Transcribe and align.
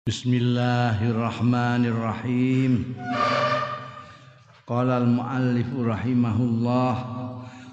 Bismillahirrahmanirrahim. 0.00 2.96
Qala 4.64 5.04
al-muallif 5.04 5.68
rahimahullah 5.76 6.94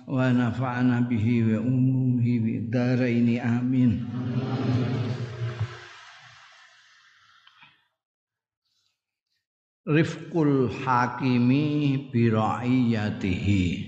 wa 0.03 0.27
nafa'ana 0.35 1.07
bihi 1.07 1.55
wa 1.55 1.63
umuhi 1.63 2.43
bi 2.43 2.67
daraini 2.67 3.39
amin. 3.39 4.03
Rifqul 9.87 10.67
hakimi 10.83 12.11
bi 12.11 12.27
ra'iyatihi. 12.27 13.86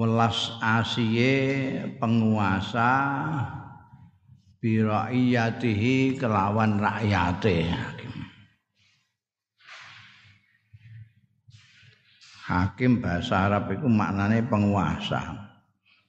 Welas 0.00 0.56
asiye 0.64 1.76
penguasa 2.00 2.88
biraiyatihi 4.64 6.16
kelawan 6.16 6.80
rakyate. 6.80 7.68
Hakim 12.48 13.04
bahasa 13.04 13.44
Arab 13.44 13.76
itu 13.76 13.86
maknanya 13.92 14.40
penguasa. 14.48 15.52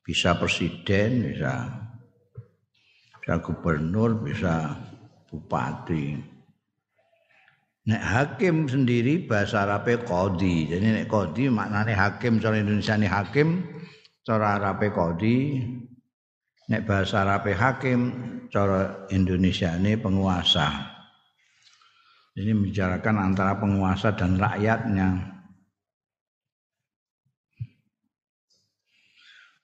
Bisa 0.02 0.40
presiden 0.40 1.36
bisa 1.36 1.68
bisa 3.20 3.44
gubernur 3.44 4.24
bisa 4.24 4.74
bupati. 5.28 6.32
Nek 7.82 8.02
hakim 8.02 8.70
sendiri 8.70 9.26
bahasa 9.26 9.66
Arabe 9.66 10.02
kodi. 10.06 10.70
Jadi 10.70 11.02
nek 11.02 11.10
kodi 11.10 11.50
maknane 11.50 11.98
hakim 11.98 12.38
cara 12.38 12.62
Indonesia 12.62 12.94
ini 12.94 13.10
hakim, 13.10 13.62
cara 14.22 14.58
Arabe 14.58 14.94
kodi. 14.94 15.62
Nek 16.72 16.88
bahasa 16.88 17.28
Arabe 17.28 17.52
hakim, 17.52 18.00
cara 18.48 19.10
Indonesia 19.12 19.76
ini 19.76 20.00
penguasa. 20.00 20.72
Ini 22.32 22.56
membicarakan 22.56 23.18
antara 23.20 23.60
penguasa 23.60 24.16
dan 24.16 24.40
rakyatnya. 24.40 25.36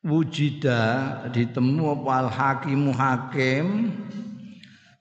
Wujida 0.04 0.84
ditemu 1.32 2.00
apa 2.00 2.12
al 2.16 2.30
hakimu 2.32 2.92
hakim 2.96 3.92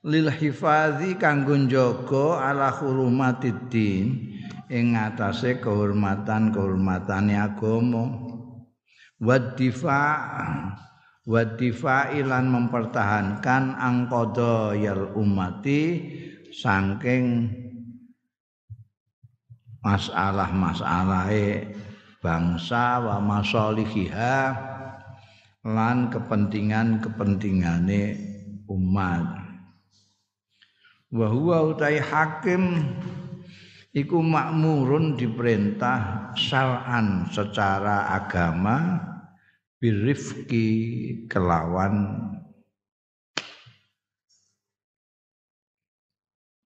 lil 0.03 0.27
hifazi 0.31 1.15
kanggo 1.15 1.55
njaga 1.55 2.43
ala 2.43 2.71
hurumatiddin 2.75 4.35
ing 4.67 4.85
ngatasé 4.95 5.63
kehormatan-kehormatane 5.63 7.39
agama 7.39 8.26
wadifa 9.17 10.01
wadifa 11.27 12.15
ilan 12.15 12.47
mempertahankan 12.47 13.75
angkodo 13.75 14.71
yal 14.77 15.11
umati 15.17 16.07
saking 16.53 17.51
masalah-masalahe 19.83 21.75
bangsa 22.19 22.99
wa 22.99 23.23
masalihiha 23.23 24.55
lan 25.67 26.07
kepentingan-kepentingane 26.11 28.03
umat. 28.67 29.47
Wa 31.07 31.27
huwa 31.31 31.71
utai 31.71 32.03
hakim 32.03 32.83
iku 33.95 34.19
makmurun 34.19 35.15
diperintah 35.15 36.31
syar'an 36.35 37.31
secara 37.31 38.11
agama 38.11 39.06
birifki 39.77 40.67
kelawan. 41.29 42.17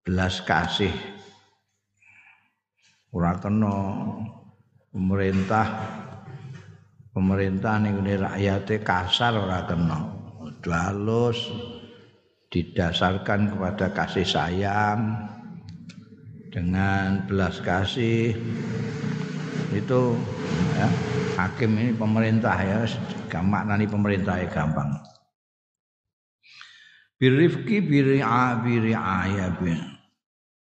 Belas 0.02 0.42
kasih. 0.44 0.92
Ora 3.12 3.38
kena. 3.38 3.80
Pemerintah 4.92 5.68
pemerintah 7.16 7.80
ning 7.80 8.04
rakyate 8.04 8.84
kasar 8.84 9.40
ora 9.40 9.64
kena. 9.64 10.20
Halus 10.62 11.48
didasarkan 12.52 13.56
kepada 13.56 13.88
kasih 13.96 14.28
sayang. 14.28 15.32
Dengan 16.52 17.24
belas 17.32 17.64
kasih 17.64 18.36
itu 19.72 20.02
ya, 20.76 20.88
hakim 21.36 21.72
ini 21.78 21.92
pemerintah 21.96 22.56
ya 22.62 22.80
gampang 23.28 23.68
nanti 23.68 23.86
pemerintah 23.88 24.40
ya 24.40 24.48
gampang. 24.48 24.90
Birifki 27.22 27.86
biri'a 27.86 28.66
biri'aya 28.66 29.54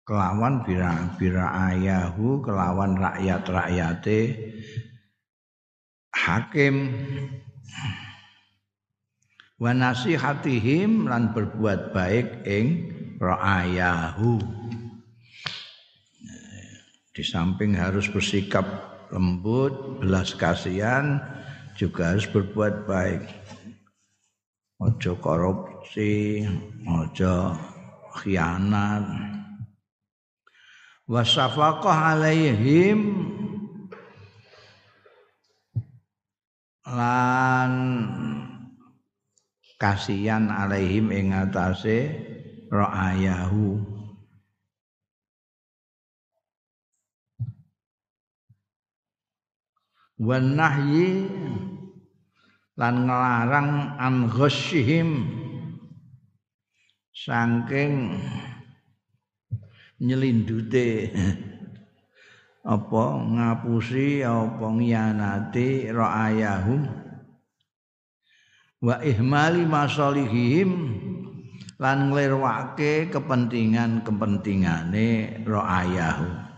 kelawan 0.05 0.67
bira 0.67 1.47
ayahu 1.71 2.43
kelawan 2.43 2.99
rakyat 2.99 3.47
rakyate. 3.47 4.21
Hakim 6.11 6.91
wa 9.63 9.71
nasihatihim 9.71 11.07
lan 11.07 11.31
berbuat 11.31 11.95
baik 11.95 12.43
ing 12.43 12.67
ra'ayahu. 13.23 14.43
Di 17.15 17.23
samping 17.23 17.79
harus 17.79 18.11
bersikap 18.11 18.90
lembut 19.11 20.03
belas 20.03 20.35
kasihan 20.39 21.19
juga 21.75 22.15
harus 22.15 22.27
berbuat 22.31 22.87
baik. 22.87 23.27
Ojo 24.81 25.13
korupsi 25.21 26.47
ojo 26.89 27.53
khianat. 28.23 29.05
Wasafaqah 31.11 32.17
alaihim. 32.17 32.99
Lan 36.91 37.73
kasihan 39.79 40.51
alaihim 40.51 41.15
ing 41.15 41.31
atase 41.31 42.15
ra'ayahu 42.71 44.00
wan 50.21 50.53
nahyi 50.53 51.25
lan 52.77 53.09
nglarang 53.09 53.97
an 53.97 54.29
ghasyihim. 54.29 55.41
Saking 57.11 58.17
nyelindute 60.01 61.13
apa 62.75 63.05
ngapusi 63.21 64.25
apa 64.25 64.67
ngianati 64.73 65.93
ra'ayahum. 65.93 66.89
Wa 68.81 69.05
ihmali 69.05 69.69
masalihim 69.69 70.97
lan 71.77 72.09
nglirwake 72.09 73.13
kepentingan-kepentingane 73.13 75.45
ra'ayahu 75.45 76.50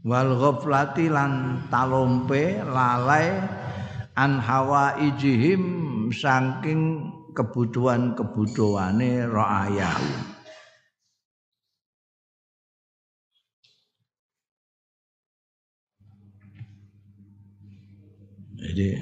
wal 0.00 0.32
ghaflati 0.32 1.12
lan 1.12 1.64
talompe 1.68 2.56
lalai 2.64 3.36
an 4.16 4.40
hawa 4.40 4.96
ijihim 4.96 6.08
saking 6.08 7.12
kebutuhan-kebutuhane 7.36 9.28
ra'ayahu 9.28 10.30
Jadi 18.60 18.92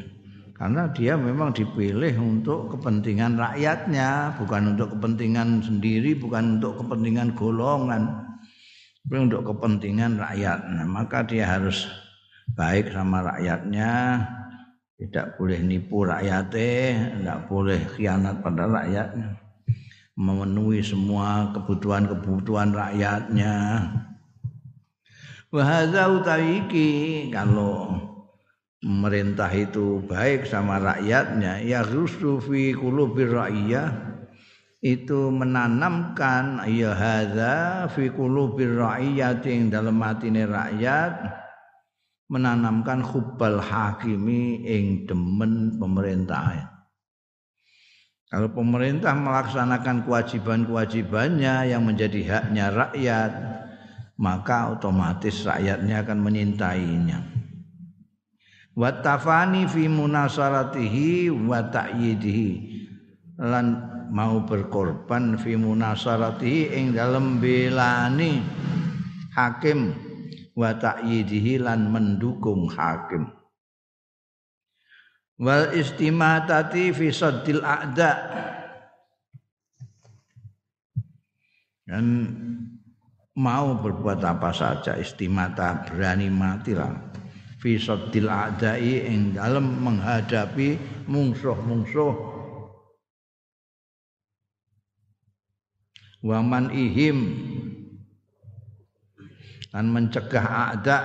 karena 0.54 0.90
dia 0.90 1.14
memang 1.18 1.50
dipilih 1.50 2.14
untuk 2.18 2.74
kepentingan 2.74 3.38
rakyatnya, 3.38 4.38
bukan 4.38 4.74
untuk 4.74 4.94
kepentingan 4.94 5.62
sendiri, 5.62 6.14
bukan 6.18 6.58
untuk 6.58 6.82
kepentingan 6.82 7.34
golongan, 7.34 8.27
tapi 9.08 9.24
untuk 9.24 9.40
kepentingan 9.40 10.20
rakyat. 10.20 10.68
Nah, 10.68 10.84
maka 10.84 11.24
dia 11.24 11.48
harus 11.48 11.88
baik 12.52 12.92
sama 12.92 13.24
rakyatnya, 13.24 14.20
tidak 15.00 15.40
boleh 15.40 15.64
nipu 15.64 16.04
rakyatnya, 16.04 17.16
tidak 17.16 17.40
boleh 17.48 17.80
khianat 17.96 18.44
pada 18.44 18.68
rakyatnya, 18.68 19.40
memenuhi 20.12 20.84
semua 20.84 21.56
kebutuhan-kebutuhan 21.56 22.76
rakyatnya. 22.76 23.56
Wahada 25.56 26.12
utawi 26.12 26.68
kalau 27.32 27.96
pemerintah 28.84 29.48
itu 29.56 30.04
baik 30.04 30.44
sama 30.44 30.76
rakyatnya 30.84 31.64
ya 31.64 31.80
rusu 31.80 32.44
fi 32.44 32.76
qulubir 32.76 33.32
ra'iyah 33.32 34.17
itu 34.78 35.34
menanamkan 35.34 36.62
ya 36.70 36.94
hadza 36.94 37.86
fi 37.90 38.14
qulubir 38.14 38.78
ra'iyati 38.78 39.66
dalam 39.66 39.98
hatine 39.98 40.46
rakyat 40.46 41.18
menanamkan 42.30 43.02
hubbal 43.02 43.58
hakimi 43.58 44.62
ing 44.68 45.08
demen 45.08 45.80
pemerintah. 45.80 46.76
Kalau 48.28 48.52
pemerintah 48.52 49.16
melaksanakan 49.16 50.04
kewajiban-kewajibannya 50.04 51.72
yang 51.72 51.80
menjadi 51.88 52.20
haknya 52.28 52.68
rakyat, 52.68 53.32
maka 54.20 54.76
otomatis 54.76 55.48
rakyatnya 55.48 56.04
akan 56.04 56.18
menyintainya. 56.20 57.18
Watafani 58.76 59.64
fi 59.64 59.88
munasaratihi 59.88 61.32
wa 61.32 61.64
ta'yidihi 61.72 62.50
lan 63.40 63.87
mau 64.10 64.42
berkorban 64.44 65.36
fi 65.36 65.54
munasaratihi 65.54 66.74
ing 66.74 66.86
dalem 66.96 67.38
belani 67.38 68.40
hakim 69.36 69.94
wa 70.58 70.74
ta'yidihi 70.74 71.62
lan 71.62 71.92
mendukung 71.92 72.66
hakim. 72.66 73.30
Wal 75.38 75.70
istimatati 75.78 76.90
fi 76.90 77.14
saddil 77.14 77.62
a'da. 77.62 78.12
Dan 81.86 82.04
mau 83.38 83.78
berbuat 83.78 84.18
apa 84.26 84.50
saja 84.50 84.98
istimata 84.98 85.86
berani 85.86 86.26
mati 86.26 86.74
lah. 86.74 86.90
Fi 87.62 87.78
saddil 87.78 88.26
a'dai 88.26 89.06
ing 89.06 89.38
dalam 89.38 89.78
menghadapi 89.78 90.74
mungsuh-mungsuh 91.06 92.37
waman 96.24 96.74
ihim 96.74 97.18
dan 99.70 99.92
mencegah 99.92 100.74
a'da 100.74 100.98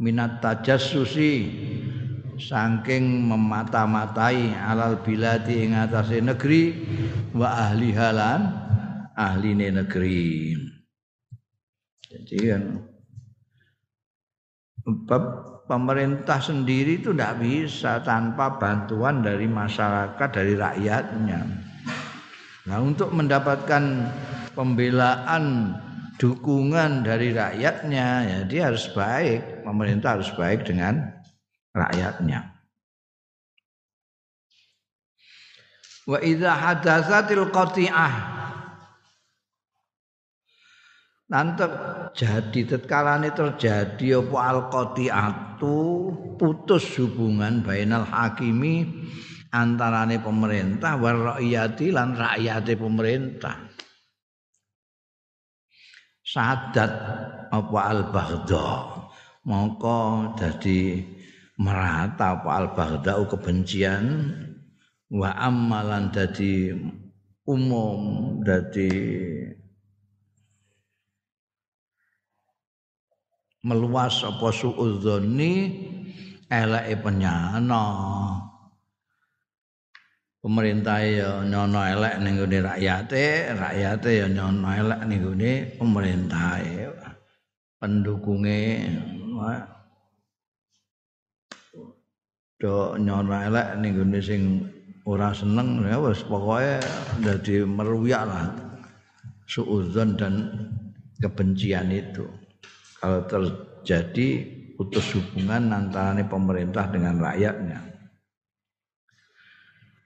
minat 0.00 0.40
tajassusi 0.40 1.32
saking 2.40 3.28
memata-matai 3.28 4.56
alal 4.56 4.98
biladi 5.04 5.68
ing 5.68 5.76
atase 5.76 6.18
negeri 6.18 6.62
wa 7.36 7.68
ahli 7.70 7.92
halan 7.92 8.40
ahline 9.14 9.68
negeri. 9.84 10.56
Jadi 12.12 12.36
kan 12.48 12.64
pemerintah 15.68 16.40
sendiri 16.42 17.00
itu 17.00 17.14
tidak 17.14 17.40
bisa 17.40 18.02
tanpa 18.04 18.56
bantuan 18.60 19.24
dari 19.24 19.48
masyarakat 19.48 20.28
dari 20.28 20.54
rakyatnya. 20.56 21.40
Nah 22.62 22.78
untuk 22.78 23.10
mendapatkan 23.10 23.82
pembelaan 24.54 25.74
dukungan 26.18 27.02
dari 27.02 27.34
rakyatnya 27.34 28.06
ya 28.22 28.38
dia 28.46 28.62
harus 28.70 28.86
baik 28.94 29.66
pemerintah 29.66 30.20
harus 30.20 30.30
baik 30.38 30.62
dengan 30.62 31.10
rakyatnya. 31.74 32.54
Wa 36.02 36.18
idza 36.18 36.50
hadatsatil 36.54 37.50
qati'ah 37.50 38.42
Nanti 41.32 41.64
jadi 42.12 42.76
tetkalane 42.76 43.32
terjadi 43.32 44.20
apa 44.20 44.38
al 44.52 44.60
qati'atu 44.68 45.80
putus 46.36 47.00
hubungan 47.00 47.64
bainal 47.64 48.04
hakimi 48.04 48.84
antarane 49.52 50.18
pemerintah 50.18 50.96
war 50.96 51.36
rakyati 51.36 51.92
lan 51.92 52.16
rakyate 52.16 52.74
pemerintah. 52.80 53.56
Sadat 56.24 56.92
apa 57.52 57.78
al 57.84 58.08
baghdha 58.08 58.68
mongko 59.44 60.32
dadi 60.40 61.04
merata 61.60 62.40
apa 62.40 62.50
al 62.56 62.66
baghdau 62.72 63.28
kebencian. 63.28 64.32
Wa 65.12 65.36
amalan 65.36 66.08
dadi 66.08 66.72
umum 67.44 68.40
dadi 68.40 68.88
meluas 73.60 74.24
apa 74.24 74.48
suudzoni 74.48 75.52
eleke 76.48 76.96
penyana 76.98 77.84
pemerintah 80.42 80.98
ya 81.06 81.30
nyono 81.46 81.78
elek 81.86 82.18
ning 82.18 82.34
gone 82.34 82.58
rakyate 82.66 83.54
rakyate 83.54 84.10
ya 84.10 84.26
nyono 84.26 84.68
elek 84.74 85.00
ning 85.06 85.22
gone 85.22 85.52
pemerintah 85.78 86.58
pendukunge 87.78 88.60
do 92.58 92.98
nyono 92.98 93.34
elek 93.38 93.78
ning 93.78 93.94
gone 93.94 94.18
sing 94.18 94.42
ora 95.06 95.30
seneng 95.30 95.86
ya 95.86 95.98
wis 96.02 96.26
pokoke 96.26 96.82
dadi 97.22 97.62
meruyak 97.62 98.22
lah. 98.26 98.46
Suudzon 99.46 100.16
dan 100.16 100.34
kebencian 101.20 101.92
itu. 101.92 102.24
Kalau 103.02 103.26
terjadi 103.26 104.48
putus 104.78 105.12
hubungan 105.12 105.74
antara 105.74 106.16
pemerintah 106.24 106.88
dengan 106.88 107.20
rakyatnya 107.20 107.91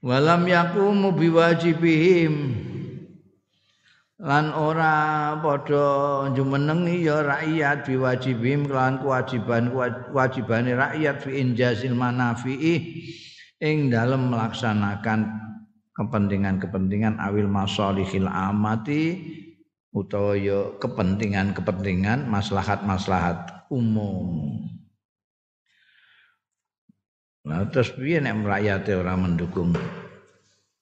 walam 0.06 0.46
yakumu 0.46 1.10
biwajibihim 1.18 2.54
lan 4.22 4.54
ora 4.54 5.34
padha 5.42 6.30
jumenengi 6.30 7.10
ya 7.10 7.26
rakyat 7.26 7.90
biwajibim 7.90 8.70
kelan 8.70 9.02
kewajiban 9.02 9.74
kewajibane 9.74 10.78
rakyat 10.78 11.26
fi 11.26 11.42
injazil 11.42 11.98
manafi'i 11.98 13.02
ing 13.58 13.90
dalam 13.90 14.30
melaksanakan 14.30 15.26
kepentingan-kepentingan 15.98 17.18
awil 17.18 17.50
masalihil 17.50 18.30
amati 18.30 19.18
utawa 19.90 20.38
ya 20.38 20.70
kepentingan-kepentingan 20.78 22.30
maslahat-maslahat 22.30 23.66
umum. 23.74 24.75
Nah, 27.46 27.62
terus 27.70 27.94
piye 27.94 28.18
nek 28.18 28.42
rakyat 28.42 28.90
ora 28.90 29.14
mendukung 29.14 29.70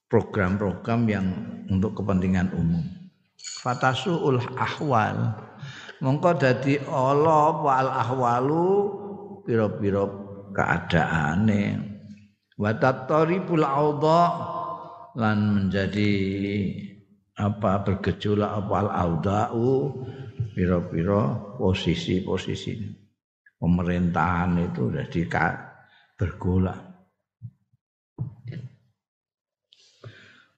program-program 0.09 1.01
yang 1.07 1.27
untuk 1.69 2.01
kepentingan 2.01 2.57
umum? 2.57 3.05
fatasuul 3.45 4.41
ahwal. 4.57 5.37
Mongko 6.05 6.37
dadi 6.37 6.77
ala 6.85 7.65
wal 7.65 7.89
ahwalu 7.89 8.69
pira-pira 9.49 10.05
keadaane. 10.53 11.81
Wa 12.61 12.77
tataribul 12.77 13.65
audha 13.65 14.23
lan 15.17 15.39
menjadi 15.57 16.13
apa 17.35 17.83
bergejolak 17.83 18.51
apa 18.63 18.75
al 18.79 18.91
audau 18.93 19.91
pira-pira 20.55 21.41
posisi-posisi. 21.57 23.03
Pemerintahan 23.59 24.61
itu 24.61 24.93
jadi 24.93 25.21
bergolak. 26.15 26.81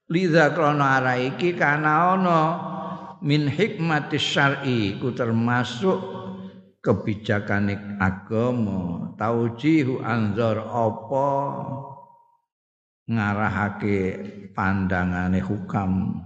Lidha 0.06 0.54
krana 0.54 1.02
ara 1.02 1.18
min 3.26 3.50
hikmati 3.50 4.22
syar'i 4.22 5.02
ku 5.02 5.10
termasuk 5.10 5.98
kebijakan 6.78 7.98
agama. 7.98 9.10
Taujihu 9.18 9.98
anzar 10.04 10.62
apa? 10.62 11.28
Ngarahake 13.06 13.98
pandangane 14.54 15.42
hukam 15.42 16.22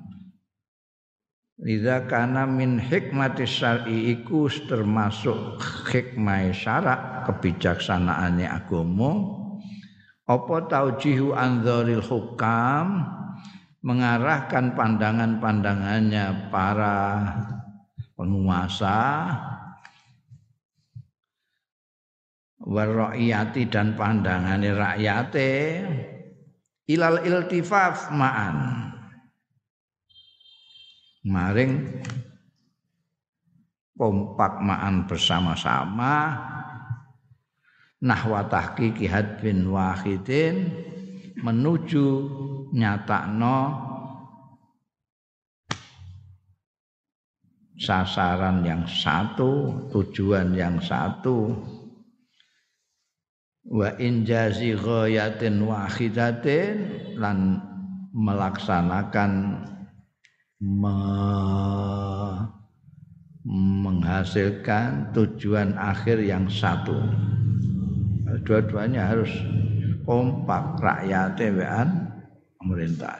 Liza 1.61 2.09
kana 2.09 2.49
min 2.49 2.81
hikmati 2.81 3.45
syar'i 3.45 4.17
iku 4.17 4.49
termasuk 4.65 5.61
hikmah 5.93 6.57
syarak 6.57 7.29
kebijaksanaannya 7.29 8.49
agama. 8.49 9.37
Apa 10.25 10.65
taujihu 10.73 11.37
anzaril 11.37 12.01
hukam? 12.01 13.05
Mengarahkan 13.85 14.73
pandangan-pandangannya 14.73 16.49
para 16.49 16.97
penguasa. 18.17 19.29
Warraiyati 22.57 23.69
dan 23.69 24.01
pandangan 24.01 24.65
rakyate. 24.65 25.53
Ilal 26.89 27.21
iltifaf 27.21 28.09
ma'an 28.17 28.90
maring 31.27 32.01
kompak 33.97 34.65
ma'an 34.65 35.05
bersama-sama 35.05 36.41
nahwa 38.01 38.49
tahqiqi 38.49 39.05
hadbin 39.05 39.69
wahidin 39.69 40.73
menuju 41.45 42.09
nyatakno 42.73 43.91
sasaran 47.81 48.61
yang 48.61 48.85
satu, 48.85 49.89
tujuan 49.89 50.53
yang 50.53 50.77
satu. 50.85 51.57
Wa 53.65 53.97
injazi 53.97 54.77
ghayatin 54.77 55.65
wahidatin 55.65 56.77
lan 57.17 57.61
melaksanakan 58.13 59.33
me 60.61 60.97
menghasilkan 63.49 65.17
tujuan 65.17 65.73
akhir 65.81 66.21
yang 66.21 66.45
satu. 66.53 66.97
Dua-duanya 68.45 69.09
harus 69.09 69.33
kompak 70.05 70.77
rakyat 70.77 71.41
wean 71.57 71.89
pemerintah. 72.61 73.17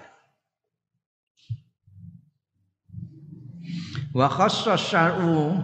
Wa 4.13 4.27
khassa 4.29 4.77
syar'u 4.77 5.57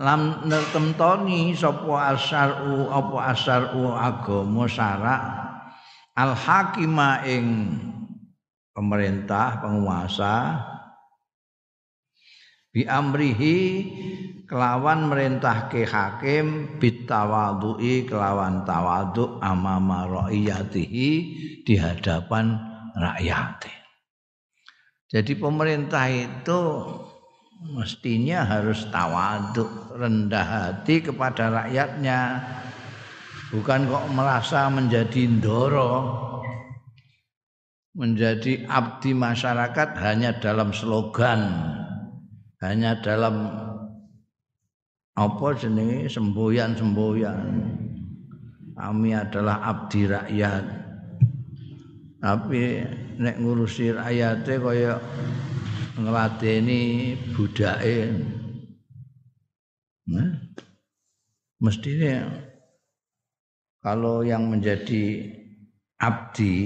lam 0.00 0.48
nertemtoni 0.48 1.54
sapa 1.54 2.16
asyar'u 2.16 2.88
apa 2.88 3.16
asyar'u 3.34 3.82
agama 3.94 4.64
syarak 4.66 5.22
al 6.14 6.32
hakima 6.34 7.22
ing 7.26 7.78
pemerintah 8.74 9.62
penguasa 9.62 10.73
bi 12.74 12.82
amrihi 12.90 13.56
kelawan 14.50 15.06
merintah 15.06 15.70
ke 15.70 15.86
hakim 15.86 16.74
bitawadui 16.82 18.02
kelawan 18.02 18.66
tawaduk 18.66 19.38
amama 19.38 20.10
raiyatihi 20.10 21.10
di 21.62 21.74
hadapan 21.78 22.58
rakyat. 22.98 23.70
Jadi 25.06 25.32
pemerintah 25.38 26.10
itu 26.10 26.60
mestinya 27.78 28.42
harus 28.42 28.90
tawaduk, 28.90 29.94
rendah 29.94 30.42
hati 30.42 30.98
kepada 30.98 31.54
rakyatnya. 31.54 32.42
Bukan 33.54 33.86
kok 33.86 34.06
merasa 34.10 34.66
menjadi 34.66 35.30
ndoro, 35.30 35.94
menjadi 37.94 38.66
abdi 38.66 39.14
masyarakat 39.14 39.94
hanya 40.02 40.34
dalam 40.42 40.74
slogan 40.74 41.70
hanya 42.64 42.96
dalam 43.04 43.34
apa 45.14 45.46
jenenge? 45.54 46.08
Semboyan-semboyan. 46.08 47.44
Kami 48.74 49.10
adalah 49.14 49.62
abdi 49.62 50.08
rakyat. 50.08 50.64
Tapi 52.18 52.62
nek 53.20 53.36
ngurusi 53.38 53.94
rakyate 53.94 54.58
kaya 54.58 54.96
ngladeni 56.00 57.14
budake. 57.36 58.10
Nah, 60.04 60.36
mestinya 61.60 62.28
kalau 63.84 64.24
yang 64.24 64.48
menjadi 64.48 65.20
abdi 66.00 66.56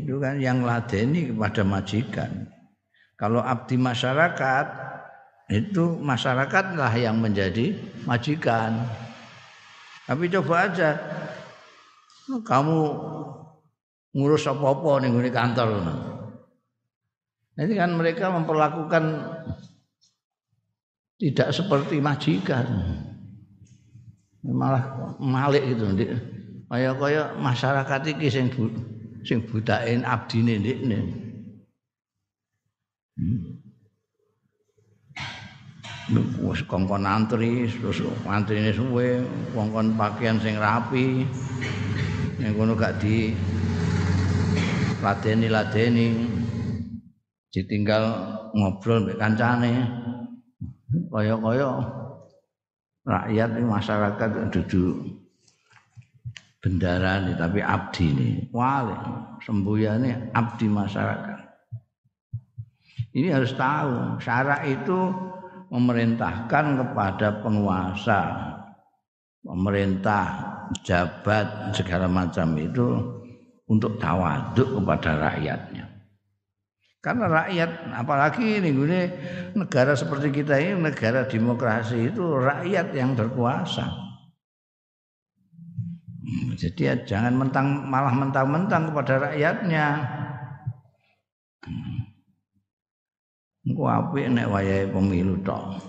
itu 0.00 0.16
kan 0.20 0.40
yang 0.40 0.64
ladeni 0.64 1.32
kepada 1.32 1.64
majikan. 1.66 2.48
Kalau 3.16 3.40
abdi 3.40 3.80
masyarakat 3.80 4.66
itu 5.46 5.94
masyarakatlah 6.02 6.90
yang 6.98 7.22
menjadi 7.22 7.78
majikan. 8.02 8.82
Tapi 10.06 10.26
coba 10.30 10.70
aja 10.70 10.98
kamu 12.26 12.78
ngurus 14.14 14.50
apa-apa 14.50 15.06
nih 15.06 15.10
di 15.22 15.30
kantor. 15.30 15.68
Ini 17.56 17.72
kan 17.78 17.90
mereka 17.94 18.34
memperlakukan 18.34 19.04
tidak 21.16 21.48
seperti 21.54 22.02
majikan. 22.02 22.66
Malah 24.46 25.14
malik 25.22 25.62
itu. 25.62 25.86
Kaya 26.66 26.90
kaya 26.98 27.22
masyarakat 27.38 28.00
iki 28.18 28.26
sing 28.30 28.50
sing 29.22 29.46
budain 29.46 30.02
abdine. 30.02 30.58
Hmm 33.16 33.65
wis 36.46 36.62
kongkon 36.70 37.02
antri 37.02 37.66
terus 37.66 37.98
antrine 38.30 38.70
suwe 38.70 39.26
kongkon 39.50 39.98
pakaian 39.98 40.38
sing 40.38 40.54
rapi. 40.58 41.26
Yang 42.36 42.52
kono 42.52 42.72
gak 42.76 43.00
di 43.00 43.32
ladeni 45.00 45.48
ladeni 45.48 46.06
ditinggal 47.50 48.04
ngobrol 48.54 49.08
mbek 49.08 49.18
kancane. 49.18 49.74
Kaya-kaya 51.10 51.70
rakyat 53.06 53.50
ini 53.58 53.66
masyarakat 53.66 54.28
duduk 54.52 54.96
bendara 56.62 57.22
nih 57.22 57.34
tapi 57.38 57.62
abdi 57.62 58.06
nih 58.10 58.32
wale 58.50 58.94
sembuyane 59.42 60.30
abdi 60.34 60.66
masyarakat. 60.66 61.38
Ini 63.16 63.32
harus 63.32 63.56
tahu 63.56 64.20
syarat 64.20 64.68
itu 64.68 64.98
memerintahkan 65.70 66.64
kepada 66.78 67.42
penguasa, 67.42 68.20
pemerintah, 69.42 70.26
jabat 70.82 71.74
segala 71.74 72.06
macam 72.06 72.54
itu 72.58 72.86
untuk 73.66 73.98
tawaduk 73.98 74.78
kepada 74.78 75.10
rakyatnya. 75.30 75.86
Karena 77.02 77.30
rakyat, 77.30 77.70
apalagi 78.02 78.58
ini, 78.58 78.74
ini 78.74 79.00
negara 79.54 79.94
seperti 79.94 80.42
kita 80.42 80.58
ini 80.58 80.90
negara 80.90 81.22
demokrasi 81.22 82.10
itu 82.10 82.34
rakyat 82.34 82.90
yang 82.98 83.14
berkuasa. 83.14 83.86
Hmm, 86.26 86.58
jadi 86.58 86.80
ya 86.82 86.94
jangan 87.06 87.38
mentang 87.38 87.86
malah 87.86 88.10
mentang-mentang 88.10 88.90
kepada 88.90 89.30
rakyatnya. 89.30 89.86
Hmm. 93.66 93.74
Engko 93.74 93.84
apik 93.90 94.26
nek 94.30 94.46
wayahe 94.46 94.86
pemilu 94.94 95.42
tok. 95.42 95.82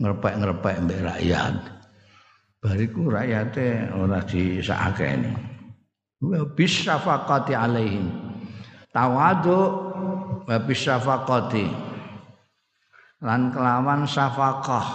ngrepek-ngrepek 0.00 0.76
mbek 0.84 1.00
rakyat. 1.04 1.56
Bariku 2.64 3.12
rakyate 3.12 3.92
ora 3.92 4.24
disakake. 4.24 5.20
Wa 6.24 6.40
bisyafaqati 6.56 7.52
alaihim. 7.52 8.08
Tawadu 8.88 9.60
wa 10.48 10.56
bisyafaqati. 10.64 11.66
Lan 13.20 13.52
kelawan 13.52 14.08
syafaqah. 14.08 14.86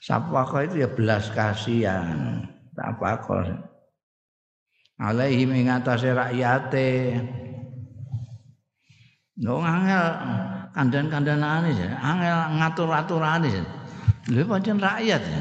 Syafaqah 0.00 0.60
itu 0.68 0.76
ya 0.84 0.88
belas 0.88 1.28
kasihan. 1.32 2.44
Syafaqah. 2.72 3.56
Alaihim 4.96 5.52
ing 5.52 5.68
atase 5.68 6.12
rakyate. 6.12 7.20
Lho 9.36 9.60
angel 9.60 10.04
kandan-kandanane 10.72 11.70
ya, 11.76 11.88
angel 12.00 12.38
ngatur-aturane 12.56 13.48
ya. 13.52 13.64
Lho 14.32 14.42
pancen 14.48 14.80
rakyat 14.80 15.22
ya. 15.22 15.40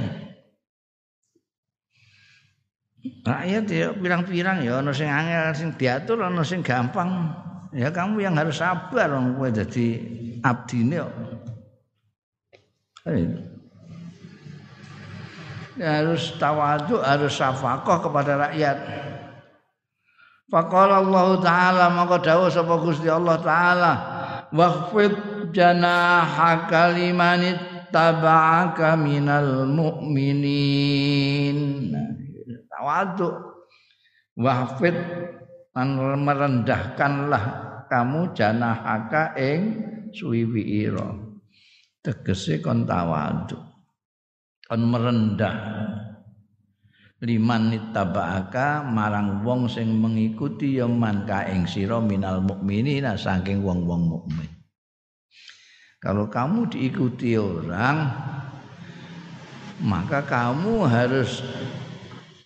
Rakyat 3.26 3.66
ya 3.70 3.88
pirang-pirang 3.96 4.66
ya 4.66 4.84
ana 4.84 4.92
sing 4.92 5.08
angel 5.08 5.46
sing 5.56 5.70
diatur 5.80 6.20
ana 6.26 6.44
gampang. 6.44 7.32
Ya 7.76 7.92
kamu 7.92 8.24
yang 8.24 8.36
harus 8.40 8.60
sabar 8.60 9.12
wong 9.12 9.36
kowe 9.36 9.52
dadi 9.52 10.00
abdine 10.40 11.04
kok. 11.04 11.14
Ya, 15.76 16.00
harus 16.00 16.40
tawaduk, 16.40 17.04
harus 17.04 17.36
syafaqah 17.36 18.00
kepada 18.00 18.48
rakyat. 18.48 18.78
Faqala 20.46 21.02
Allah 21.02 21.42
taala 21.42 21.90
maka 21.90 22.22
dawuh 22.22 22.54
sapa 22.54 22.78
Gusti 22.78 23.10
Allah 23.10 23.42
taala 23.42 23.92
waqfid 24.54 25.18
janahaka 25.50 26.94
liman 26.94 27.42
taba'aka 27.90 28.94
minal 28.94 29.66
mu'minin. 29.66 31.58
Tawadhu 32.70 33.34
waqfid 34.38 34.94
merendahkanlah 35.74 37.44
kamu 37.90 38.30
janahaka 38.38 39.34
ing 39.40 39.82
suwiwi 40.14 40.86
ira. 40.86 41.10
Tegese 42.06 42.62
kon 42.62 42.86
tawadhu. 42.86 43.58
Kon 44.66 44.82
merendah 44.94 45.58
liman 47.24 47.72
nittaba'aka 47.72 48.84
marang 48.84 49.40
wong 49.48 49.72
sing 49.72 49.88
mengikuti 49.96 50.76
ya 50.76 50.90
man 50.90 51.24
ka 51.24 51.48
ing 51.48 51.64
sira 51.64 52.04
minal 52.04 52.44
mukminina 52.44 53.16
saking 53.16 53.64
wong-wong 53.64 54.12
mukmin. 54.12 54.52
Kalau 56.04 56.28
kamu 56.28 56.68
diikuti 56.68 57.40
orang 57.40 58.12
maka 59.80 60.24
kamu 60.28 60.88
harus 60.88 61.40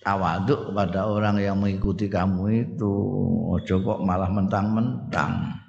tawaduk 0.06 0.74
pada 0.74 1.06
orang 1.10 1.42
yang 1.42 1.58
mengikuti 1.58 2.06
kamu 2.06 2.70
itu. 2.70 2.94
Ojo 3.50 3.76
kok 3.82 4.00
malah 4.06 4.30
mentang-mentang. 4.30 5.60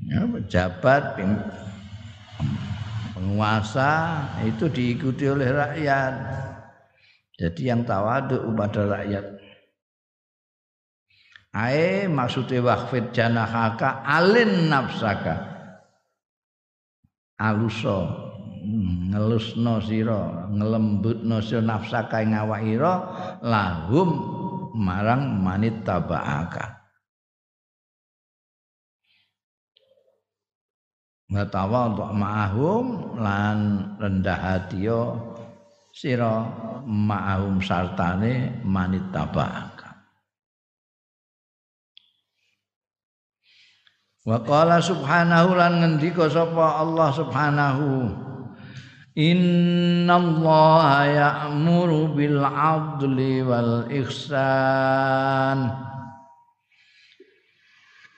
Ya, 0.00 0.24
pejabat 0.24 1.20
penguasa 3.12 4.24
itu 4.48 4.64
diikuti 4.72 5.28
oleh 5.28 5.52
rakyat 5.52 6.14
Jadi 7.40 7.72
yang 7.72 7.88
tawadu 7.88 8.52
pada 8.52 8.84
rakyat. 8.84 9.24
Ae 11.56 12.04
maksudnya 12.04 12.60
wakfit 12.60 13.16
janahaka 13.16 14.04
alin 14.04 14.68
nafsaka. 14.68 15.48
Aluso 17.40 18.04
ngelusno 19.08 19.80
sira, 19.80 20.52
ngelembutno 20.52 21.40
sira 21.40 21.64
nafsaka 21.64 22.20
ing 22.20 22.36
awakira 22.36 22.92
lahum 23.40 24.10
marang 24.76 25.40
manit 25.40 25.80
tabaaka. 25.80 26.76
Matawa 31.30 31.94
untuk 31.94 32.10
ma'ahum 32.10 32.86
lan 33.16 33.58
rendah 33.96 34.34
hati 34.34 34.82
yo 34.82 35.29
sira 36.00 36.48
ma'ahum 36.88 37.60
sartane 37.60 38.64
manit 38.64 39.04
tabaka. 39.12 40.00
Wa 44.24 44.40
qala 44.40 44.80
subhanahu 44.80 45.60
lan 45.60 45.84
ngendika 45.84 46.32
sapa 46.32 46.80
Allah 46.80 47.08
subhanahu 47.12 47.88
Inna 49.20 50.16
Allah 50.16 50.88
ya'muru 51.10 52.16
bil 52.16 52.40
adli 52.40 53.44
wal 53.44 53.84
ihsan 53.90 55.89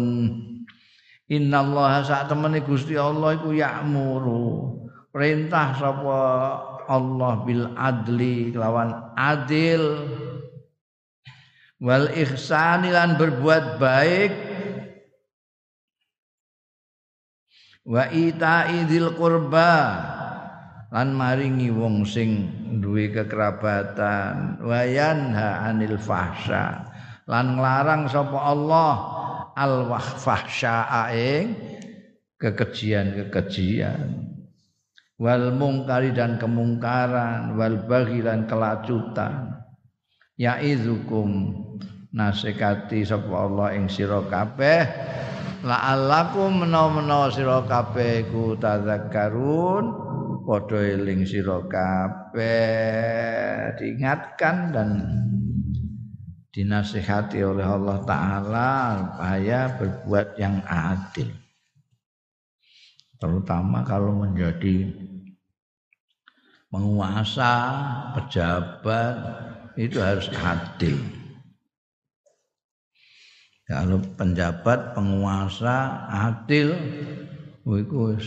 tadzakkarun 0.00 0.08
innallaha 1.30 2.02
sak 2.02 2.26
temene 2.28 2.64
Gusti 2.64 2.98
Allah 2.98 3.38
iku 3.38 3.54
ya'muru. 3.54 4.76
Perintah 5.10 5.74
sapa 5.74 6.18
Allah 6.90 7.32
bil 7.46 7.64
adli 7.74 8.50
kelawan 8.54 9.14
adil. 9.14 10.06
Wal 11.80 12.12
ihsani 12.12 12.92
lan 12.92 13.16
berbuat 13.16 13.80
baik. 13.80 14.32
Wa 17.90 18.06
ita'i 18.12 18.86
dzil 18.86 19.16
qurba 19.16 19.72
lan 20.92 21.08
maringi 21.16 21.72
wong 21.72 22.06
sing 22.06 22.50
duwe 22.78 23.10
kekerabatan. 23.10 24.62
Wayanha 24.62 25.66
anil 25.66 25.98
fahsya 25.98 26.86
lan 27.30 27.54
nglarang 27.58 28.10
sapa 28.10 28.38
Allah 28.50 29.19
al 29.60 29.92
fahsya 30.16 31.12
ing 31.12 31.52
kekejian-kekejian. 32.40 34.32
Wal 35.20 35.52
mungkari 35.52 36.16
dan 36.16 36.40
kemungkaran 36.40 37.52
wal 37.60 37.84
baghi 37.84 38.24
dan 38.24 38.48
kelacutan. 38.48 39.52
Yaizukum 40.40 41.52
nasekati 42.16 43.04
sapa 43.04 43.28
Allah 43.28 43.76
ing 43.76 43.92
sira 43.92 44.24
kabeh. 44.24 44.88
La'allakum 45.60 46.64
menawa-menawa 46.64 47.28
sira 47.28 47.60
kabeh 47.68 48.32
ku 48.32 48.56
tadzakkarun 48.56 49.84
padha 50.48 50.80
eling 50.80 51.28
sira 51.28 51.60
kabeh. 51.68 52.40
Diingatkan 53.76 54.72
dan 54.72 54.90
dinasihati 56.50 57.46
oleh 57.46 57.62
Allah 57.62 57.98
taala 58.02 58.70
supaya 58.98 59.70
berbuat 59.78 60.28
yang 60.38 60.58
adil. 60.66 61.30
Terutama 63.20 63.86
kalau 63.86 64.16
menjadi 64.16 64.90
penguasa 66.72 67.52
pejabat 68.18 69.14
itu 69.78 70.02
harus 70.02 70.26
adil. 70.34 70.98
Kalau 73.70 74.02
penjabat 74.18 74.98
penguasa 74.98 76.10
adil 76.10 76.74
itu 77.62 78.18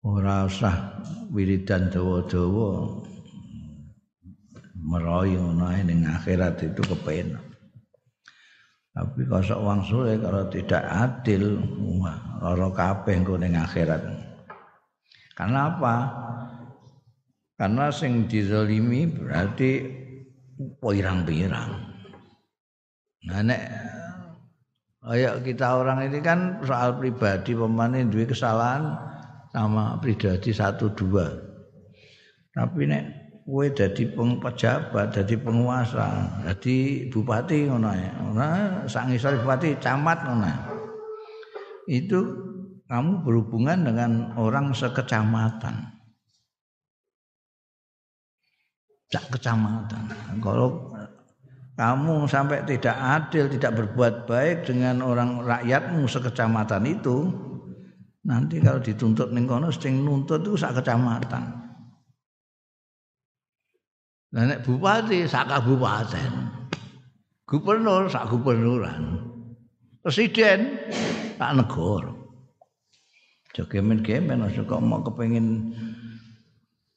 ora 0.00 0.48
usah 0.48 0.96
wiridan 1.28 1.92
dawa-dawa 1.92 3.04
meroyo 4.84 5.40
ngono 5.40 5.72
ning 5.80 6.04
akhirat 6.04 6.60
itu 6.60 6.84
kepenak 6.84 7.54
tapi 8.94 9.26
kalau 9.26 9.66
uang 9.66 9.80
suwe 9.82 10.14
kalau 10.22 10.46
tidak 10.54 10.86
adil 10.86 11.58
lara 12.38 12.70
kabeh 12.70 13.14
engko 13.18 13.34
ning 13.34 13.58
akhirat. 13.58 14.06
Karena 15.34 15.66
apa? 15.66 15.94
Karena 17.58 17.90
sing 17.90 18.30
dizalimi 18.30 19.10
berarti 19.10 19.82
pirang-pirang. 20.78 21.70
Nah 23.26 23.42
nek 23.42 23.62
Ayo 25.04 25.36
kita 25.44 25.84
orang 25.84 26.08
ini 26.08 26.24
kan 26.24 26.64
soal 26.64 26.96
pribadi 26.96 27.52
pemanin 27.52 28.08
duit 28.08 28.24
kesalahan 28.32 28.96
sama 29.52 30.00
pribadi 30.00 30.48
satu 30.48 30.88
dua. 30.96 31.28
Tapi 32.56 32.88
nek 32.88 33.04
kowe 33.44 33.66
dadi 33.68 34.08
pejabat 34.12 35.12
dadi 35.12 35.36
penguasa 35.36 36.40
dadi 36.48 37.08
bupati 37.12 37.68
ngono 37.68 37.92
ya 37.92 38.12
nah 38.32 38.88
sang 38.88 39.12
isor 39.12 39.36
bupati 39.44 39.76
camat 39.78 40.24
ngono 40.24 40.74
itu 41.84 42.20
kamu 42.84 43.24
berhubungan 43.24 43.80
dengan 43.80 44.10
orang 44.36 44.76
sekecamatan. 44.76 45.98
Sak 49.08 49.24
kecamatan. 49.36 50.10
Kalau 50.40 50.92
kamu 51.74 52.28
sampai 52.28 52.64
tidak 52.68 52.96
adil 52.96 53.48
tidak 53.50 53.72
berbuat 53.82 54.28
baik 54.28 54.68
dengan 54.68 55.00
orang 55.02 55.42
rakyatmu 55.42 56.06
sekecamatan 56.06 56.82
itu 56.86 57.16
Nanti 58.24 58.56
kalau 58.56 58.80
dituntut 58.80 59.36
ning 59.36 59.44
kono 59.44 59.68
sing 59.68 60.00
nuntut 60.00 60.40
itu 60.40 60.56
sak 60.56 60.80
kecamatan. 60.80 61.63
Lah 64.34 64.42
nek 64.50 64.66
bupati 64.66 65.24
sak 65.30 65.46
kabupaten. 65.46 66.32
Gubernur 67.46 68.10
sak 68.10 68.28
gubernuran. 68.34 69.22
Presiden 70.02 70.74
sak 71.38 71.54
negara. 71.54 72.10
Jogemen-gemen 73.54 74.42
aja 74.42 74.66
kok 74.66 74.82
mau 74.82 74.98
kepengin 74.98 75.70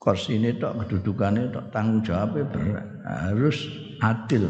kursi 0.02 0.42
ini 0.42 0.58
tok 0.58 0.82
kedudukannya 0.82 1.54
tok 1.54 1.70
tanggung 1.70 2.02
jawabnya 2.02 2.50
berat 2.50 2.88
harus 3.06 3.58
adil 4.02 4.50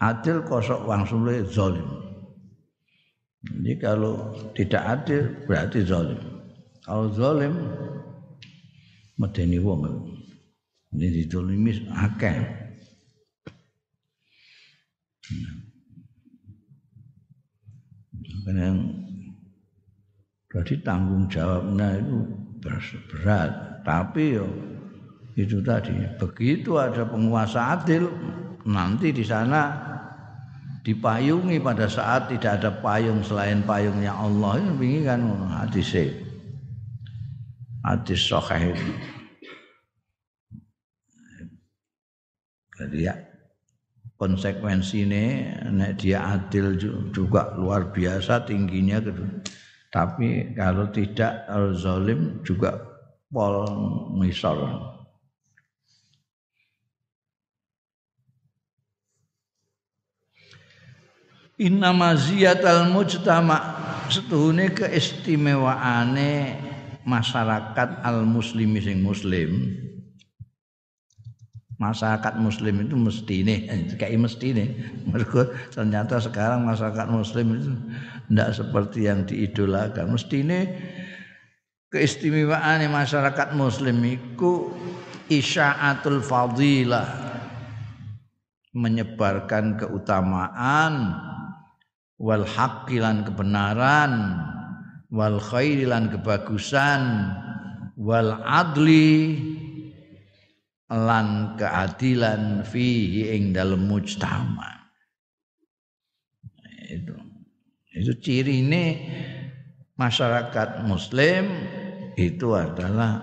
adil 0.00 0.36
kosok 0.48 0.88
sulit 1.04 1.44
zolim 1.52 1.84
jadi 3.40 3.72
kalau 3.80 4.36
tidak 4.52 4.82
adil 4.84 5.32
berarti 5.48 5.80
zalim. 5.80 6.20
Kalau 6.84 7.08
zalim 7.16 7.56
medeni 9.20 9.60
wong. 9.60 9.84
Ini 10.96 11.06
ditolimi 11.22 11.86
akeh. 11.92 12.38
Karena 18.40 18.72
yang 18.72 18.78
berarti 20.50 20.74
tanggung 20.82 21.28
jawabnya 21.28 22.00
itu 22.00 22.18
berat. 23.06 23.84
Tapi 23.86 24.34
yo 24.34 24.48
itu 25.38 25.62
tadi 25.62 25.94
begitu 26.18 26.74
ada 26.76 27.06
penguasa 27.06 27.78
adil 27.78 28.10
nanti 28.66 29.14
di 29.14 29.22
sana 29.22 29.72
dipayungi 30.82 31.62
pada 31.62 31.86
saat 31.86 32.28
tidak 32.28 32.60
ada 32.60 32.70
payung 32.82 33.22
selain 33.22 33.62
payungnya 33.64 34.10
Allah 34.12 34.58
ini 34.58 35.06
kan 35.06 35.22
hadis 35.48 35.94
hadis 37.84 38.20
sahih 38.28 38.72
itu. 38.72 38.92
Jadi 42.80 42.98
ya 43.04 43.14
konsekuensi 44.16 45.04
ini 45.04 45.24
nek 45.68 46.00
dia 46.00 46.24
adil 46.36 46.76
juga 47.12 47.52
luar 47.56 47.92
biasa 47.92 48.44
tingginya 48.48 49.00
gitu. 49.04 49.24
Tapi 49.90 50.54
kalau 50.54 50.88
tidak 50.94 51.44
al 51.50 51.74
zalim 51.76 52.40
juga 52.46 52.78
pol 53.28 53.68
misal. 54.16 54.88
Inna 61.60 61.92
maziyatal 61.92 62.88
mujtama 62.88 63.60
setuhune 64.08 64.72
keistimewaane 64.72 66.69
masyarakat 67.04 68.04
al 68.04 68.24
muslimi 68.28 68.80
sing 68.80 69.00
muslim. 69.00 69.76
Masyarakat 71.80 72.36
muslim 72.36 72.84
itu 72.84 72.92
mesti 72.92 73.34
ini 73.40 73.56
kayak 73.96 74.20
mesti 74.20 74.52
ini 74.52 74.66
mereka 75.08 75.48
ternyata 75.72 76.20
sekarang 76.20 76.68
masyarakat 76.68 77.08
muslim 77.08 77.56
itu 77.56 77.72
tidak 78.28 78.50
seperti 78.52 79.08
yang 79.08 79.24
diidolakan. 79.24 80.12
Mesti 80.12 80.36
ini 80.44 80.60
keistimewaan 81.88 82.84
masyarakat 82.84 83.56
muslim 83.56 83.96
itu 84.04 84.68
isya'atul 85.32 86.20
fadilah. 86.20 87.32
Menyebarkan 88.70 89.80
keutamaan 89.80 91.16
wal 92.20 92.44
haqqilan 92.44 93.24
kebenaran 93.24 94.36
wal 95.10 95.42
khairilan 95.42 96.10
kebagusan 96.14 97.02
wal 97.98 98.40
adli 98.46 99.36
lan 100.90 101.54
keadilan 101.54 102.66
fihi 102.66 103.34
ing 103.34 103.54
dalam 103.54 103.86
mujtama. 103.86 104.90
Itu. 106.90 107.14
Itu 107.90 108.12
ciri 108.18 108.66
ini 108.66 108.84
masyarakat 109.94 110.86
muslim 110.86 111.46
itu 112.18 112.54
adalah 112.54 113.22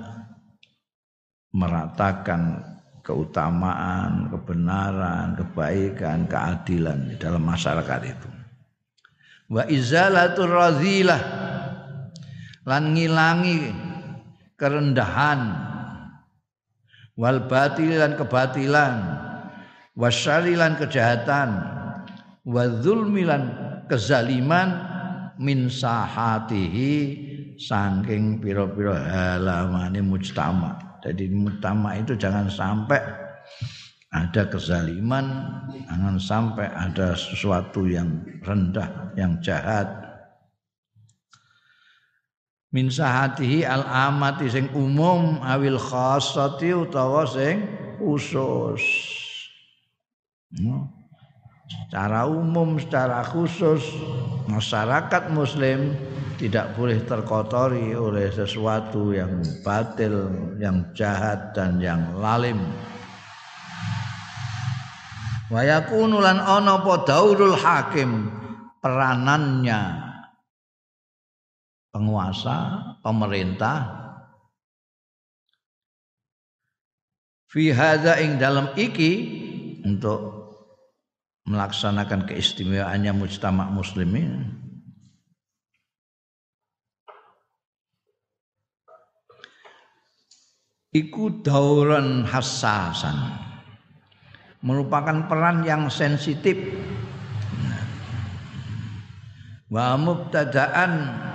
meratakan 1.51 2.63
keutamaan, 3.03 4.27
kebenaran, 4.31 5.39
kebaikan, 5.39 6.27
keadilan 6.27 7.07
di 7.11 7.15
dalam 7.15 7.43
masyarakat 7.43 8.01
itu. 8.03 8.29
Wa 9.47 9.63
izalatur 9.71 10.51
razilah 10.51 11.21
lan 12.67 12.91
ngilangi 12.91 13.71
kerendahan. 14.59 15.39
Wal 17.15 17.47
batilan 17.47 18.19
kebatilan. 18.19 18.95
Wasyarilan 19.95 20.75
kejahatan. 20.75 21.49
Wa 22.43 22.67
zulmilan 22.83 23.43
kezaliman. 23.87 24.83
Min 25.37 25.69
sahatihi 25.69 26.93
saking 27.61 28.41
pira-pira 28.41 28.97
halamane 29.05 30.01
mujtama. 30.01 30.77
Jadi 31.05 31.29
mujtama 31.29 31.93
itu 31.93 32.17
jangan 32.17 32.49
sampai 32.49 32.97
ada 34.09 34.49
kezaliman, 34.49 35.45
jangan 35.85 36.15
sampai 36.17 36.67
ada 36.73 37.13
sesuatu 37.13 37.85
yang 37.85 38.25
rendah, 38.41 39.13
yang 39.13 39.37
jahat, 39.45 40.06
min 42.75 42.91
sahatihi 42.91 43.63
al 43.63 43.87
amati 43.87 44.51
sing 44.51 44.67
umum 44.75 45.39
awil 45.39 45.79
khassati 45.79 46.75
utawa 46.75 47.23
sing 47.23 47.63
khusus. 47.97 48.83
Hmm. 50.47 50.87
secara 51.67 52.23
umum 52.23 52.79
secara 52.79 53.19
khusus 53.27 53.83
masyarakat 54.47 55.27
muslim 55.35 55.91
tidak 56.39 56.71
boleh 56.79 57.03
terkotori 57.03 57.91
oleh 57.91 58.31
sesuatu 58.31 59.11
yang 59.11 59.43
batil 59.67 60.31
yang 60.55 60.87
jahat 60.95 61.51
dan 61.51 61.83
yang 61.83 62.15
lalim. 62.15 62.63
Wa 65.51 65.67
yakunu 65.67 66.23
lan 66.23 66.39
ana 66.39 66.79
hakim 67.59 68.31
peranannya 68.79 70.06
penguasa, 71.97 72.57
pemerintah. 73.01 74.05
Fi 77.49 77.73
hadza 77.73 78.21
ing 78.21 78.37
dalam 78.37 78.69
iki 78.77 79.11
untuk 79.81 80.37
melaksanakan 81.49 82.29
keistimewaannya 82.29 83.17
mujtama 83.17 83.65
muslimin. 83.73 84.53
Iku 90.93 91.41
dauran 91.41 92.29
hassasan. 92.29 93.17
Merupakan 94.61 95.25
peran 95.25 95.65
yang 95.65 95.89
sensitif. 95.89 96.57
Wa 99.67 99.99
mubtadaan 99.99 101.26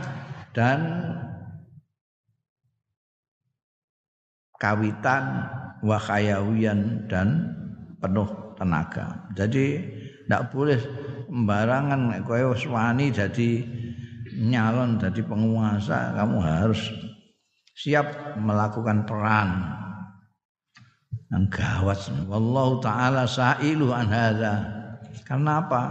dan 0.52 0.80
kawitan 4.60 5.48
wakayawian 5.82 7.08
dan 7.10 7.50
penuh 7.98 8.28
tenaga. 8.54 9.26
Jadi 9.34 9.82
tidak 10.24 10.54
boleh 10.54 10.78
sembarangan 11.26 12.22
kowe 12.22 12.54
wani 12.70 13.10
jadi 13.10 13.50
nyalon 14.32 14.96
jadi 15.02 15.20
penguasa, 15.26 16.14
kamu 16.16 16.38
harus 16.40 16.80
siap 17.76 18.38
melakukan 18.38 19.04
peran 19.04 19.50
yang 21.32 21.48
gawat. 21.48 21.98
Wallahu 22.28 22.80
taala 22.84 23.24
sa'ilu 23.24 23.90
an 23.92 24.08
hadza. 24.08 24.54
Karena 25.24 25.64
apa? 25.64 25.82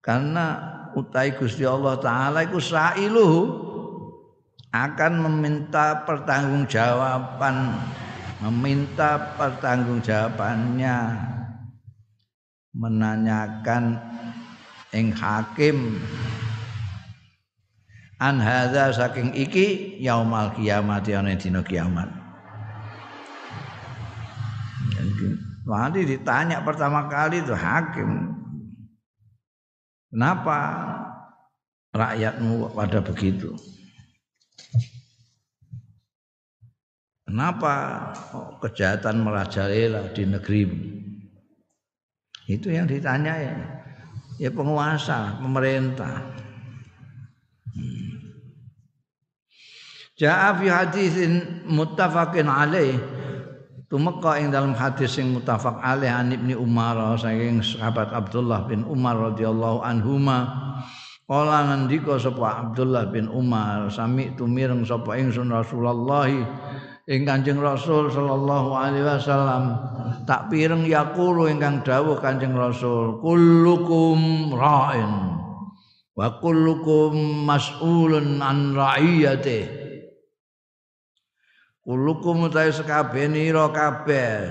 Karena 0.00 0.75
utai 0.96 1.36
Gusti 1.36 1.68
Allah 1.68 2.00
taala 2.00 2.48
iku 2.48 2.56
sailuhu 2.56 3.68
akan 4.72 5.12
meminta 5.28 6.08
pertanggungjawaban 6.08 7.76
meminta 8.40 9.36
pertanggungjawabannya 9.36 10.96
menanyakan 12.76 13.96
ing 14.92 15.12
hakim 15.12 16.00
an 18.20 18.40
hadza 18.40 18.92
saking 18.92 19.32
iki 19.36 19.96
yaumal 20.00 20.52
kiamat 20.56 21.04
ana 21.12 21.36
dina 21.36 21.60
kiamat? 21.60 22.08
Nanti 25.66 26.06
ditanya 26.06 26.62
pertama 26.62 27.10
kali 27.10 27.42
itu 27.42 27.50
hakim 27.50 28.35
Kenapa 30.10 30.58
rakyatmu 31.90 32.72
pada 32.76 33.02
begitu? 33.02 33.56
Kenapa 37.26 37.74
kejahatan 38.62 39.26
merajalela 39.26 40.14
di 40.14 40.22
negerimu? 40.30 40.78
Itu 42.46 42.70
yang 42.70 42.86
ditanya 42.86 43.34
ya. 43.34 43.56
Ya 44.38 44.50
penguasa, 44.54 45.34
pemerintah. 45.42 46.22
Hmm. 47.74 48.14
Ja'a 50.14 50.54
fi 50.54 50.66
hadisin 50.70 51.66
muttafaqin 51.66 52.46
alaih 52.46 53.15
tumeka 53.86 54.38
ing 54.42 54.50
dalam 54.50 54.74
hadis 54.74 55.14
sing 55.14 55.30
mutafaq 55.30 55.78
alaih 55.78 56.10
an 56.10 56.34
Ibnu 56.34 56.58
Umar 56.58 57.14
saking 57.18 57.62
sahabat 57.62 58.10
Abdullah 58.10 58.66
bin 58.66 58.82
Umar 58.86 59.14
radhiyallahu 59.32 59.82
anhuma 59.82 60.38
Kala 61.26 61.66
ngendika 61.66 62.22
sapa 62.22 62.70
Abdullah 62.70 63.10
bin 63.10 63.26
Umar 63.26 63.90
sami 63.90 64.30
tumireng 64.38 64.86
sapa 64.86 65.18
ingsun 65.18 65.50
Rasulullah 65.50 66.30
ing 67.10 67.22
Kanjeng 67.26 67.58
Rasul 67.58 68.14
sallallahu 68.14 68.70
alaihi 68.70 69.02
wasallam. 69.02 69.74
Tak 70.22 70.54
pireng 70.54 70.86
yaqulu 70.86 71.50
ingkang 71.50 71.82
dawuh 71.82 72.22
Kanjeng 72.22 72.54
Rasul 72.54 73.18
kullukum 73.18 74.54
ra'in 74.54 75.34
wa 76.14 76.30
kullukum 76.38 77.42
mas'ulun 77.42 78.38
an 78.38 78.78
ra'iyatihi 78.78 79.85
Kulukum 81.86 82.50
utai 82.50 82.74
sekabeni 82.74 83.46
ro 83.54 83.70
kabeh 83.70 84.42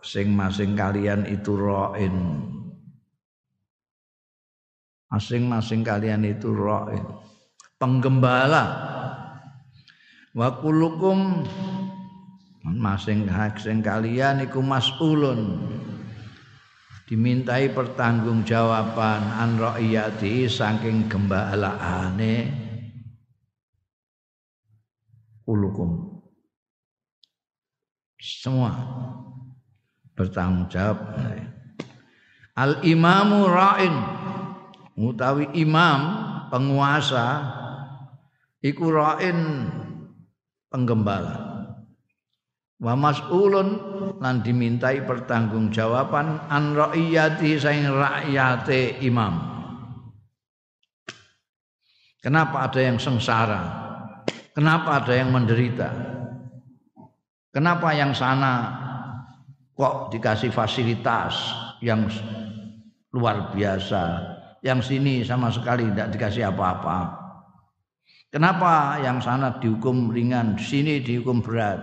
masing-masing 0.00 0.72
kalian 0.72 1.28
itu 1.28 1.52
roin. 1.52 2.16
Masing-masing 5.12 5.84
kalian 5.84 6.24
itu 6.24 6.48
roin. 6.48 7.04
Penggembala. 7.76 8.64
Wa 10.32 10.56
kulukum 10.56 11.44
masing-masing 12.64 13.84
kalian 13.84 14.48
iku 14.48 14.64
mas'ulun 14.64 15.60
dimintai 17.04 17.68
pertanggungjawaban 17.70 19.22
an 19.28 19.60
ra'iyati 19.60 20.48
saking 20.50 21.06
gembalaane 21.06 22.50
kulukum 25.46 26.15
semua 28.26 28.74
bertanggung 30.18 30.66
jawab 30.66 30.98
Al 32.56 32.80
imamu 32.82 33.46
ra'in 33.52 33.92
utawi 34.96 35.44
imam 35.60 36.00
penguasa 36.48 37.44
iku 38.64 38.88
ra'in 38.88 39.68
penggembala. 40.72 41.36
Wa 42.80 42.96
mas'ulun 42.96 43.68
lan 44.20 44.40
dimintai 44.40 45.04
pertanggungjawaban 45.04 46.48
an 46.48 46.72
ra'iyati 46.72 47.60
saing 47.60 47.92
rakyate 47.92 49.04
imam. 49.04 49.36
Kenapa 52.24 52.72
ada 52.72 52.80
yang 52.80 52.96
sengsara? 52.96 53.62
Kenapa 54.56 55.04
ada 55.04 55.12
yang 55.12 55.28
menderita? 55.28 56.15
Kenapa 57.56 57.88
yang 57.96 58.12
sana 58.12 58.68
kok 59.72 60.12
dikasih 60.12 60.52
fasilitas 60.52 61.56
yang 61.80 62.04
luar 63.16 63.56
biasa, 63.56 64.20
yang 64.60 64.84
sini 64.84 65.24
sama 65.24 65.48
sekali 65.48 65.88
tidak 65.88 66.12
dikasih 66.12 66.52
apa-apa. 66.52 67.16
Kenapa 68.28 69.00
yang 69.00 69.24
sana 69.24 69.56
dihukum 69.56 70.12
ringan, 70.12 70.60
sini 70.60 71.00
dihukum 71.00 71.40
berat? 71.40 71.80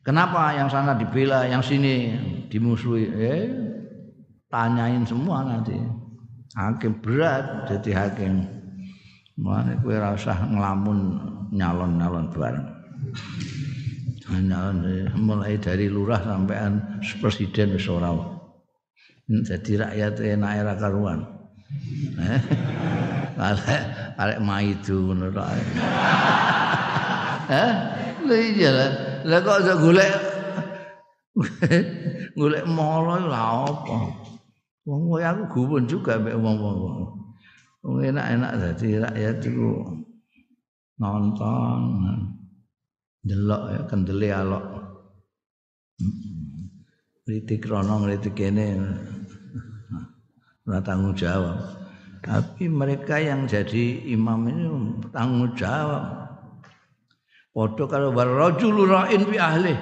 Kenapa 0.00 0.56
yang 0.56 0.72
sana 0.72 0.96
dibela, 0.96 1.44
yang 1.44 1.60
sini 1.60 2.16
dimusuhi? 2.48 3.12
Eh, 3.12 3.44
tanyain 4.48 5.04
semua 5.04 5.44
nanti. 5.44 5.76
Hakim 6.56 6.96
berat 7.04 7.68
jadi 7.68 7.92
hakim. 7.92 8.40
Mana 9.36 9.76
kue 9.84 10.00
rasa 10.00 10.48
ngelamun 10.48 11.20
nyalon-nyalon 11.52 12.32
bareng. 12.32 12.77
Mulai 15.18 15.56
dari 15.60 15.88
lurah 15.88 16.20
sampai 16.20 16.56
presiden 17.20 17.74
wis 17.74 17.88
Jadi 19.28 19.76
rakyat 19.76 20.14
enak 20.24 20.52
era 20.56 20.72
karuan. 20.80 21.20
Eh? 22.16 22.40
arek 23.48 23.82
arek 24.16 24.38
maidu 24.40 25.12
ngono 25.12 25.28
tok. 25.28 25.48
Eh? 27.48 27.72
Lha 28.28 28.36
iya 28.36 28.70
lah. 28.76 28.90
Kok 29.40 29.56
aja 29.64 29.72
golek 29.80 30.12
golek 32.38 32.64
molo 32.68 33.16
lha 33.24 33.64
apa? 33.64 33.96
Wong 34.84 35.00
kowe 35.08 35.20
aku 35.24 35.44
gumun 35.52 35.88
juga 35.88 36.20
mek 36.20 36.36
wong-wong. 36.36 37.08
Wong 37.84 37.96
enak-enak 38.04 38.52
dadi 38.60 39.00
rakyat 39.00 39.36
iku 39.48 39.96
nonton 41.00 41.80
delok 43.22 43.62
ya 43.74 43.80
kendele 43.86 44.28
alok. 44.30 44.64
Kritik 47.26 47.68
rono 47.68 48.00
kritik 48.06 48.34
kene 48.38 48.66
ora 50.64 50.80
tanggung 50.80 51.16
jawab. 51.16 51.56
Tapi 52.18 52.66
mereka 52.66 53.16
yang 53.22 53.46
jadi 53.46 54.04
imam 54.10 54.48
ini 54.48 54.64
tanggung 55.14 55.54
jawab. 55.54 56.28
Padha 57.58 57.84
kalau 57.90 58.14
warajul 58.14 58.86
ra'in 58.86 59.22
fi 59.26 59.36
ahli. 59.40 59.74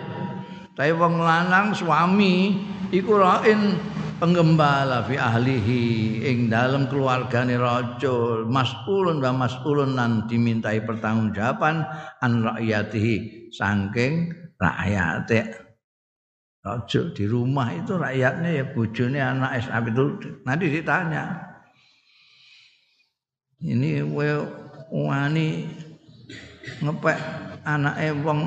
Tapi 0.76 0.92
wong 0.96 1.20
lanang 1.20 1.76
suami 1.76 2.56
iku 2.88 3.20
ra'in 3.20 3.76
penggembala 4.16 5.04
fi 5.04 5.20
ahlihi 5.20 5.82
ing 6.24 6.48
dalam 6.48 6.88
keluargane 6.88 7.60
rajul 7.60 8.48
mas'ulun 8.48 9.20
wa 9.20 9.32
mas'ulun 9.46 9.96
nan 9.96 10.24
dimintai 10.24 10.80
pertanggungjawaban 10.84 11.84
an 12.24 12.32
rakyatihi. 12.44 13.48
Saking 13.52 14.32
rakyate. 14.56 15.64
Rajul 16.66 17.14
di 17.14 17.24
rumah 17.30 17.70
itu 17.70 17.94
rakyatnya 17.94 18.50
ya 18.50 18.64
bojone 18.74 19.18
anak 19.22 19.62
SMP 19.62 19.94
itu. 19.94 20.04
Nanti 20.42 20.64
ditanya. 20.66 21.24
Ini 23.56 24.04
kowe 24.04 24.28
wani 24.92 25.64
ngepek 26.82 27.18
anake 27.64 28.08
wong. 28.20 28.40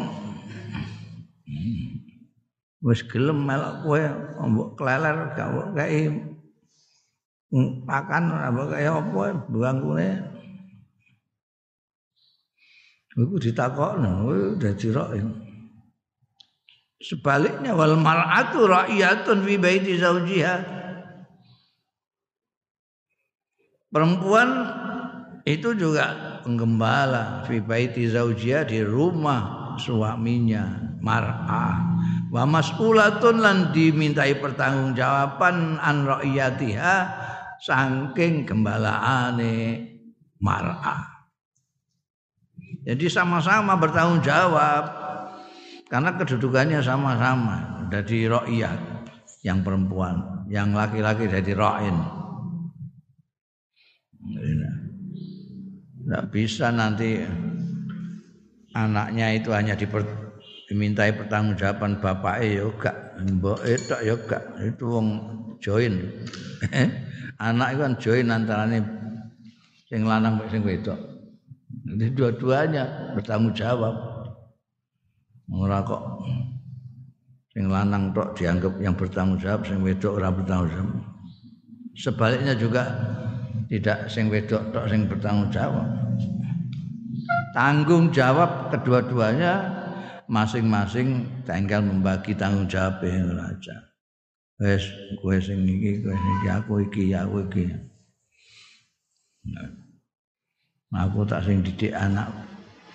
hmm. 1.49 1.88
Wis 2.79 3.03
gelem 3.07 3.43
melok 3.43 3.83
kowe 3.83 4.03
mbok 4.47 4.69
kleler 4.79 5.35
gak 5.35 5.75
kei. 5.75 6.07
Pakan 7.89 8.29
apa 8.29 8.61
kaya 8.69 8.93
apa 8.93 9.41
bangkune 9.49 10.21
iku 13.17 13.35
ditakokno 13.41 14.31
dadi 14.61 14.87
rok 14.93 15.09
sebaliknya 17.01 17.73
wal 17.73 17.97
mar'atu 17.97 18.69
ra'iyatun 18.69 19.43
fi 19.43 19.53
baiti 19.57 19.97
zaujiha 19.99 20.55
perempuan 23.89 24.49
itu 25.43 25.73
juga 25.73 26.39
penggembala 26.45 27.43
fi 27.49 27.59
baiti 27.59 28.07
zaujia 28.07 28.61
di 28.61 28.85
rumah 28.85 29.73
suaminya 29.81 30.95
mar'ah 31.01 31.98
wa 32.29 32.43
mas'ulatun 32.45 33.41
lan 33.41 33.57
dimintai 33.73 34.37
pertanggungjawaban 34.37 35.81
an 35.81 36.05
ra'iyatiha 36.05 36.95
saking 37.61 38.45
gembalaane 38.45 39.85
mar'ah 40.39 41.19
jadi 42.89 43.05
sama-sama 43.11 43.75
bertanggung 43.77 44.23
jawab 44.23 45.09
karena 45.89 46.15
kedudukannya 46.15 46.79
sama-sama. 46.81 47.85
Dari 47.89 48.29
ra'iyat 48.29 48.79
yang 49.41 49.65
perempuan 49.65 50.45
yang 50.49 50.77
laki-laki 50.77 51.25
jadi 51.25 51.57
ra'in. 51.57 51.97
Tidak 56.05 56.25
bisa 56.29 56.69
nanti 56.69 57.21
anaknya 58.77 59.37
itu 59.37 59.49
hanya 59.53 59.73
diper, 59.73 60.05
dimintai 60.69 61.17
pertanggungjawaban 61.17 61.97
bapaknya 61.97 62.61
ya 62.61 62.65
gak, 62.77 62.95
mbok 63.25 63.57
itu 63.65 63.95
ya 64.05 64.15
gak, 64.29 64.43
itu 64.61 64.85
wong 64.85 65.07
join. 65.57 65.97
Anak 67.41 67.73
itu 67.73 67.81
kan 67.81 67.93
join 67.97 68.27
antaranya 68.29 68.85
sing 69.89 70.05
lanang 70.05 70.37
sing 70.53 70.61
wedok. 70.61 70.99
Jadi 71.89 72.13
dua-duanya 72.13 73.15
bertanggung 73.17 73.57
jawab. 73.57 73.97
Ora 75.49 75.81
kok 75.81 76.21
sing 77.49 77.65
lanang 77.65 78.13
tok 78.13 78.37
dianggap 78.37 78.77
yang 78.77 78.93
bertanggung 78.93 79.41
jawab, 79.41 79.65
sing 79.65 79.81
wedok 79.81 80.21
ora 80.21 80.29
bertanggung 80.29 80.69
jawab. 80.69 80.91
Sebaliknya 81.97 82.53
juga 82.53 82.83
tidak 83.73 84.05
sing 84.05 84.29
wedok 84.29 84.69
tok 84.69 84.85
sing 84.85 85.09
bertanggung 85.09 85.49
jawab. 85.49 85.89
Tanggung 87.57 88.13
jawab 88.13 88.69
kedua-duanya 88.69 89.78
masing-masing 90.29 91.25
tinggal 91.43 91.81
membagi 91.81 92.37
tanggung 92.37 92.69
jawab 92.69 93.01
yang 93.01 93.33
raja. 93.33 93.75
Wes 94.61 94.85
kowe 95.19 95.35
sing 95.41 95.65
iki, 95.65 96.05
kowe 96.05 96.15
aku 96.45 96.73
iki, 96.85 97.11
aku 97.17 97.37
iki. 97.49 97.65
Nah, 99.49 101.09
aku 101.09 101.25
tak 101.25 101.49
sing 101.49 101.65
didik 101.65 101.95
anak 101.97 102.29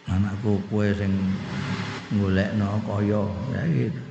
anakku 0.07 0.62
kowe 0.70 0.87
sing 0.94 1.11
golekno 2.14 2.79
kaya 2.87 3.27
ya 3.51 3.62
gitu. 3.66 4.03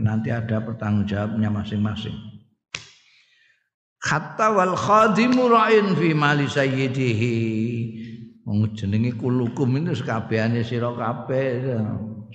Nanti 0.00 0.32
ada 0.34 0.58
pertanggungjawabnya 0.64 1.52
masing-masing 1.52 2.30
hatta 4.00 4.48
wal 4.56 4.74
khadimu 4.74 5.52
ra'in 5.52 5.92
fi 5.92 6.16
mali 6.16 6.48
sayyidihi 6.48 7.36
wong 8.50 8.74
jenenge 8.74 9.14
kulukum 9.14 9.78
itu 9.78 9.94
sekabehane 9.94 10.66
sira 10.66 10.90
kabeh 10.90 11.70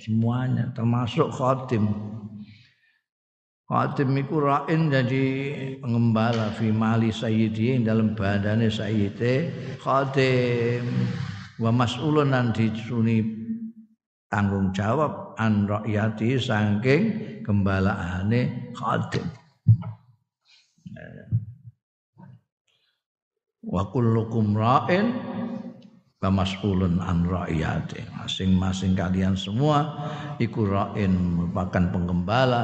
semuanya 0.00 0.72
termasuk 0.72 1.28
khadim 1.28 1.92
khadim 3.68 4.16
iku 4.24 4.40
ra'in 4.40 4.88
jadi 4.88 5.24
pengembala 5.76 6.56
fi 6.56 6.72
mali 6.72 7.12
sayyidihi 7.12 7.84
dalam 7.84 8.16
badane 8.16 8.72
sayyide 8.72 9.52
khadim 9.76 10.88
wa 11.60 11.68
mas'ulun 11.68 12.32
nan 12.32 12.48
disuni 12.56 13.20
tanggung 14.32 14.72
jawab 14.72 15.36
an 15.36 15.68
rakyati 15.68 16.40
saking 16.40 17.02
gembalaane 17.44 18.72
khadim 18.72 19.28
wa 23.68 23.84
kullukum 23.92 24.56
ra'in 24.56 25.12
wa 26.26 26.42
mas'ulun 26.42 26.98
an 26.98 27.22
ra'iyati. 27.22 28.02
Masing-masing 28.18 28.98
kalian 28.98 29.38
semua 29.38 29.94
iku 30.42 30.66
ra'in 30.66 31.14
merupakan 31.14 31.94
penggembala. 31.94 32.62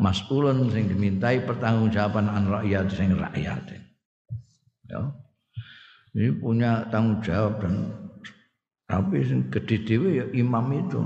Mas'ulun 0.00 0.72
sing 0.72 0.88
dimintai 0.88 1.44
pertanggungjawaban 1.44 2.26
an 2.32 2.48
ra'iyat 2.48 2.88
sing 2.88 3.12
rakyat 3.12 3.76
ya. 4.88 5.00
Ini 6.12 6.40
punya 6.40 6.88
tanggung 6.88 7.20
jawab 7.20 7.60
dan 7.60 7.92
tapi 8.88 9.24
sing 9.24 9.48
gede 9.52 9.84
ya 9.92 10.24
imam 10.32 10.66
itu. 10.72 11.00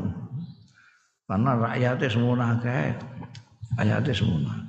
Karena 1.27 1.59
rakyatnya 1.59 2.07
semua 2.07 2.35
akeh. 2.55 2.95
Rakyatnya 3.75 4.15
semua 4.15 4.39
akeh 4.47 4.67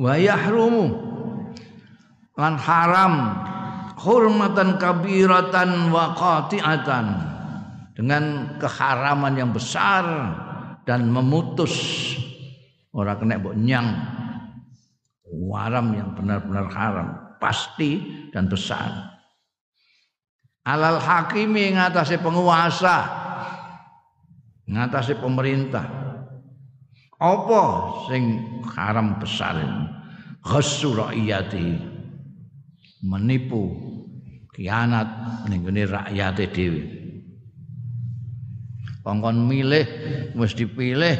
wa 0.00 0.16
yahrumu. 0.16 0.88
Lan 2.40 2.56
haram. 2.56 3.14
Hurmatan 4.00 4.80
kabiratan 4.80 5.92
wa 5.92 6.16
qati'atan. 6.16 7.06
Dengan 7.92 8.56
keharaman 8.56 9.36
yang 9.36 9.52
besar 9.52 10.04
dan 10.88 11.12
memutus. 11.12 11.76
Orang 12.96 13.20
kena 13.20 13.36
mbok 13.36 13.60
nyang. 13.60 13.92
Haram 15.52 15.92
yang 15.92 16.16
benar-benar 16.16 16.72
haram. 16.72 17.08
Pasti 17.36 18.00
dan 18.32 18.48
besar. 18.48 19.20
Alal 20.64 20.96
hakimi 20.96 21.76
ngatasi 21.76 22.24
penguasa. 22.24 23.04
Ngatasi 24.64 25.18
pemerintah 25.20 25.99
apa 27.20 27.62
sing 28.08 28.40
haram 28.64 29.20
besar 29.20 29.60
ghassu 30.40 30.96
rakyati 30.96 31.76
menipu 33.04 33.76
kianat 34.56 35.08
ning 35.52 35.60
gone 35.64 35.84
rakyate 35.84 36.48
dhewe. 36.52 36.82
Kongkon 39.00 39.48
milih 39.48 39.86
wis 40.36 40.52
dipilih 40.52 41.16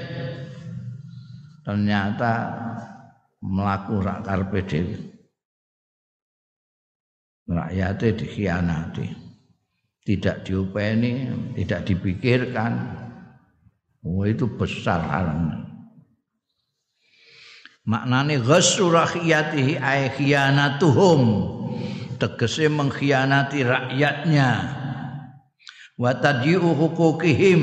ternyata 1.64 2.32
melaku 3.44 4.00
rak 4.00 4.24
karepe 4.24 4.60
dhewe. 4.64 4.96
Rakyate 7.50 8.08
dikhianati. 8.24 9.06
Tidak 10.00 10.48
diupeni, 10.48 11.28
tidak 11.60 11.84
dipikirkan. 11.84 12.72
Oh 14.00 14.24
itu 14.24 14.48
besar 14.48 15.04
haramnya. 15.04 15.69
Maknane 17.88 18.36
ghassu 18.40 18.92
rakyatihi 18.92 19.80
ay 19.80 20.12
khiyanatuhum. 20.12 21.22
Tegese 22.20 22.68
mengkhianati 22.68 23.64
rakyatnya. 23.64 24.50
Wa 25.96 26.12
tadyi'u 26.16 26.76
hukukihim. 26.76 27.62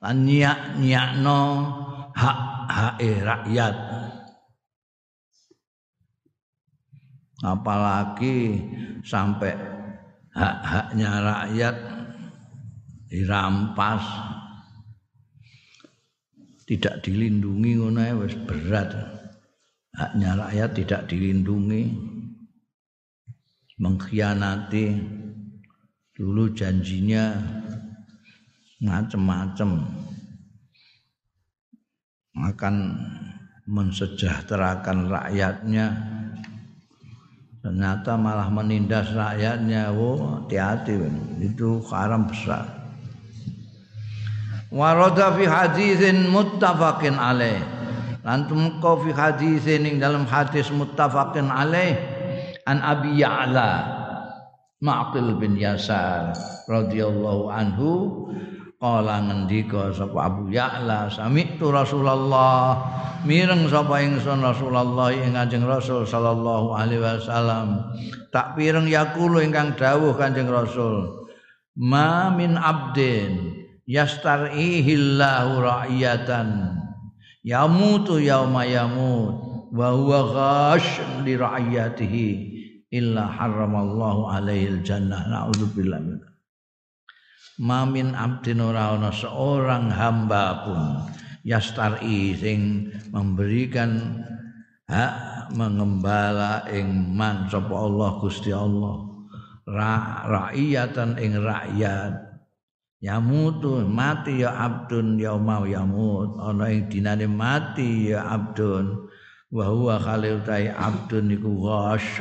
Lan 0.00 0.24
nyak-nyakno 0.24 1.40
hak-hak 2.16 2.96
rakyat. 3.00 3.76
Apalagi 7.44 8.64
sampai 9.04 9.52
hak-haknya 10.32 11.10
rakyat 11.20 11.76
dirampas 13.12 14.04
tidak 16.66 17.06
dilindungi 17.06 17.78
ngono 17.78 18.26
wis 18.26 18.34
berat. 18.42 18.90
Haknya 19.94 20.34
rakyat 20.34 20.70
tidak 20.74 21.00
dilindungi. 21.06 21.94
Mengkhianati. 23.78 24.86
Dulu 26.16 26.48
janjinya 26.56 27.36
macam-macam 28.80 29.84
akan 32.36 32.74
mensejahterakan 33.68 35.12
rakyatnya. 35.12 35.86
Ternyata 37.60 38.16
malah 38.16 38.48
menindas 38.48 39.12
rakyatnya. 39.12 39.92
Oh 39.92 40.40
hati-hati 40.40 40.96
itu 41.44 41.84
haram 41.92 42.26
besar 42.26 42.75
warada 44.76 45.32
fi 45.32 45.48
hadisin 45.48 46.28
muttafaqin 46.28 47.16
alaih. 47.16 47.64
Lantum 48.20 48.76
kau 48.84 49.00
fi 49.00 49.16
hadisin 49.16 49.88
ing 49.88 49.96
dalam 49.96 50.28
hadis 50.28 50.68
muttafaqin 50.68 51.48
alaih. 51.48 51.96
An 52.68 52.84
abi 52.84 53.24
ya'la 53.24 53.96
Ma'qil 54.84 55.40
bin 55.40 55.56
Yasar 55.56 56.36
radhiyallahu 56.68 57.48
anhu. 57.48 57.90
Kala 58.76 59.24
ngendika 59.24 59.88
sapa 59.96 60.28
Abu 60.28 60.52
Ya'la 60.52 61.08
sami'tu 61.08 61.72
Rasulullah. 61.72 62.76
Mireng 63.24 63.72
sapa 63.72 64.04
ingsun 64.04 64.44
Rasulullah 64.44 65.08
ing 65.16 65.32
Kanjeng 65.32 65.64
Rasul 65.64 66.04
sallallahu 66.04 66.76
alaihi 66.76 67.00
wasallam. 67.00 67.96
Tak 68.28 68.52
pireng 68.52 68.84
yakulu 68.84 69.40
ingkang 69.40 69.80
dawuh 69.80 70.12
Kanjeng 70.20 70.52
Rasul. 70.52 71.24
Ma 71.80 72.28
min 72.28 72.60
abdin 72.60 73.55
yastarihillahu 73.86 75.62
ra'iyatan 75.62 76.74
yamutu 77.46 78.18
yauma 78.18 78.66
yamut 78.66 79.70
wa 79.70 79.94
huwa 79.94 80.20
ghash 80.34 80.98
li 81.22 81.38
ra'iyatihi 81.38 82.28
illa 82.90 83.30
haramallahu 83.30 84.30
alaihi 84.30 84.82
jannah. 84.82 85.26
Naudzubillah 85.30 86.02
min 86.02 86.18
mamin 87.56 88.12
abdin 88.12 88.60
ora 88.60 88.98
ana 88.98 89.14
seorang 89.14 89.88
hamba 89.88 90.66
pun 90.66 90.82
yastari 91.46 92.36
sing 92.36 92.90
memberikan 93.14 94.22
hak 94.90 95.50
mengembala 95.54 96.66
ing 96.74 97.14
man 97.14 97.46
sapa 97.46 97.70
Allah 97.70 98.10
Gusti 98.18 98.50
Allah. 98.50 99.06
Ra 99.66 100.22
rakyatan 100.30 101.18
ing 101.18 101.42
rakyat 101.42 102.25
yamutu 103.06 103.86
mati 103.86 104.42
ya 104.42 104.50
abdun 104.66 105.14
ya 105.14 105.38
mau 105.38 105.62
yamut. 105.62 106.34
Ana 106.42 106.74
ing 106.74 106.90
dinane 106.90 107.30
mati 107.30 108.10
ya 108.10 108.26
abdun. 108.34 109.06
Wa 109.54 109.70
huwa 109.70 110.02
khalil 110.02 110.42
tai 110.42 110.66
abdun 110.74 111.30
iku 111.30 111.50
ghash 111.62 112.18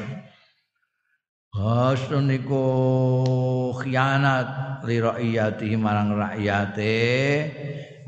Hasun 1.56 2.28
niku 2.28 2.68
khianat 3.80 4.84
li 4.84 5.00
rakyati 5.00 5.72
marang 5.80 6.14
rakyate 6.14 7.00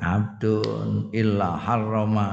abdun 0.04 1.10
illa 1.16 1.56
harrama. 1.56 2.30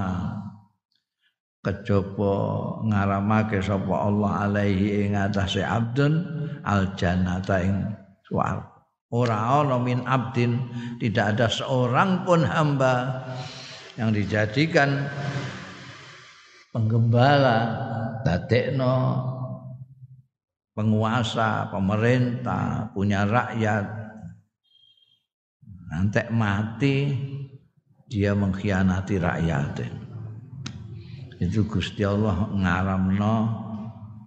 Kejaba 1.65 2.37
ngaramake 2.85 3.63
sapa 3.65 3.95
Allah 3.95 4.51
alaihi 4.51 5.09
ing 5.09 5.17
atase 5.17 5.65
abdun 5.65 6.13
al 6.67 6.93
jannata 6.99 7.63
ing 7.63 7.95
swarga 8.27 8.74
ora 9.15 9.63
ana 9.63 9.79
min 9.79 10.03
abdin 10.03 10.59
tidak 10.99 11.39
ada 11.39 11.47
seorang 11.47 12.27
pun 12.27 12.43
hamba 12.43 13.23
yang 13.95 14.11
dijadikan 14.11 15.07
penggembala 16.75 17.59
dadekno 18.27 19.31
penguasa, 20.75 21.71
pemerintah, 21.71 22.91
punya 22.91 23.23
rakyat. 23.25 23.87
Nanti 25.95 26.23
mati 26.35 26.97
dia 28.11 28.35
mengkhianati 28.35 29.15
rakyat. 29.23 29.79
Itu 31.39 31.71
Gusti 31.71 32.03
Allah 32.03 32.51
ngaramno 32.51 33.35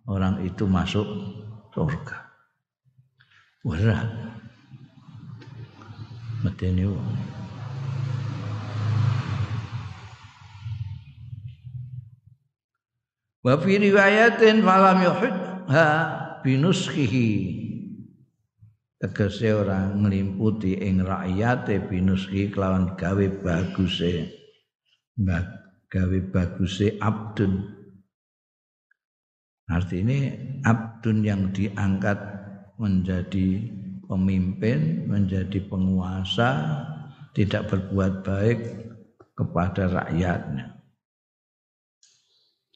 orang 0.08 0.48
itu 0.48 0.64
masuk 0.64 1.08
surga. 1.76 2.18
Berat. 3.68 4.27
Medeni 6.46 6.86
wong. 6.86 7.18
Wa 13.42 13.56
fi 13.64 13.80
riwayatin 13.80 14.60
falam 14.60 15.00
yuhidha 15.08 15.88
binuskhihi 16.44 17.30
tegese 19.00 19.56
ora 19.56 19.88
nglimputi 19.94 20.84
ing 20.84 21.00
rakyate 21.06 21.80
binuskhi 21.88 22.52
kelawan 22.52 23.00
gawe 23.00 23.26
baguse. 23.40 24.28
Gawe 25.88 26.20
baguse 26.30 27.00
abdun. 27.00 27.72
Artinya 29.72 30.20
abdun 30.68 31.24
yang 31.24 31.50
diangkat 31.56 32.20
menjadi 32.76 33.72
pemimpin 34.08 35.06
menjadi 35.06 35.60
penguasa 35.68 36.50
tidak 37.36 37.70
berbuat 37.70 38.26
baik 38.26 38.60
kepada 39.38 39.92
rakyatnya. 39.92 40.74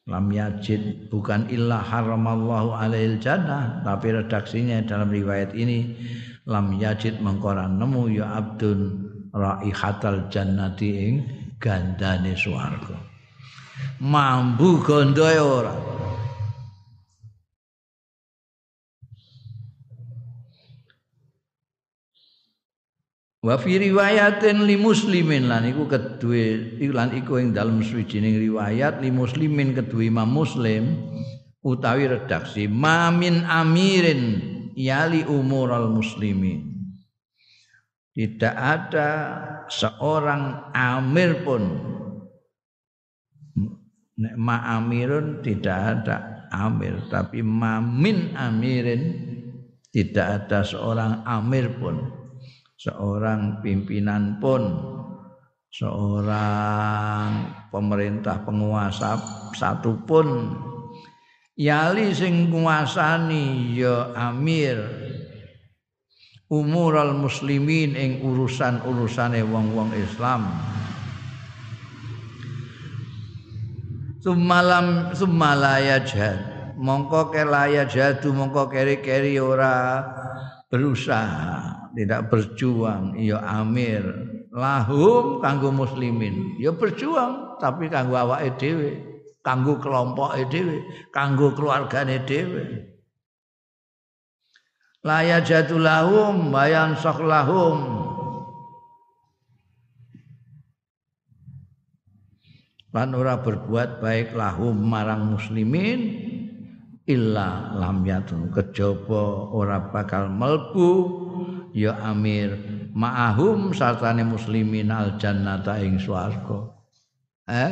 Lam 0.10 0.28
yajid 0.30 1.08
bukan 1.10 1.48
illa 1.50 1.80
haramallahu 1.80 2.76
alail 2.76 3.18
jannah 3.18 3.82
tapi 3.82 4.12
redaksinya 4.12 4.84
dalam 4.86 5.10
riwayat 5.10 5.56
ini 5.56 5.94
lam 6.46 6.78
yajid 6.78 7.22
mengkoran 7.22 7.80
nemu 7.80 8.20
ya 8.20 8.42
abdun 8.42 8.98
raihatal 9.32 10.28
jannati 10.28 10.90
ing 10.90 11.16
gandane 11.62 12.34
swarga. 12.36 12.98
Mambu 14.02 14.82
gondoe 14.82 15.38
ora 15.38 15.74
Wa 23.42 23.58
fi 23.58 23.82
riwayatin 23.82 24.70
li 24.70 24.78
muslimin 24.78 25.50
lan 25.50 25.66
iku 25.66 25.90
kedue 25.90 26.78
lan 26.94 27.10
iku 27.18 27.42
ing 27.42 27.58
dalem 27.58 27.82
suwijining 27.82 28.38
riwayat 28.38 29.02
li 29.02 29.10
muslimin 29.10 29.74
kedue 29.74 30.14
Imam 30.14 30.30
Muslim 30.30 30.94
utawi 31.66 32.06
redaksi 32.06 32.70
mamin 32.70 33.42
amirin 33.50 34.46
yali 34.78 35.26
umural 35.26 35.90
muslimin. 35.90 36.70
Tidak 38.14 38.54
ada 38.54 39.10
seorang 39.72 40.70
amir 40.76 41.42
pun 41.42 41.64
Nek 44.22 44.38
ma 44.38 44.62
amirun 44.78 45.42
tidak 45.42 45.78
ada 45.98 46.46
amir 46.54 47.10
tapi 47.10 47.42
mamin 47.42 48.38
amirin 48.38 49.18
tidak 49.90 50.46
ada 50.46 50.62
seorang 50.62 51.26
amir 51.26 51.74
pun 51.82 52.21
seorang 52.82 53.62
pimpinan 53.62 54.42
pun 54.42 54.74
seorang 55.70 57.30
pemerintah 57.70 58.42
penguasa 58.42 59.22
satu 59.54 60.02
pun. 60.10 60.58
Yali 61.62 62.10
sing 62.10 62.50
nguasani 62.50 63.78
ya 63.78 64.18
amir. 64.18 64.82
Umural 66.52 67.16
muslimin 67.16 67.96
ing 67.96 68.26
urusan-urusane 68.26 69.40
wong-wong 69.46 69.94
Islam. 69.96 70.52
Sumalam 74.20 75.16
sumalaya 75.16 76.04
jad 76.04 76.76
mongko 76.76 77.32
kelaya 77.32 77.88
jadu 77.88 78.36
mongko 78.36 78.68
keri-keri 78.68 79.40
ora 79.40 80.04
berusaha 80.68 81.81
tidak 81.96 82.32
berjuang 82.32 83.16
ya 83.20 83.40
amir. 83.62 84.04
Lahum 84.52 85.40
kanggo 85.40 85.72
muslimin. 85.72 86.60
Ya 86.60 86.76
berjuang 86.76 87.56
tapi 87.64 87.88
kanggo 87.88 88.20
awake 88.20 88.60
dhewe 88.60 88.90
kanggo 89.40 89.80
kelompoke 89.80 90.44
dhewe 90.52 90.84
kanggo 91.16 91.56
keluargane 91.56 92.24
dhewe. 92.28 92.92
Laya 95.02 95.42
jatulahum 95.42 96.54
bayan 96.54 96.94
lahum. 97.00 98.02
Lan 102.92 103.16
ora 103.16 103.40
berbuat 103.40 104.04
baik 104.04 104.36
lahum 104.36 104.76
marang 104.76 105.32
muslimin 105.32 106.28
illa 107.08 107.72
lam 107.80 108.04
yatun. 108.04 108.52
Kejaba 108.52 109.48
ora 109.56 109.80
bakal 109.90 110.28
melbu 110.28 110.92
ya 111.72 111.96
amir 112.04 112.56
ma'ahum 112.92 113.72
sartane 113.72 114.24
muslimin 114.28 114.92
al 114.92 115.16
jannata 115.20 115.80
ing 115.80 116.00
swarga. 116.00 116.72
Eh 117.48 117.72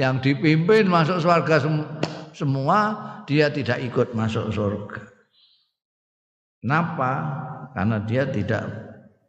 yang 0.00 0.18
dipimpin 0.18 0.88
masuk 0.88 1.22
surga 1.22 1.62
sem 1.62 1.74
semua 2.32 2.78
dia 3.28 3.52
tidak 3.52 3.78
ikut 3.84 4.08
masuk 4.16 4.50
surga. 4.50 5.02
Kenapa? 6.62 7.12
Karena 7.74 7.98
dia 8.06 8.26
tidak 8.28 8.64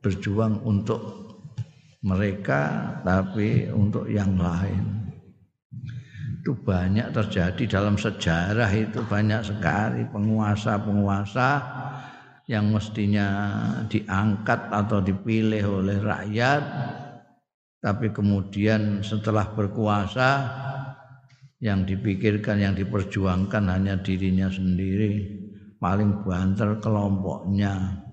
berjuang 0.03 0.61
untuk 0.63 1.01
mereka 2.03 2.93
tapi 3.01 3.71
untuk 3.71 4.05
yang 4.11 4.35
lain. 4.37 5.03
Itu 6.43 6.59
banyak 6.59 7.15
terjadi 7.15 7.63
dalam 7.79 7.95
sejarah 7.95 8.67
itu 8.75 8.99
banyak 9.07 9.47
sekali 9.47 10.03
penguasa-penguasa 10.11 11.49
yang 12.47 12.75
mestinya 12.75 13.27
diangkat 13.87 14.67
atau 14.67 14.99
dipilih 14.99 15.63
oleh 15.63 15.97
rakyat 16.03 16.63
tapi 17.83 18.15
kemudian 18.15 19.03
setelah 19.03 19.43
berkuasa 19.51 20.47
yang 21.63 21.83
dipikirkan 21.83 22.59
yang 22.59 22.75
diperjuangkan 22.75 23.63
hanya 23.67 23.99
dirinya 23.99 24.47
sendiri 24.47 25.39
paling 25.83 26.23
banter 26.23 26.79
kelompoknya 26.79 28.03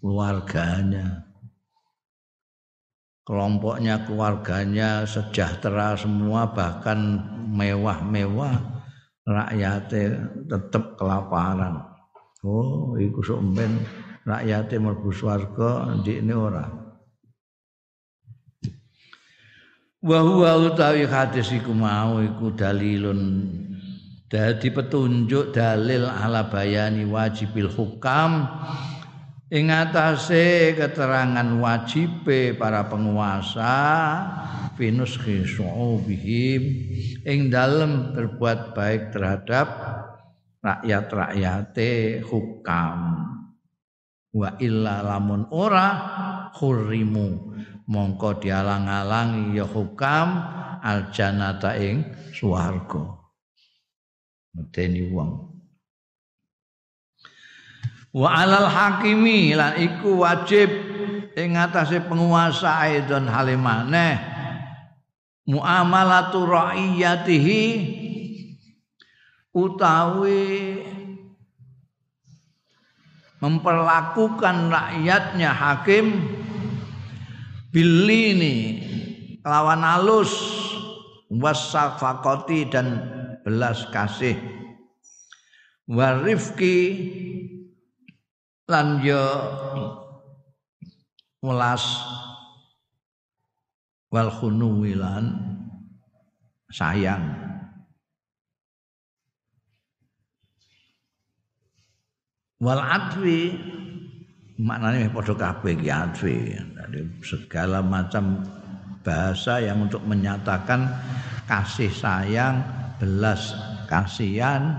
keluarganya. 0.00 1.24
Kelompoknya 3.24 4.04
keluarganya 4.04 5.08
sejahtera 5.08 5.96
semua 5.96 6.52
bahkan 6.52 7.24
mewah-mewah 7.48 8.56
rakyatnya 9.24 10.28
tetap 10.44 11.00
kelaparan 11.00 11.93
Oh, 12.44 12.92
iku 13.00 13.24
sok 13.24 13.40
mben 13.40 13.80
rakyate 14.28 14.76
mlebu 14.76 15.08
swarga 15.16 15.96
ndikne 15.96 16.34
ora. 16.36 16.68
Wa 20.04 20.20
huwa 20.20 20.60
utawi 20.60 21.08
hadis 21.08 21.48
iku 21.56 21.72
mau 21.72 22.20
iku 22.20 22.52
dalilun. 22.52 23.48
Dadi 24.28 24.68
petunjuk 24.68 25.56
dalil 25.56 26.04
ala 26.04 26.44
bayani 26.52 27.08
wajibil 27.08 27.72
hukam. 27.72 28.44
Ing 29.48 29.72
atase 29.72 30.76
keterangan 30.76 31.48
wajibe 31.64 32.52
para 32.60 32.84
penguasa 32.92 33.72
finus 34.76 35.16
khisu'ubihim 35.16 36.62
ing 37.24 37.48
dalem 37.48 38.12
berbuat 38.12 38.76
baik 38.76 39.14
terhadap 39.16 39.68
rakyat-rakyate 40.64 42.24
hukam. 42.24 43.20
Wa 44.34 44.56
illa 44.58 45.04
lamun 45.04 45.46
ora 45.52 45.88
khurimu 46.56 47.54
mongko 47.86 48.42
dialang-alangi 48.42 49.54
ya 49.54 49.68
hukam 49.68 50.42
al 50.80 51.12
jannata 51.14 51.76
ing 51.78 52.02
swarga. 52.34 53.20
Medeni 54.56 55.06
wong. 55.12 55.54
Wa 58.14 58.42
alal 58.42 58.70
hakimi 58.70 59.54
lan 59.54 59.78
iku 59.78 60.22
wajib 60.22 60.70
ing 61.34 61.58
atase 61.58 61.98
penguasa 62.02 62.86
aidon 62.86 63.26
halimane 63.26 64.22
muamalatu 65.50 66.46
ra'iyatihi 66.46 67.62
utawi 69.54 70.82
memperlakukan 73.38 74.68
rakyatnya 74.68 75.54
hakim 75.54 76.26
bilini 77.70 78.82
lawan 79.46 79.86
alus 79.86 80.34
wasafakoti 81.30 82.66
dan 82.66 82.98
belas 83.46 83.86
kasih. 83.94 84.34
Warifki 85.86 86.76
lan 88.66 89.04
yo 89.04 89.24
welas. 91.44 91.84
Wal 94.14 94.30
khunuwilan 94.30 95.26
sayang 96.70 97.53
wal 102.62 102.82
adwi. 102.82 103.54
Maknanya 104.54 105.10
padha 105.10 105.34
kabeh 105.34 105.74
iki 105.74 105.90
adwi. 105.90 106.54
Jadi 106.54 107.00
segala 107.26 107.82
macam 107.82 108.38
bahasa 109.02 109.58
yang 109.58 109.90
untuk 109.90 110.06
menyatakan 110.06 110.86
kasih 111.50 111.90
sayang 111.90 112.62
belas 113.02 113.50
kasihan. 113.90 114.78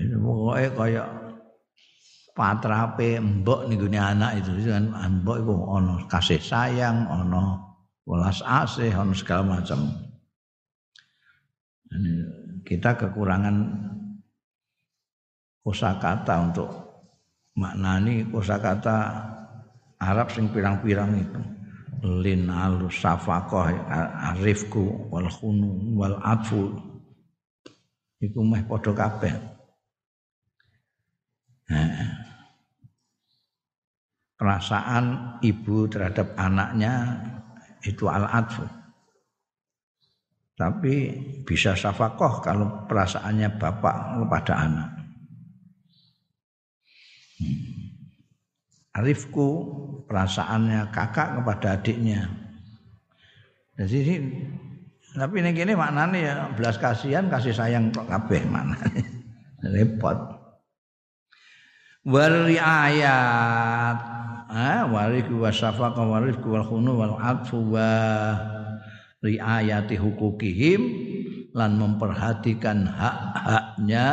Ini 0.00 0.16
pokoknya 0.16 0.68
kayak 0.72 1.08
patrape 2.32 3.20
mbok 3.20 3.68
nih 3.68 4.00
anak 4.00 4.40
itu. 4.40 4.64
Kan 4.64 4.88
mbok 5.20 5.44
itu 5.44 5.52
ono 5.52 5.94
kasih 6.08 6.40
sayang 6.40 7.04
ono 7.04 7.68
welas 8.08 8.40
asih 8.40 8.96
ono 8.96 9.12
segala 9.12 9.60
macam. 9.60 9.92
Kita 12.64 12.96
kekurangan 12.96 13.56
kosakata 15.60 16.34
untuk 16.40 16.68
maknani 17.56 18.24
kosakata 18.28 18.96
Arab 20.00 20.32
sing 20.32 20.48
pirang-pirang 20.48 21.12
itu. 21.20 21.40
Lin 22.00 22.48
alus 22.48 22.96
safaqah 23.04 23.76
arifku 24.32 25.12
wal 25.12 25.28
khunu 25.28 25.92
wal 25.92 26.16
atfu. 26.24 26.72
Iku 28.24 28.40
meh 28.40 28.64
padha 28.64 28.92
kabeh. 28.96 29.34
Perasaan 34.40 35.36
ibu 35.44 35.84
terhadap 35.92 36.32
anaknya 36.40 37.20
itu 37.84 38.08
al 38.08 38.24
atfu. 38.24 38.64
Tapi 40.56 41.12
bisa 41.44 41.76
safakoh 41.76 42.40
kalau 42.40 42.88
perasaannya 42.88 43.60
bapak 43.60 44.24
kepada 44.24 44.54
anak 44.56 44.99
rifku 49.00 49.48
perasaannya 50.10 50.90
kakak 50.90 51.40
kepada 51.40 51.78
adiknya. 51.78 52.28
Jadi 53.80 53.96
ini 54.02 54.16
tapi 55.10 55.42
ini 55.42 55.50
gini 55.50 55.72
maknanya 55.74 56.18
ya 56.18 56.34
belas 56.54 56.78
kasihan 56.78 57.26
kasih 57.26 57.50
sayang 57.50 57.90
kok 57.90 58.06
kabeh 58.06 58.42
mana 58.46 58.76
repot. 59.74 60.18
Wari 62.06 62.56
ayat 62.56 63.98
ah 64.50 64.82
wariku 64.88 65.44
wasafaqa 65.46 66.00
warifku 66.00 66.48
wal 66.48 66.66
khunu 66.66 66.92
wal 66.96 67.16
atfu 67.20 67.60
wa 67.70 67.90
riayati 69.20 70.00
hukukihim 70.00 70.80
lan 71.52 71.76
memperhatikan 71.76 72.86
hak-haknya 72.88 74.06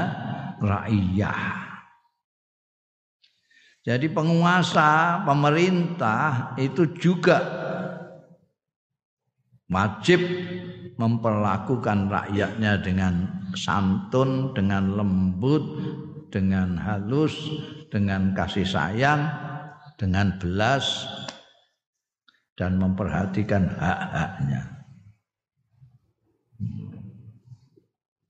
rakyat. 0.59 1.66
Jadi 3.87 4.11
penguasa, 4.11 5.23
pemerintah 5.23 6.51
itu 6.59 6.91
juga 6.99 7.39
wajib 9.71 10.19
memperlakukan 10.99 12.11
rakyatnya 12.11 12.83
dengan 12.83 13.47
santun, 13.55 14.51
dengan 14.51 14.91
lembut, 14.91 15.63
dengan 16.27 16.75
halus, 16.75 17.31
dengan 17.87 18.35
kasih 18.35 18.67
sayang, 18.67 19.23
dengan 19.95 20.35
belas 20.35 21.07
dan 22.59 22.75
memperhatikan 22.75 23.71
hak-haknya. 23.71 24.61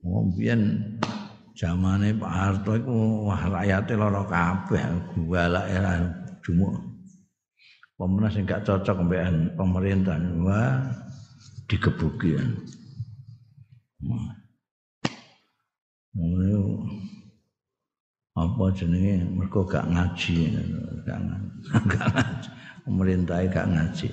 Oh, 0.05 0.29
biyen 0.37 1.01
zamane 1.57 2.13
Pak 2.13 2.31
Harto 2.31 2.77
iku 2.77 3.25
wah 3.25 3.41
rakyate 3.49 3.97
lara 3.97 4.23
kabeh 4.29 4.85
golek 5.17 5.65
era 5.73 5.97
jumuk. 6.45 6.77
Pemenang 7.97 8.29
sing 8.29 8.45
gak 8.45 8.61
cocok 8.61 9.09
mbekan 9.09 9.57
pemerintah 9.57 10.21
wah 10.45 10.85
digebuki. 11.65 12.37
Wah. 14.05 14.37
apa 18.37 18.69
jenenge 18.73 19.25
mergo 19.33 19.65
gak 19.65 19.85
ngaji 19.89 20.53
gak 21.05 21.19
ngaji 21.25 22.49
pemerintah 22.85 23.37
gak 23.49 23.67
ngaji 23.69 24.09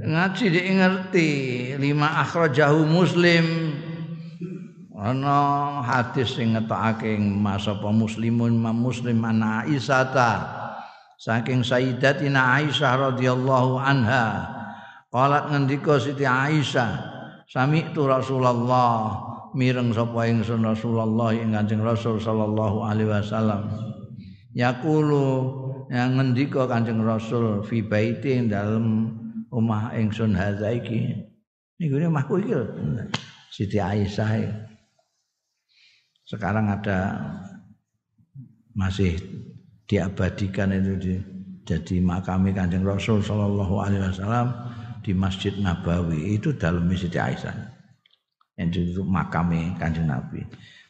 ngaji 0.00 0.44
dia 0.48 0.72
ngerti 0.72 1.30
lima 1.76 2.24
akhrajahu 2.24 2.88
muslim 2.88 3.71
ana 5.02 5.82
hadis 5.82 6.38
sing 6.38 6.54
ngetokake 6.54 7.18
mas 7.18 7.66
apa 7.66 7.90
muslimun 7.90 8.54
ma 8.54 8.70
muslim 8.70 9.18
Aisyah 9.26 10.14
saking 11.18 11.66
sayyidatina 11.66 12.62
Aisyah 12.62 13.10
radhiyallahu 13.10 13.82
anha. 13.82 14.46
Qalat 15.10 15.50
ngendika 15.50 15.98
Siti 15.98 16.22
Aisyah 16.22 17.02
sami 17.50 17.82
tu 17.90 18.06
Rasulullah 18.06 19.18
mireng 19.52 19.90
sapa 19.90 20.30
ingsun 20.30 20.62
Rasulullah 20.62 21.34
ing 21.34 21.52
Kanjeng 21.52 21.82
Rasul 21.82 22.22
sallallahu 22.22 22.86
alaihi 22.86 23.10
wasallam. 23.10 23.74
Yaqulu 24.54 25.26
yang 25.90 26.14
ngendika 26.14 26.70
Kanjeng 26.70 27.02
Rasul 27.02 27.66
fi 27.66 27.82
baiti 27.82 28.38
dalam 28.46 29.18
omah 29.50 29.92
ingsun 29.98 30.32
hadza 30.32 30.70
iki. 30.72 31.10
Niku 31.82 31.98
omahku 32.06 32.38
iki 32.38 32.54
Siti 33.52 33.76
Aisyah 33.76 34.71
sekarang 36.32 36.72
ada 36.72 37.20
masih 38.72 39.20
diabadikan 39.84 40.72
itu 40.72 40.92
di, 40.96 41.14
jadi 41.68 42.00
makami 42.00 42.56
kanjeng 42.56 42.88
Rasul 42.88 43.20
Shallallahu 43.20 43.84
Alaihi 43.84 44.00
Wasallam 44.00 44.48
di 45.04 45.12
Masjid 45.12 45.52
Nabawi. 45.60 46.40
Itu 46.40 46.56
dalam 46.56 46.88
Siti 46.96 47.20
Aisyah. 47.20 47.52
Yang 48.56 48.96
itu 48.96 49.02
makami 49.04 49.76
kanjeng 49.76 50.08
Nabi. 50.08 50.40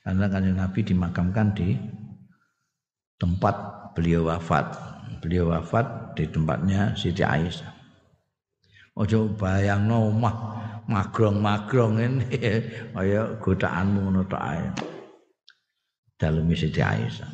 Karena 0.07 0.31
kanjeng 0.31 0.55
Nabi 0.63 0.79
dimakamkan 0.87 1.47
di 1.59 1.75
tempat 3.19 3.55
beliau 3.99 4.31
wafat. 4.31 4.79
Beliau 5.19 5.51
wafat 5.51 6.15
di 6.15 6.31
tempatnya 6.31 6.95
Siti 6.95 7.27
Aisyah. 7.27 7.83
Ojo 8.95 9.27
bayangno 9.35 10.07
omah 10.07 10.37
magrong-magrong 10.87 11.99
ini. 11.99 12.27
Kaya 12.95 13.35
godaanmu 13.43 13.99
ngono 14.07 14.23
tok 14.31 14.45
ae. 16.23 16.31
Dalem 16.31 16.47
Siti 16.55 16.79
Aisyah. 16.79 17.31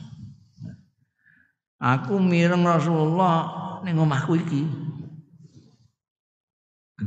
Aku 1.79 2.19
mireng 2.19 2.65
Rasulullah 2.67 3.81
ning 3.85 4.01
omahku 4.01 4.41
iki. 4.41 4.63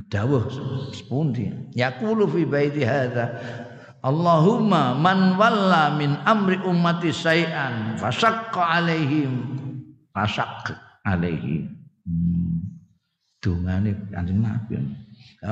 Dawuh 0.08 0.48
sepundi. 0.96 1.52
Yaqulu 1.76 2.30
fi 2.32 2.48
baiti 2.48 2.88
hadza 2.88 3.36
Allahumma 4.00 4.96
man 4.96 5.36
walla 5.36 5.92
min 6.00 6.16
amri 6.24 6.56
ummati 6.64 7.12
syai'an 7.12 8.00
fasaqqa 8.00 8.80
alaihim 8.80 9.34
fasaqqa 10.16 10.80
alaihim. 11.04 11.76
Hmm 12.08 12.52
dungane 13.42 13.98
Kanjeng 14.14 14.46
Nabi. 14.46 14.78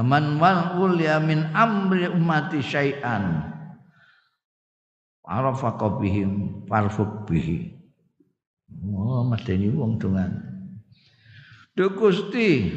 Man 0.06 0.38
wal 0.38 0.94
min 1.26 1.50
amri 1.58 2.06
ummati 2.06 2.62
syai'an. 2.62 3.58
Arafa 5.30 5.78
qabihim 5.78 6.66
farfuk 6.66 7.30
bihi. 7.30 7.70
Oh, 8.90 9.22
medeni 9.22 9.70
wong 9.70 10.02
dongan. 10.02 10.34
Duh 11.78 11.94
Gusti. 11.94 12.74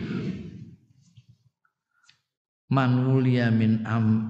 Man 2.69 3.09
ulya 3.09 3.49
min 3.49 3.85
am 3.89 4.29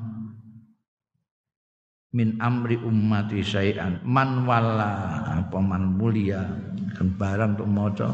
min 2.15 2.39
amri 2.39 2.79
ummati 2.79 3.43
syai'an. 3.43 3.99
Man 4.07 4.47
wala 4.47 5.27
apa 5.43 5.59
man 5.59 5.99
mulia 5.99 6.47
kan 6.95 7.11
barang 7.19 7.59
untuk 7.59 7.71
maca 7.71 8.09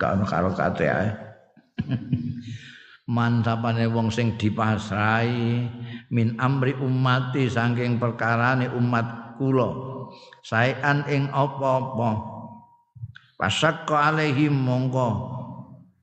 gak 0.00 0.16
ono 0.16 0.24
karo 0.24 0.50
kate 0.56 0.86
ae. 0.88 1.08
man 3.16 3.44
sapane 3.44 3.84
wong 3.90 4.08
sing 4.08 4.38
dipasrai 4.40 5.68
min 6.14 6.38
amri 6.40 6.72
ummati 6.78 7.50
saking 7.50 7.98
perkarane 7.98 8.70
umat 8.72 9.19
kula. 9.40 9.72
Saean 10.44 11.08
ing 11.08 11.32
apa-apa. 11.32 12.36
Pasakka 13.40 14.12
alaihim 14.12 14.52
mongko 14.52 15.08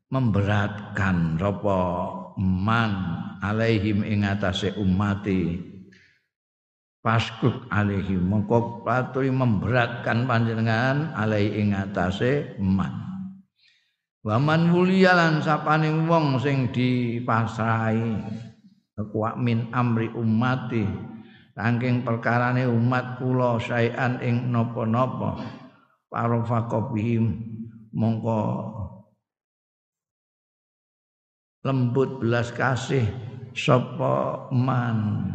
memberatkan 0.09 1.37
apa 1.37 1.79
man 2.41 2.91
alaihim 3.45 4.01
ing 4.01 4.25
atase 4.25 4.73
ummati 4.73 5.61
paskuk 7.05 7.69
alaihim 7.69 8.25
mongko 8.25 8.81
paturi 8.81 9.29
memberatkan 9.29 10.25
panjenengan 10.25 11.13
alaihi 11.13 11.61
ing 11.61 11.77
atase 11.77 12.57
man. 12.57 13.05
Waman 14.25 14.73
mulia 14.73 15.15
sapane 15.39 15.87
wong 16.09 16.41
sing 16.41 16.73
dipasrahi. 16.73 18.27
Kuat 18.97 19.37
min 19.37 19.69
amri 19.77 20.09
ummati 20.09 20.83
saking 21.57 22.05
perkarane 22.05 22.69
umat 22.69 23.17
kula 23.17 23.57
saean 23.57 24.21
ing 24.21 24.53
napa-napa 24.53 25.41
para 26.05 26.37
faqobihim 26.45 27.33
mongko 27.89 28.41
lembut 31.65 32.21
belas 32.21 32.53
kasih 32.53 33.09
sapa 33.57 34.45
man 34.53 35.25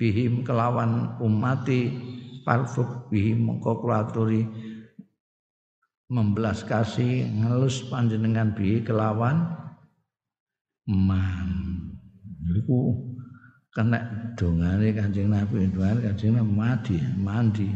bihim 0.00 0.40
kelawan 0.48 1.20
umati 1.20 1.92
parfuk 2.48 3.12
bihim 3.12 3.44
mongko 3.44 3.84
kulaturi 3.84 4.48
membelas 6.08 6.64
kasih 6.64 7.28
ngelus 7.28 7.84
panjenengan 7.92 8.56
bi 8.56 8.80
kelawan 8.80 9.44
man 10.88 11.52
kena 13.76 14.00
dongane 14.32 14.88
Kanjeng 14.96 15.28
Nabi 15.28 15.68
dongane 15.68 16.00
Kanjeng 16.08 16.40
Nabi 16.40 16.48
mandi 16.48 16.96
mandi. 17.20 17.68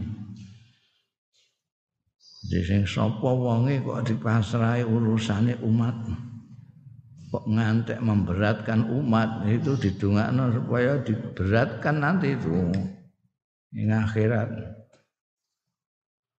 Jadi 2.48 2.88
sapa 2.88 3.28
wonge 3.28 3.84
kok 3.84 4.08
dipasrahi 4.08 4.80
urusane 4.88 5.60
umat? 5.60 5.92
Kok 7.28 7.44
ngantek 7.52 8.00
memberatkan 8.00 8.88
umat? 8.88 9.44
Itu 9.44 9.76
didongakno 9.76 10.56
supaya 10.56 11.04
diberatkan 11.04 12.00
nanti 12.00 12.32
itu 12.32 12.72
ing 13.76 13.92
akhirat. 13.92 14.48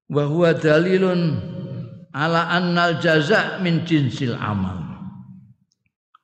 Wa 0.09 0.25
huwa 0.25 0.57
dalilun 0.57 1.37
ala 2.17 2.49
annal 2.49 2.97
jaza 2.99 3.61
min 3.61 3.85
jinsil 3.85 4.35
amal. 4.41 4.81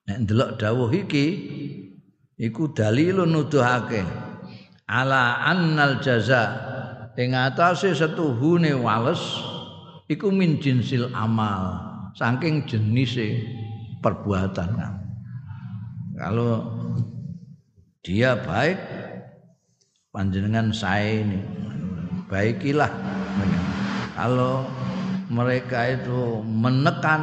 Nek 0.08 0.24
ndelok 0.24 0.50
dawuh 0.56 0.90
iki 0.90 1.26
iku 2.40 2.72
dalilun 2.72 3.32
nuduhake. 3.32 4.04
Ala 4.86 5.42
annal 5.42 5.98
jaza. 5.98 6.72
Ing 7.16 7.32
atase 7.32 7.96
setuhune 7.96 8.76
wales 8.76 9.20
iku 10.06 10.30
min 10.30 10.62
jinsil 10.62 11.10
amal 11.16 11.80
saking 12.14 12.62
jenise 12.64 13.42
perbuatan 14.00 14.70
kalau 16.14 16.62
dia 18.00 18.38
baik 18.38 18.78
panjenengan 20.14 20.70
saya 20.70 21.26
ini 21.26 21.42
baikilah 22.30 22.88
kalau 24.14 24.62
mereka 25.26 25.98
itu 25.98 26.40
menekan 26.46 27.22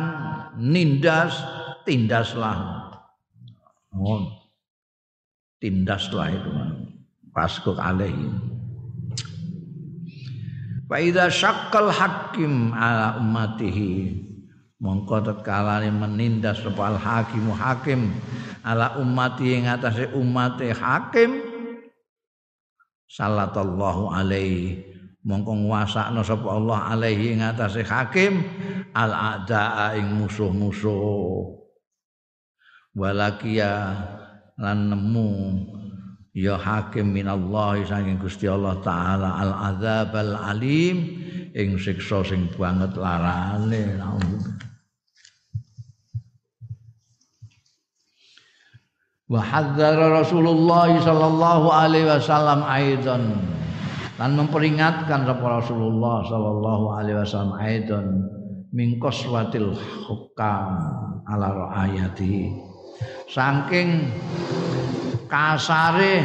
nindas 0.59 1.39
tindaslah 1.88 2.91
tindaslah 5.64 6.28
itu 6.28 6.51
pasku 7.32 7.72
alaihi 7.80 8.51
Fa 10.84 11.01
idza 11.01 11.26
syakkal 11.32 11.89
hakim 11.89 12.70
ala 12.70 13.18
ummatihi. 13.18 14.14
Mongko 14.78 15.26
tetkalane 15.26 15.89
menindas 15.89 16.59
sapa 16.59 16.99
hakimu 16.99 17.55
hakim 17.55 18.11
ala 18.61 18.99
ummati 18.99 19.57
ing 19.57 19.66
atase 19.66 20.11
umate 20.11 20.70
hakim 20.70 21.39
sallallahu 23.07 24.11
alaihi. 24.11 24.86
Mongko 25.24 25.66
nguasakno 25.66 26.22
sapa 26.22 26.45
Allah 26.45 26.80
alaihi 26.93 27.32
ing 27.32 27.41
atase 27.41 27.82
hakim 27.88 28.43
al 28.91 29.16
a'daa 29.16 29.97
ing 29.97 30.14
musuh-musuh. 30.20 31.57
Walakia 32.93 33.97
lan 34.58 34.93
nemu. 34.93 35.32
Ya 36.34 36.58
hakim 36.58 37.14
minallahi 37.14 37.86
saking 37.86 38.18
Gusti 38.18 38.49
Allah 38.49 38.82
taala 38.82 39.38
al 39.38 39.54
adzabal 39.74 40.34
alim 40.34 41.22
ing 41.54 41.78
siksa 41.78 42.26
sing 42.26 42.49
banget 42.58 42.97
larane. 42.97 44.01
Wa 49.30 49.41
hadzara 49.41 50.26
Rasulullah 50.26 50.89
sallallahu 50.97 51.68
alaihi 51.70 52.10
wasallam 52.10 52.66
aidan 52.66 53.38
dan 54.18 54.38
memperingatkan 54.38 55.26
sapa 55.26 55.62
Rasulullah 55.62 56.22
sallallahu 56.26 56.86
alaihi 56.97 57.18
wasallam 57.18 57.54
aidan 57.58 58.06
min 58.74 58.97
qaswatil 59.01 59.74
hukam 60.06 60.70
ala 61.30 61.49
raayati 61.49 62.72
saking 63.34 64.13
kasare 65.25 66.21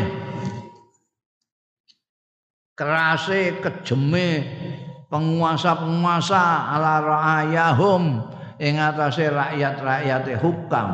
kerase 2.77 3.57
kejeme 3.65 4.45
penguasa-penguasa 5.09 6.69
ala 6.77 7.01
ra'ayahum 7.01 8.29
ing 8.61 8.77
atase 8.77 9.33
rakyat-rakyate 9.33 10.37
hukam. 10.37 10.89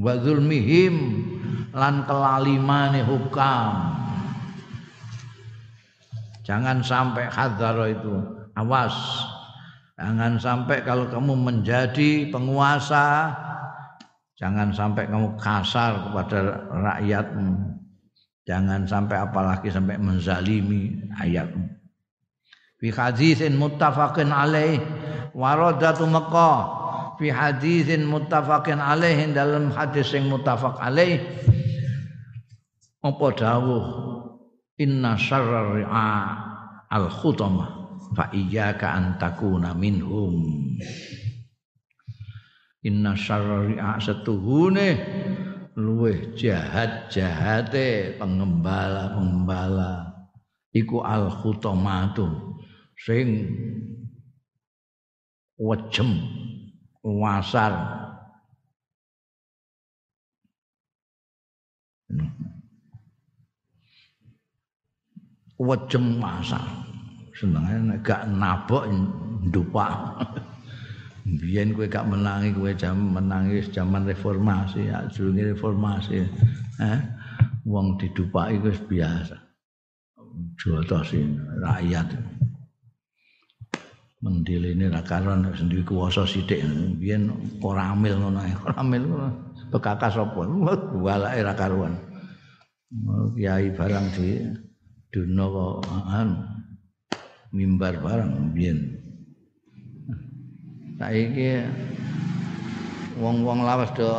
Wa 0.00 0.16
zulmihim 0.16 0.96
lan 1.76 2.08
kelalimane 2.08 3.04
hukam. 3.04 4.00
Jangan 6.40 6.80
sampai 6.80 7.28
hadzaro 7.28 7.84
itu. 7.84 8.16
Awas. 8.56 8.96
Jangan 10.00 10.40
sampai 10.40 10.80
kalau 10.82 11.06
kamu 11.12 11.36
menjadi 11.36 12.32
penguasa 12.32 13.36
Jangan 14.40 14.72
sampai 14.72 15.04
kamu 15.04 15.36
kasar 15.36 16.08
kepada 16.08 16.64
rakyatmu. 16.72 17.76
Jangan 18.48 18.88
sampai 18.88 19.20
apalagi 19.20 19.68
sampai 19.68 20.00
menzalimi 20.00 20.96
ayatmu. 21.20 21.68
Fi 22.80 22.88
haditsin 22.88 23.60
muttafaqin 23.60 24.32
alaih 24.32 24.80
waradatu 25.36 26.08
Makkah 26.08 26.80
fi 27.20 27.28
haditsin 27.28 28.08
muttafaqin 28.08 28.80
alaih 28.80 29.28
dalam 29.36 29.68
hadis 29.76 30.08
yang 30.16 30.32
muttafaq 30.32 30.80
alaih 30.80 31.20
apa 33.04 33.26
dawuh 33.36 33.84
inna 34.80 35.20
syarra 35.20 35.76
ri'a 35.76 36.12
al 36.88 37.12
khutama 37.12 37.92
fa 38.16 38.32
iyyaka 38.32 38.88
an 38.88 39.20
takuna 39.20 39.76
minhum 39.76 40.40
Inna 42.84 43.12
syarri'a 43.12 44.00
setuhune. 44.00 44.88
Luweh 45.78 46.34
jahat 46.36 47.08
jahate 47.08 48.18
pengembala 48.18 49.16
pengembala 49.16 50.10
iku 50.74 51.02
al 51.02 51.30
khutamatu 51.30 52.58
sing 52.98 53.48
wejem 55.56 56.10
wasar 57.00 57.72
wejem 65.60 66.06
wasar 66.20 66.64
senengane 67.36 68.00
gak 68.04 68.28
nabok 68.28 68.84
ndupak 69.48 69.92
biyen 71.38 71.76
kowe 71.76 71.86
gak 71.86 72.08
menangi 72.08 72.50
kowe 72.50 72.72
jam 72.74 73.14
menangi 73.14 73.62
zaman 73.70 74.08
reformasi 74.08 74.90
ya 74.90 75.06
jurunge 75.12 75.54
reformasi. 75.54 76.26
Eh 76.80 77.00
wong 77.68 78.00
didupaki 78.00 78.58
wis 78.64 78.80
biasa. 78.90 79.36
Jotosi 80.58 81.22
rakyat. 81.60 82.08
Mendiline 84.20 84.92
ra 84.92 85.00
karon 85.06 85.48
sendiri 85.54 85.86
kuwasa 85.86 86.26
sithik. 86.26 86.64
Biyen 86.98 87.30
ora 87.62 87.94
amil 87.94 88.18
ngono 88.18 88.40
ora 88.66 88.74
amil 88.82 89.02
ngono. 89.06 89.28
Bekakas 89.70 90.18
apa? 90.18 90.40
Walake 90.98 91.40
ra 91.46 91.54
karuan. 91.54 91.94
Kiai 93.38 93.70
barang 93.70 94.06
di 94.18 94.42
duno 95.14 95.44
kok 95.54 95.76
mimbar 97.50 97.98
barang 97.98 98.54
biyen 98.54 98.89
saiki 101.00 101.64
wong-wong 103.16 103.64
lawas 103.64 103.88
do 103.96 104.12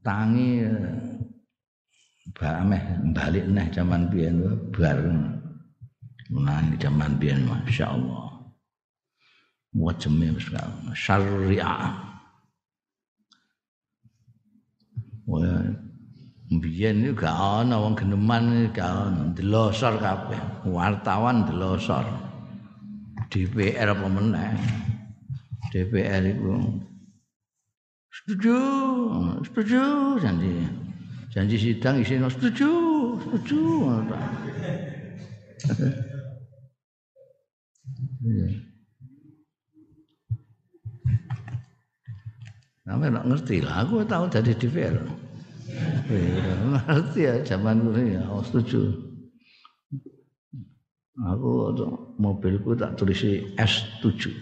tangi 0.00 0.64
bameh 2.32 2.80
balik 3.12 3.44
neh 3.52 3.68
zaman 3.68 4.08
biyen 4.08 4.40
bar 4.72 4.96
menang 6.32 6.72
zaman 6.80 7.20
biyen 7.20 7.44
masyaallah. 7.44 8.32
Wajeme 9.76 10.32
wis 10.32 10.48
syariah 10.96 11.92
Wah, 15.24 15.68
biyen 16.48 17.00
iki 17.04 17.12
gak 17.16 17.32
ana 17.32 17.76
wong 17.80 17.92
geneman 17.92 18.72
gak 18.72 18.88
ana 18.88 19.32
delosor 19.36 20.00
kabeh. 20.00 20.40
Wartawan 20.68 21.44
delosor 21.48 22.04
DPR 23.32 23.92
apa 23.96 24.06
meneh 24.06 24.83
DPR 25.72 26.22
itu 26.26 26.54
setuju, 28.12 28.58
setuju 29.46 29.82
janji. 30.20 30.52
Janji 31.34 31.56
sidang 31.58 31.98
isinya 31.98 32.30
setuju, 32.30 32.70
setuju. 33.22 33.62
Iya. 38.24 38.48
Namanya 42.88 43.20
nggak 43.20 43.28
ngerti 43.28 43.56
lah, 43.64 43.84
aku 43.84 44.04
tahu 44.08 44.24
dari 44.32 44.52
DPR. 44.56 44.96
Iya, 46.08 46.52
ngerti 46.84 47.20
ya 47.24 47.34
zaman 47.44 47.80
ini 47.92 48.16
ya, 48.16 48.22
oh, 48.28 48.40
setuju. 48.44 48.92
Aku 51.14 51.72
mobilku 52.20 52.76
tak 52.76 52.96
tulis 52.96 53.20
S7. 53.56 54.32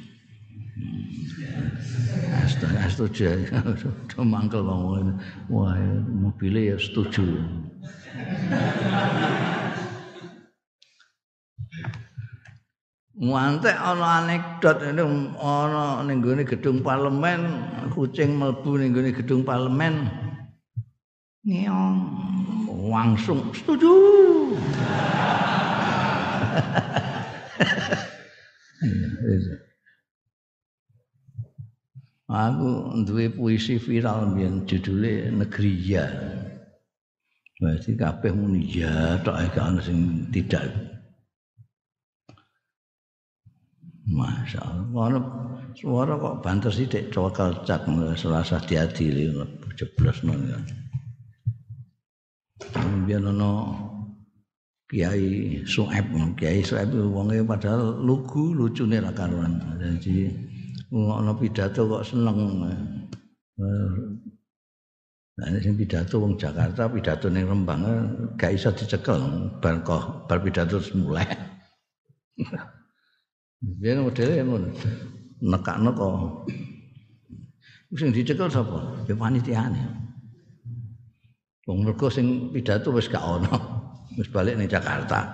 Setuju 2.93 3.23
ya 3.25 3.61
mangkel 4.21 4.63
wong 4.63 5.17
wah 5.49 5.77
mobilnya 6.13 6.75
ya 6.75 6.77
setuju 6.77 7.25
Ngantek 13.23 13.79
ana 13.79 14.25
anekdot 14.25 14.83
ini 14.83 15.05
ana 15.39 16.03
ning 16.03 16.19
gone 16.19 16.43
gedung 16.43 16.83
parlemen, 16.83 17.71
kucing 17.95 18.35
mlebu 18.35 18.83
ning 18.83 18.91
gone 18.91 19.15
gedung 19.15 19.47
parlemen. 19.47 20.11
Ngeong 21.47 21.97
langsung 22.91 23.55
setuju. 23.55 23.93
Iya, 29.23 29.62
Aku 32.33 32.97
duwe 33.05 33.29
puisi 33.29 33.77
viral 33.77 34.33
mbiyen 34.33 34.65
judule 34.65 35.29
Negriya. 35.29 36.09
Berarti 37.61 37.93
kabeh 37.93 38.33
muni 38.33 38.73
ya 38.73 39.21
tok 39.21 39.37
gak 39.53 39.61
ana 39.61 39.81
sing 39.85 40.33
tidak. 40.33 40.65
Masya 44.09 44.65
Allah. 44.65 44.89
Mana 44.89 45.19
suara 45.77 46.17
kok 46.17 46.41
banter 46.41 46.73
sih 46.73 46.89
dek 46.89 47.13
cokal 47.13 47.69
cak 47.69 47.85
selasa 48.17 48.65
diadili 48.65 49.29
jeblos 49.77 50.25
nol. 50.25 50.41
Biar 53.05 53.21
nono 53.21 53.53
Kiai 54.89 55.61
Su'aib, 55.65 56.13
Kiai 56.37 56.65
Su'aib 56.65 56.97
wonge 56.97 57.45
padahal 57.45 58.01
lugu 58.01 58.57
lucune 58.57 59.01
ra 59.05 59.13
karuan. 59.13 59.61
Jadi 60.01 60.52
ngono 60.93 61.33
pidato 61.41 61.89
kok 61.89 62.05
seneng. 62.05 62.37
Nah, 65.33 65.49
ini 65.49 65.73
pidato 65.73 66.21
wong 66.21 66.37
Jakarta, 66.37 66.93
pidato 66.93 67.33
ning 67.33 67.49
Rembang 67.49 67.81
gak 68.37 68.53
iso 68.53 68.69
dicekel 68.69 69.49
bar 69.65 69.81
kok 69.81 70.29
bar 70.29 70.39
pidato 70.45 70.77
semula. 70.77 71.25
Biar 73.81 74.05
modelnya 74.05 74.45
ngono. 74.45 74.69
Nekakno 75.41 75.91
kok. 75.97 76.45
Sing 77.97 78.13
dicekel 78.13 78.53
sapa? 78.53 79.09
Ya 79.09 79.17
panitiane. 79.17 79.81
Wong 81.65 81.89
mergo 81.89 82.13
sing 82.13 82.53
pidato 82.53 82.93
wis 82.93 83.09
gak 83.09 83.25
ono. 83.25 83.57
Wis 84.21 84.29
balik 84.29 84.61
ning 84.61 84.69
Jakarta. 84.69 85.33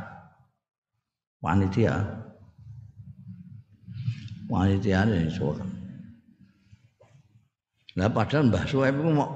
Panitia. 1.43 1.99
Panitia 4.49 5.05
ini 5.05 5.29
suara. 5.29 5.61
Lah 8.01 8.09
padahal 8.09 8.49
Mbah 8.49 8.65
Suhaib 8.65 8.97
ku 8.97 9.13
mau 9.13 9.29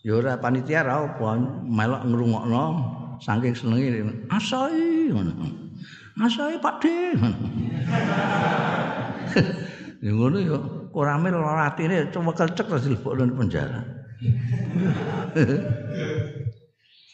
ya 0.00 0.32
panitia 0.40 0.80
ra 0.80 1.04
apa 1.04 1.36
melok 1.68 2.08
ngrungokno 2.08 2.64
saking 3.20 3.52
senenge 3.52 4.00
asai 4.32 5.12
ngono. 5.12 5.32
Asai 6.24 6.56
Pak 6.56 6.74
De. 6.80 6.96
Ya 10.00 10.16
ngono 10.16 10.40
ya 10.40 10.56
ora 10.96 11.20
mil 11.20 11.36
atine 11.44 12.08
cuma 12.08 12.32
kecek 12.32 12.64
terus 12.64 12.88
dilebokno 12.88 13.36
penjara. 13.36 13.84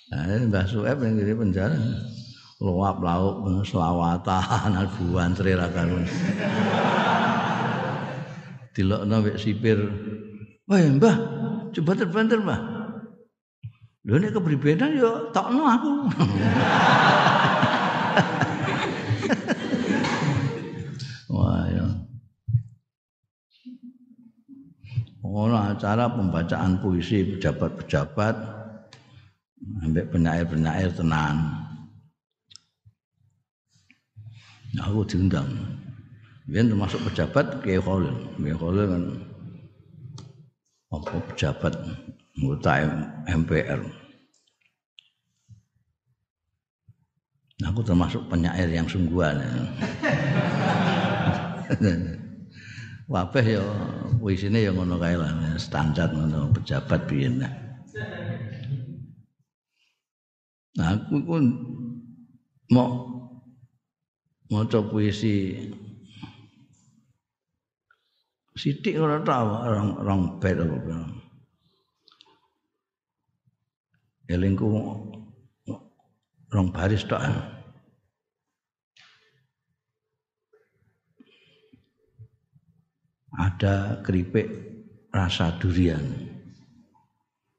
Nah, 0.07 0.23
Mbah 0.23 0.71
yang 1.03 1.19
di 1.19 1.35
penjara 1.35 1.75
luap 2.61 3.05
lauk 3.05 3.65
selawatan 3.69 4.73
albuan 4.81 5.37
trirakan. 5.37 6.09
Dilokno 8.73 9.17
wek 9.25 9.37
sipir. 9.41 9.79
Wah, 10.69 10.81
Mbah, 10.83 11.17
coba 11.73 11.93
terbanter, 11.97 12.41
Mbah. 12.43 12.61
Lho 14.07 14.23
nek 14.23 14.35
kepribedan 14.39 14.95
yo 14.95 15.35
tokno 15.35 15.67
aku. 15.67 15.91
Wah, 21.35 21.67
ya. 21.67 21.87
Ono 25.27 25.59
acara 25.59 26.07
pembacaan 26.07 26.79
puisi 26.79 27.35
pejabat-pejabat 27.35 28.37
ambek 29.83 30.15
penyair-penyair 30.15 30.95
tenan. 30.95 31.11
Nah, 31.11 31.67
aku 34.75 35.07
diundang. 35.07 35.47
Biar 36.47 36.67
termasuk 36.67 37.03
pejabat 37.11 37.63
Kiai 37.63 37.83
Khalil. 37.83 38.15
Kiai 38.39 38.55
Khalil 38.55 38.87
kan 38.87 39.03
apa 40.95 41.17
pejabat 41.35 41.75
anggota 42.39 42.71
MPR. 43.27 43.81
Aku 47.65 47.81
termasuk 47.81 48.29
penyair 48.29 48.69
yang 48.69 48.85
sungguhan. 48.85 49.41
Wabeh 53.09 53.47
ya 53.47 53.65
puisine 54.21 54.61
ya 54.61 54.71
ngono 54.75 55.01
kae 55.01 55.17
lah 55.17 55.33
standar 55.57 56.13
ngono 56.13 56.53
pejabat 56.53 57.09
biyen. 57.09 57.43
Nah, 60.77 60.93
aku 60.93 61.17
pun 61.25 61.43
mau 62.69 63.16
maca 64.51 64.81
puisi 64.83 65.55
sithik 68.57 68.97
ora 68.97 69.21
tau 69.21 69.67
orang 69.67 69.89
orang 70.01 70.21
bed 70.41 70.57
apa 70.65 70.97
Elingku 74.27 74.67
rong 76.51 76.69
baris 76.75 77.07
tok. 77.07 77.23
Ada 83.37 84.03
keripik 84.03 84.51
rasa 85.15 85.55
durian. 85.63 86.03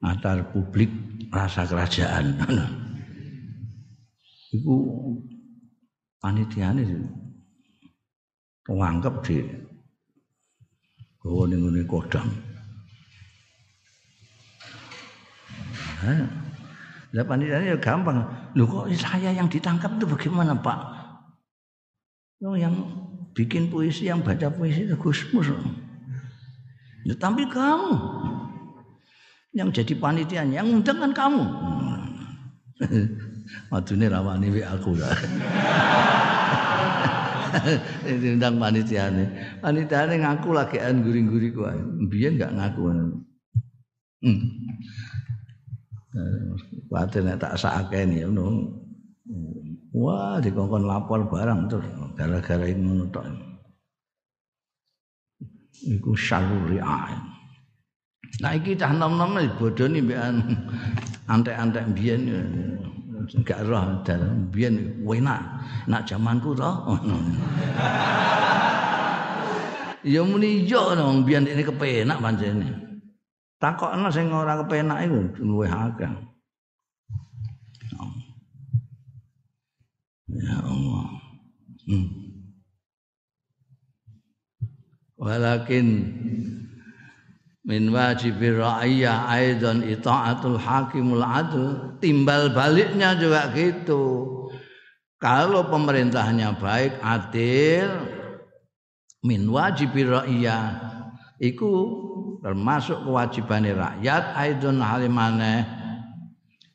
Ada 0.03 0.43
republik 0.43 0.91
rasa 1.31 1.63
kerajaan. 1.63 2.35
iku 4.57 4.75
panitiane 6.27 6.83
wangkep 8.67 9.15
di 9.23 9.47
gawa 11.23 11.47
ning 11.47 11.63
ngene 11.63 11.87
kodang. 11.87 12.27
Lah 17.15 17.23
panitiane 17.23 17.71
ya 17.71 17.79
gampang. 17.79 18.27
Lho 18.59 18.67
kok 18.67 18.91
saya 18.99 19.31
yang 19.31 19.47
ditangkap 19.47 19.95
itu 19.95 20.03
bagaimana, 20.03 20.51
Pak? 20.59 20.79
Oh, 22.43 22.59
yang 22.59 22.75
bikin 23.31 23.71
puisi, 23.71 24.11
yang 24.11 24.19
baca 24.19 24.51
puisi 24.51 24.83
itu 24.83 24.99
Gusmus. 24.99 25.47
Ya, 27.07 27.15
tapi 27.15 27.47
kamu 27.47 27.95
yang 29.55 29.71
jadi 29.71 29.95
panitianya, 29.95 30.59
yang 30.59 30.67
undang 30.75 30.99
kan 30.99 31.15
kamu. 31.15 31.43
Madune 33.71 34.05
rawani 34.11 34.47
wek 34.51 34.67
aku 34.67 34.95
ya. 34.97 35.09
Diundang 38.21 38.59
panitiane. 38.59 39.23
Panitiane 39.63 40.19
ngaku 40.19 40.49
lagi 40.51 40.77
an 40.79 41.03
guri-guri 41.03 41.49
ku. 41.51 41.63
Biyen 42.11 42.37
enggak 42.37 42.53
ngaku. 42.55 42.81
Hmm. 44.23 44.41
Kuwatir 46.89 47.21
nek 47.23 47.39
tak 47.39 47.55
sakake 47.59 48.07
ya 48.09 48.27
ngono. 48.27 48.73
Wah, 49.97 50.37
dikongkon 50.43 50.85
lapor 50.85 51.25
barang 51.25 51.71
terus 51.71 51.87
gara-gara 52.13 52.67
ngono 52.69 53.09
tok. 53.09 53.25
Iku 55.87 56.11
syaruri 56.17 56.81
Nah 58.37 58.53
iki 58.53 58.77
cah 58.77 58.93
nom-nom 58.93 59.39
bodoni 59.57 60.03
mbek 60.03 60.19
antek-antek 61.25 61.85
biyen 61.97 62.21
gak 63.43 63.67
roh 63.67 63.99
dalan 64.07 64.47
biyen 64.49 65.03
enak 65.03 65.41
nak 65.87 66.07
zamanku 66.07 66.55
to 66.55 66.67
ya 70.13 70.23
muni 70.23 70.63
yo 70.63 70.95
nang 70.95 71.27
biyen 71.27 71.43
ini 71.43 71.67
kepenak 71.67 72.23
pancene. 72.23 72.87
Takokno 73.57 74.13
sing 74.13 74.29
ora 74.29 74.53
kepenak 74.61 75.09
iku 75.09 75.19
luwih 75.41 75.67
akeh. 75.67 76.13
Ya 80.27 80.59
Allah. 80.61 81.07
Hmm. 81.87 82.27
walakin 85.17 85.87
min 87.67 87.91
wajibir 87.91 88.63
ra'iyah 88.63 89.27
aidan 89.27 89.83
itaatul 89.83 90.55
hakimul 90.55 91.19
adl. 91.21 91.99
Timbal 91.99 92.55
baliknya 92.55 93.19
juga 93.19 93.51
gitu. 93.51 94.33
Kalau 95.19 95.67
pemerintahnya 95.67 96.55
baik 96.55 97.03
adil 97.03 97.91
min 99.27 99.51
wajibir 99.51 100.15
ra'iyah. 100.15 100.95
Iku 101.43 101.71
termasuk 102.39 103.03
kewajiban 103.03 103.67
rakyat 103.67 104.23
aidon 104.39 104.79
halimane. 104.79 105.67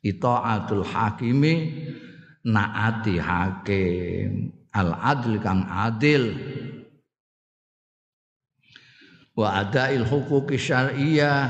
Itaatul 0.05 0.85
hakimi 0.85 1.73
naati 2.45 3.17
hakim. 3.17 4.53
Al 4.73 4.93
adil 4.93 5.41
kang 5.41 5.65
adil 5.69 6.33
wa 9.33 9.65
adail 9.65 10.05
huquqi 10.05 10.57
syar'iyyah 10.57 11.49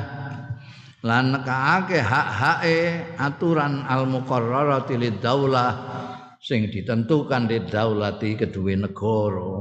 lan 1.04 1.36
nekaake 1.36 2.00
hak-hake 2.00 3.12
aturan 3.20 3.84
al 3.84 4.08
muqarrarati 4.08 4.96
lid 4.96 5.20
daulah 5.20 5.76
sing 6.40 6.72
ditentukan 6.72 7.48
di 7.48 7.64
daulati 7.64 8.36
kedua 8.36 8.76
negara. 8.76 9.52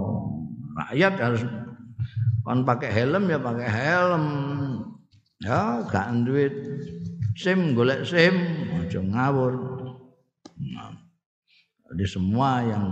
Rakyat 0.72 1.14
harus 1.18 1.42
kon 2.42 2.66
pakai 2.66 2.90
helm 2.90 3.30
ya 3.30 3.38
pakai 3.38 3.68
helm. 3.70 4.24
Ya 5.42 5.82
gak 5.90 6.10
duit. 6.22 6.54
Sim 7.34 7.74
golek 7.74 8.06
sim 8.06 8.34
aja 8.78 9.02
ngawur. 9.02 9.54
Nah, 10.62 10.94
jadi 11.90 12.04
semua 12.06 12.62
yang 12.62 12.86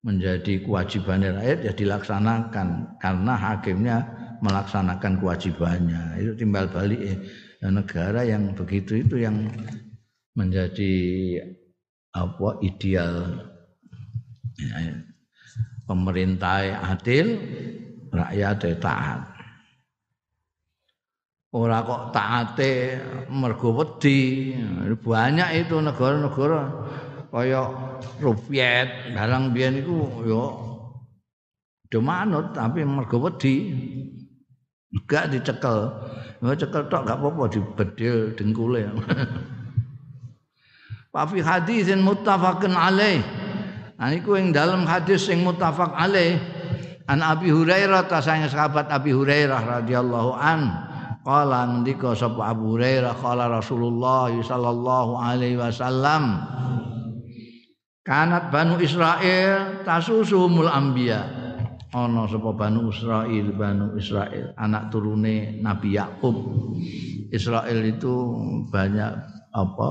menjadi 0.00 0.64
kewajiban 0.64 1.20
rakyat 1.20 1.58
ya 1.60 1.72
dilaksanakan 1.76 2.96
karena 2.96 3.32
hakimnya 3.36 3.98
melaksanakan 4.40 5.20
kewajibannya. 5.20 6.20
Itu 6.20 6.32
timbal 6.36 6.68
balik 6.72 7.00
eh, 7.00 7.18
negara 7.68 8.24
yang 8.24 8.52
begitu 8.56 9.00
itu 9.00 9.20
yang 9.20 9.48
menjadi 10.36 10.92
apa 12.16 12.48
ideal. 12.64 13.46
Ya, 14.60 14.92
pemerintah 15.88 16.84
adil 16.84 17.40
rakyat 18.12 18.76
taat. 18.80 19.20
Ora 21.50 21.82
kok 21.82 22.14
taate 22.14 23.02
mergo 23.26 23.74
wedi. 23.74 24.54
Banyak 24.86 25.66
itu 25.66 25.82
negara-negara. 25.82 26.62
Kaya 27.30 27.62
Soviet 28.18 29.14
barang 29.14 29.54
biyen 29.54 29.82
iku 29.82 29.98
yo 30.26 30.44
do 31.90 31.98
manut 32.02 32.54
tapi 32.54 32.82
mergo 32.82 33.22
wedi 33.22 33.70
gak 35.06 35.30
dicekel. 35.30 35.90
Nggak 36.40 36.56
cekel 36.66 36.82
tok 36.90 37.02
gak 37.06 37.18
apa-apa 37.20 37.44
dibedil 37.52 38.32
dengkule 38.34 38.88
Pak 41.12 41.24
fi 41.30 41.38
hadisin 41.44 42.02
muttafaqun 42.02 42.74
alaih. 42.74 43.22
Nah 44.00 44.10
iku 44.16 44.40
ing 44.40 44.50
dalam 44.50 44.88
hadis 44.88 45.28
sing 45.28 45.44
muttafaq 45.44 45.92
alaih. 45.94 46.40
An 47.10 47.26
Abi 47.26 47.50
Hurairah 47.50 48.06
ta 48.06 48.22
sahabat 48.22 48.86
Abi 48.86 49.10
Hurairah 49.10 49.82
radhiyallahu 49.82 50.30
an 50.38 50.90
Qala 51.20 51.68
ngendika 51.68 52.16
sapa 52.16 52.54
Abu 52.54 52.78
Hurairah 52.78 53.12
qala 53.20 53.50
Rasulullah 53.50 54.32
sallallahu 54.32 55.20
alaihi 55.20 55.60
wasallam 55.60 56.40
Kanat 58.00 58.48
Banu 58.48 58.80
Israel 58.80 59.84
tasusumul 59.84 60.70
anbiya 60.70 61.39
ana 61.90 62.22
sapa 62.30 62.54
Banu 62.54 62.90
Israel 62.90 63.46
Banu 63.54 63.86
Israel 63.98 64.54
anak 64.54 64.94
turune 64.94 65.58
Nabi 65.58 65.98
Yakub. 65.98 66.36
Israel 67.30 67.80
itu 67.86 68.14
banyak 68.70 69.12
apa 69.54 69.90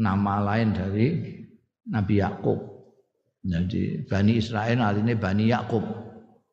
nama 0.00 0.34
lain 0.40 0.72
dari 0.72 1.08
Nabi 1.88 2.14
Yakub. 2.20 2.58
Jadi 3.42 4.06
Bani 4.06 4.32
Israel 4.38 4.78
artinya 4.80 5.14
Bani 5.16 5.44
Yakub. 5.50 5.84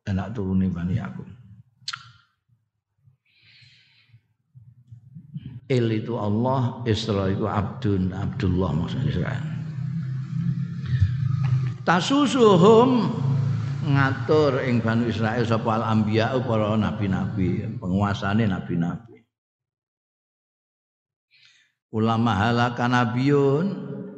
Anak 0.10 0.34
turune 0.34 0.68
Bani 0.74 0.96
Yakub. 0.98 1.28
Il 5.70 5.86
itu 5.94 6.18
Allah, 6.18 6.82
Isra 6.90 7.30
itu 7.30 7.46
Abdun, 7.46 8.10
Abdullah 8.10 8.74
maksudnya. 8.74 9.38
Tasusuhum 11.90 13.10
ngatur 13.82 14.62
ing 14.62 14.78
Banu 14.78 15.10
Israel 15.10 15.42
sapa 15.42 15.82
al 15.82 15.90
anbiya 15.90 16.38
para 16.46 16.78
nabi-nabi, 16.78 17.66
penguasane 17.82 18.46
nabi-nabi. 18.46 19.26
Ulama 21.90 22.38
halaka 22.38 22.86
nabiyun 22.86 23.66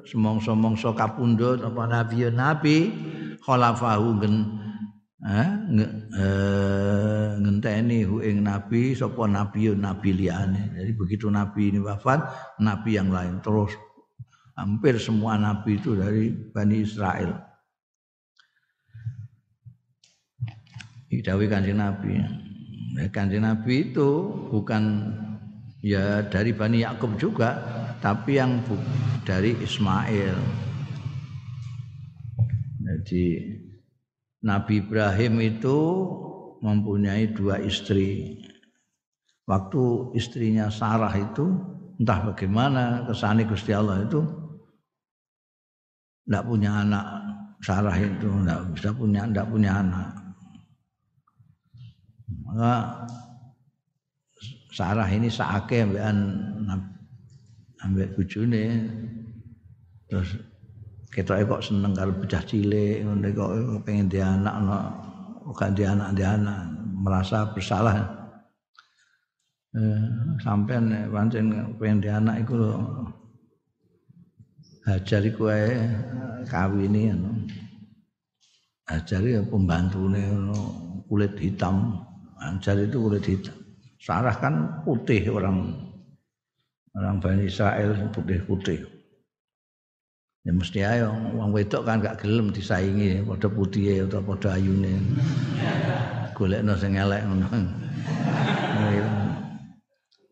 semongso-mongso 0.04 0.92
kapundhut 1.00 1.64
apa 1.64 1.88
nabiyun 1.88 2.36
nabi 2.36 2.92
khalafahu 3.40 4.20
gen 4.20 4.36
eh, 5.24 5.50
ngenteni 7.40 8.04
hu 8.04 8.20
ing 8.20 8.44
nabi 8.44 9.00
sapa 9.00 9.32
nabi 9.32 9.72
nabi 9.80 10.12
liyane. 10.12 10.76
Jadi 10.76 10.92
begitu 10.92 11.32
nabi 11.32 11.72
ini 11.72 11.80
wafat, 11.80 12.20
nabi 12.60 13.00
yang 13.00 13.16
lain 13.16 13.40
terus 13.40 13.72
hampir 14.60 15.00
semua 15.00 15.40
nabi 15.40 15.80
itu 15.80 15.96
dari 15.96 16.36
Bani 16.52 16.84
Israel. 16.84 17.51
Didawi 21.12 21.52
kanjeng 21.52 21.76
Nabi. 21.76 22.24
Nah, 22.96 23.08
kanjeng 23.12 23.44
Nabi 23.44 23.92
itu 23.92 24.32
bukan 24.48 25.12
ya 25.84 26.24
dari 26.24 26.56
Bani 26.56 26.88
Yakub 26.88 27.20
juga, 27.20 27.60
tapi 28.00 28.40
yang 28.40 28.64
dari 29.28 29.52
Ismail. 29.60 30.40
Jadi 32.80 33.26
Nabi 34.48 34.80
Ibrahim 34.80 35.34
itu 35.44 35.78
mempunyai 36.64 37.36
dua 37.36 37.60
istri. 37.60 38.40
Waktu 39.52 40.16
istrinya 40.16 40.72
Sarah 40.72 41.12
itu 41.12 41.44
entah 42.00 42.24
bagaimana 42.32 43.04
kesani 43.04 43.44
Gusti 43.44 43.76
Allah 43.76 44.08
itu 44.08 44.24
tidak 46.24 46.44
punya 46.48 46.72
anak. 46.88 47.06
Sarah 47.60 48.00
itu 48.00 48.32
tidak 48.32 48.62
bisa 48.80 48.90
punya 48.96 49.28
tidak 49.28 49.48
punya 49.52 49.72
anak. 49.84 50.21
Maka 52.52 53.08
Sarah 54.72 55.08
ini 55.08 55.28
saake 55.28 55.84
ambekan 55.88 56.20
ambek 57.82 58.14
bojone 58.14 58.64
terus 60.08 60.38
ketoke 61.12 61.44
kok 61.44 61.64
seneng 61.66 61.92
karo 61.98 62.14
bocah 62.14 62.44
cilik 62.46 63.04
ngene 63.04 63.36
kok 63.36 63.52
pengen 63.84 64.08
di 64.08 64.20
anak 64.22 64.56
no 64.64 64.78
gak 65.58 65.76
di 65.76 65.84
anak 65.84 66.14
di 66.16 66.24
anak 66.24 66.72
merasa 67.04 67.50
bersalah 67.52 67.96
eh, 69.76 70.04
sampean 70.40 70.94
pancen 71.10 71.74
pengen 71.76 72.00
di 72.00 72.10
anak 72.12 72.36
iku 72.46 72.54
lho 72.56 72.72
Hajar 74.82 75.22
iku 75.22 75.46
ae 75.46 75.78
kawini 76.50 77.14
ngono. 77.14 77.46
Hajar 78.90 79.22
ya 79.22 79.46
pembantune 79.46 80.26
kulit 81.06 81.38
hitam. 81.38 82.02
Hajar 82.42 82.82
itu 82.82 82.98
kulit 82.98 83.22
hitam. 83.30 83.54
Sarah 84.02 84.34
kan 84.34 84.82
putih 84.82 85.30
orang 85.30 85.78
orang 86.98 87.22
Bani 87.22 87.46
Israel 87.46 87.94
putih-putih. 88.10 88.82
Ya 90.42 90.52
mesti 90.58 90.82
ayo 90.82 91.14
wong 91.38 91.54
wedok 91.54 91.86
kan 91.86 92.02
gak 92.02 92.26
gelem 92.26 92.50
disaingi 92.50 93.22
padha 93.22 93.46
putihe 93.46 94.02
atau 94.10 94.26
padha 94.26 94.58
ayune. 94.58 94.98
Golekno 96.34 96.74
sing 96.82 96.98
elek 96.98 97.22
ngono. 97.30 97.46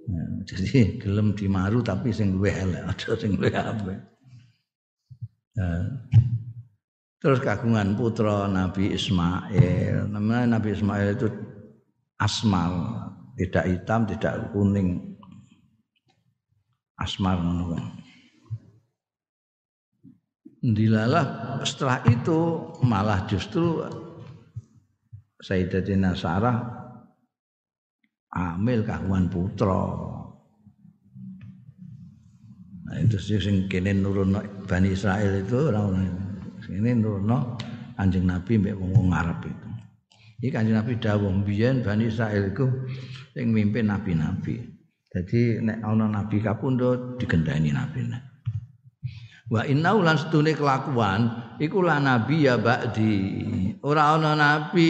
Ya, 0.09 0.21
jadi 0.49 0.97
gelem 0.97 1.37
dimaru 1.37 1.85
tapi 1.85 2.09
sing 2.09 2.41
luwih 2.41 2.57
elek 2.57 2.89
aja 2.89 3.13
sing 3.21 3.37
luwih 3.37 3.53
apik. 3.53 4.01
Nah, 5.53 5.85
terus 7.21 7.37
kagungan 7.45 7.93
putra 7.93 8.49
Nabi 8.49 8.97
Ismail. 8.97 10.09
Namanya 10.09 10.57
Nabi 10.57 10.73
Ismail 10.73 11.13
itu 11.13 11.29
asmal, 12.19 12.99
tidak 13.39 13.65
hitam, 13.65 14.03
tidak 14.03 14.51
kuning. 14.51 15.15
Asmal 16.99 17.39
ngono. 17.39 17.79
Dilalah 20.59 21.55
setelah 21.63 22.03
itu 22.11 22.67
malah 22.83 23.23
justru 23.31 23.79
Sayyidatina 25.39 26.11
Sarah 26.19 26.59
amil 28.35 28.83
kagungan 28.83 29.31
putra. 29.31 29.87
Nah, 32.89 32.97
itu 32.99 33.15
sih 33.15 33.39
sing 33.39 33.71
kene 33.71 33.95
nurun 33.95 34.35
Bani 34.67 34.91
Israel 34.91 35.39
itu 35.39 35.71
orang 35.71 36.11
ini 36.67 36.91
nurun 36.91 37.55
Kanjeng 37.95 38.27
Nabi 38.27 38.59
mbek 38.59 38.75
wong 38.75 39.15
Arab 39.15 39.39
itu. 39.47 39.68
Iki 40.39 40.55
Kanjeng 40.55 40.79
Nabi 40.79 40.95
dawuh 40.95 41.35
biyen 41.43 41.83
Bani 41.83 42.07
Israel 42.07 42.55
iku 42.55 42.63
sing 43.35 43.51
mimpin 43.51 43.91
nabi-nabi. 43.91 44.55
Jadi 45.09 45.59
nek 45.59 45.83
ana 45.83 46.05
nabi 46.07 46.39
kapundhut 46.39 47.19
digendani 47.19 47.75
nabi. 47.75 48.07
Wa 49.49 49.65
inna 49.65 49.97
ulan 49.97 50.15
setune 50.15 50.53
kelakuan 50.53 51.57
iku 51.57 51.81
la 51.81 51.97
nabi 51.97 52.45
ya 52.45 52.55
ba'di. 52.61 53.17
Ora 53.81 54.15
ana 54.15 54.37
nabi 54.37 54.87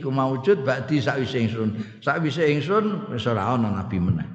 iku 0.00 0.08
maujud 0.08 0.64
ba'di 0.64 0.98
sakwise 1.04 1.46
ingsun. 1.46 2.00
Sakwise 2.00 2.48
ingsun 2.48 3.12
wis 3.12 3.28
ora 3.28 3.54
ana 3.54 3.68
nabi 3.68 4.00
meneh. 4.00 4.28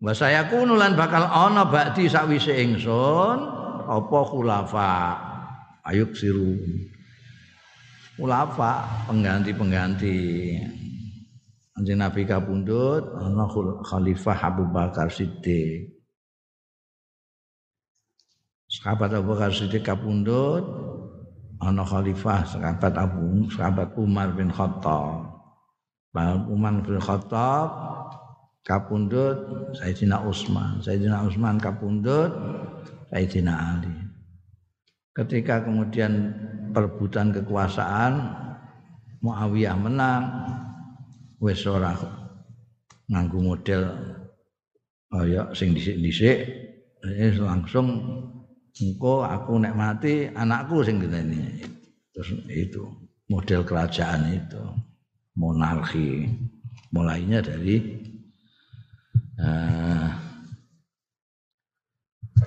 Wa 0.00 0.16
sayakunu 0.16 0.74
lan 0.74 0.96
bakal 0.96 1.28
ana 1.28 1.68
ba'di 1.68 2.08
sakwise 2.08 2.56
ingsun 2.56 3.38
apa 3.84 4.18
khulafa 4.32 4.92
ayuk 5.86 6.12
siru. 6.18 6.58
Khulafa 8.16 9.06
pengganti-pengganti. 9.06 10.18
Anjing 11.76 12.00
Nabi 12.00 12.24
kapundut 12.24 13.04
ana 13.20 13.44
Khalifah 13.84 14.38
Abu 14.48 14.64
Bakar 14.72 15.12
Siddiq. 15.12 15.92
Sahabat 18.72 19.12
Abu 19.12 19.36
Bakar 19.36 19.52
Siddiq 19.52 19.84
kapundut 19.84 20.64
ana 21.60 21.84
Khalifah 21.84 22.48
sahabat 22.48 22.96
Abu 22.96 23.44
sahabat 23.52 23.92
Umar 24.00 24.32
bin 24.32 24.48
Khattab. 24.48 25.36
Umar 26.48 26.80
bin 26.80 26.96
Khattab 26.96 27.68
kapundut 28.64 29.36
Sayyidina 29.76 30.24
Utsman, 30.24 30.80
Sayyidina 30.80 31.28
Utsman 31.28 31.60
kapundut 31.60 32.32
Sayyidina 33.12 33.52
Ali. 33.52 34.05
Ketika 35.16 35.64
kemudian 35.64 36.36
perebutan 36.76 37.32
kekuasaan 37.32 38.44
Muawiyah 39.24 39.76
menang 39.80 40.22
wis 41.40 41.64
ora 41.64 41.96
nganggo 43.08 43.40
model 43.40 43.82
kaya 45.08 45.48
sing 45.56 45.72
dhisik-dhisik 45.72 46.38
langsung 47.40 47.88
engko 48.76 49.24
aku 49.24 49.56
nek 49.56 49.72
mati 49.72 50.28
anakku 50.28 50.84
sing 50.84 51.00
ini 51.00 51.64
terus 52.12 52.36
itu 52.52 52.84
model 53.32 53.64
kerajaan 53.64 54.36
itu 54.36 54.62
monarki 55.32 56.28
mulainya 56.92 57.40
dari 57.40 57.76
uh, 59.40 60.08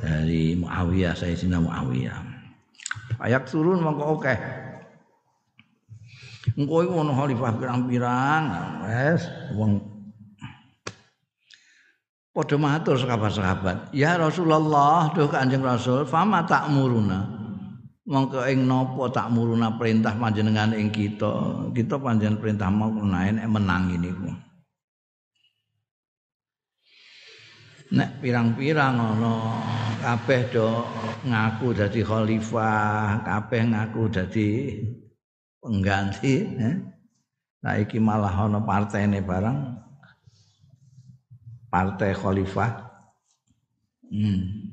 dari 0.05 0.53
Muawiyah 0.53 1.17
Sayyidina 1.17 1.57
Muawiyah 1.65 2.28
ayak 3.23 3.47
turun 3.47 3.83
mongko 3.83 4.03
oke 4.19 4.35
engko 6.55 6.75
iku 6.83 6.93
ono 7.03 7.11
khalifah 7.15 7.51
pirang-pirang 7.59 8.43
wes 8.87 9.27
wong 9.55 9.79
padha 12.39 12.55
matur 12.55 12.95
sahabat-sahabat. 12.95 13.91
Ya 13.91 14.15
Rasulullah 14.15 15.11
duh 15.11 15.27
Kanjeng 15.27 15.59
Rasul 15.59 16.07
fama 16.07 16.47
tak 16.47 16.71
muruna? 16.71 17.27
Mongko 18.09 18.47
ing 18.47 18.65
napa 18.65 19.11
tak 19.13 19.29
muruna 19.29 19.75
perintah 19.75 20.15
panjenengan 20.17 20.73
ing 20.73 20.89
kita? 20.89 21.69
Kita 21.75 21.99
panjenengan 22.01 22.39
perintah 22.41 22.71
mau 22.71 22.89
naen 22.89 23.37
menang 23.43 23.91
niku 23.91 24.48
nek 27.89 28.21
pirang-pirang 28.21 29.01
ana 29.01 29.33
kabeh 29.97 30.41
do 30.53 30.85
ngaku 31.25 31.73
dadi 31.73 32.01
khalifah 32.05 33.25
kabeh 33.25 33.61
ngaku 33.73 34.03
dadi 34.13 34.49
pengganti 35.57 36.35
eh? 36.61 36.75
nah 37.65 37.73
iki 37.81 37.97
malah 37.97 38.45
ana 38.45 38.61
partene 38.61 39.25
barang 39.25 39.59
partai 41.73 42.11
khalifah 42.13 42.71
hmm. 44.13 44.69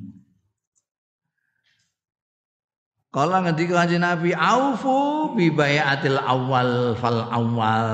Kala 3.17 3.41
ngendika 3.49 3.81
kanjeng 3.81 4.05
Nabi 4.05 4.37
aufu 4.37 5.33
bi 5.33 5.49
bayatil 5.49 6.21
awal 6.21 6.93
fal 7.01 7.25
awal. 7.33 7.89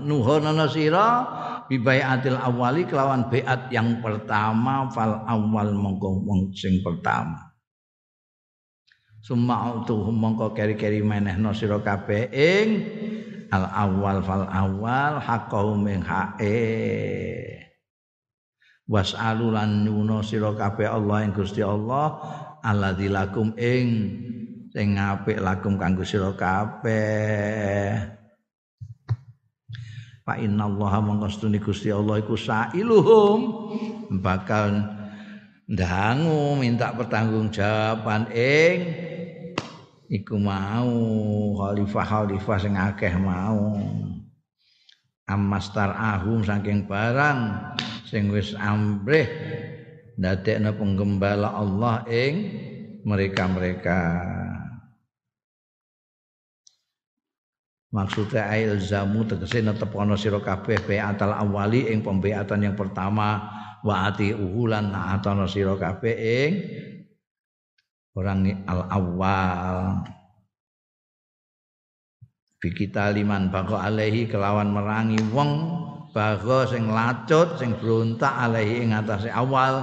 Nuhonono 0.00 0.72
sira 0.72 1.28
bi 1.68 1.76
bayatil 1.78 2.38
awali 2.38 2.86
kelawan 2.86 3.26
beat 3.30 3.70
yang 3.70 4.02
pertama 4.02 4.88
fal 4.90 5.22
awal 5.26 5.68
mongko 5.74 6.22
sing 6.54 6.80
pertama. 6.80 7.52
Summa 9.22 9.70
autuhum 9.70 10.18
mongko 10.18 10.50
keri-keri 10.50 10.98
menehno 10.98 11.54
sira 11.54 11.78
kabeh 11.78 12.26
ing 12.34 12.68
al 13.54 13.70
awal 13.70 14.18
fal 14.26 14.46
awal 14.50 15.22
haqqahum 15.22 15.86
ing 15.86 16.02
hae. 16.02 16.58
Was'alu 18.90 19.54
lan 19.54 19.86
nyuno 19.86 20.26
sira 20.26 20.50
kabeh 20.58 20.90
Allah 20.90 21.22
ing 21.22 21.30
Gusti 21.30 21.62
Allah 21.62 22.18
alladzi 22.66 23.06
lakum 23.06 23.54
ing 23.54 23.86
sing 24.74 24.98
apik 24.98 25.38
lakum 25.38 25.78
kanggo 25.78 26.02
sira 26.02 26.34
kabeh 26.34 28.21
Fa 30.22 30.38
inna 30.38 30.70
Allah 30.70 31.02
mangkastuni 31.02 31.58
Gusti 31.58 31.90
Allah 31.90 32.22
iku 32.22 32.38
sailuhum 32.38 33.40
bakal 34.22 34.70
ndangu 35.66 36.54
minta 36.62 36.94
pertanggungjawaban 36.94 38.30
ing 38.30 38.76
iku 40.06 40.38
mau 40.38 40.94
khalifah-khalifah 41.58 42.58
sing 42.62 42.78
akeh 42.78 43.14
mau 43.18 43.82
amastar 45.26 45.90
ahum 45.96 46.46
saking 46.46 46.86
barang 46.86 47.40
sing 48.06 48.30
wis 48.30 48.54
ambrih 48.54 49.26
ndadekna 50.20 50.70
penggembala 50.76 51.50
Allah 51.50 52.06
ing 52.06 52.34
mereka-mereka. 53.02 53.98
Maksudnya 57.92 58.48
ail 58.48 58.80
zamu 58.80 59.28
tegese 59.28 59.60
netepono 59.60 60.16
sira 60.16 60.40
kabeh 60.40 60.80
beatal 60.88 61.36
awali 61.36 61.92
ing 61.92 62.00
pembeatan 62.00 62.64
yang 62.64 62.76
pertama. 62.76 63.60
Wa 63.84 64.08
ati 64.08 64.32
uhulan 64.32 64.88
naatono 64.88 65.44
sira 65.44 65.76
kabeh 65.76 66.14
ing 66.16 66.52
orang 68.16 68.64
al 68.68 68.80
awal 68.88 69.68
Bikita 72.62 73.10
liman 73.10 73.50
bako 73.50 73.74
alaihi 73.74 74.30
kelawan 74.30 74.70
merangi 74.70 75.18
wong 75.34 75.50
bago 76.14 76.62
sing 76.62 76.86
lacut 76.86 77.58
sing 77.58 77.74
berontak 77.74 78.30
alaihi 78.30 78.86
ing 78.86 78.94
atase 78.94 79.28
awal. 79.28 79.82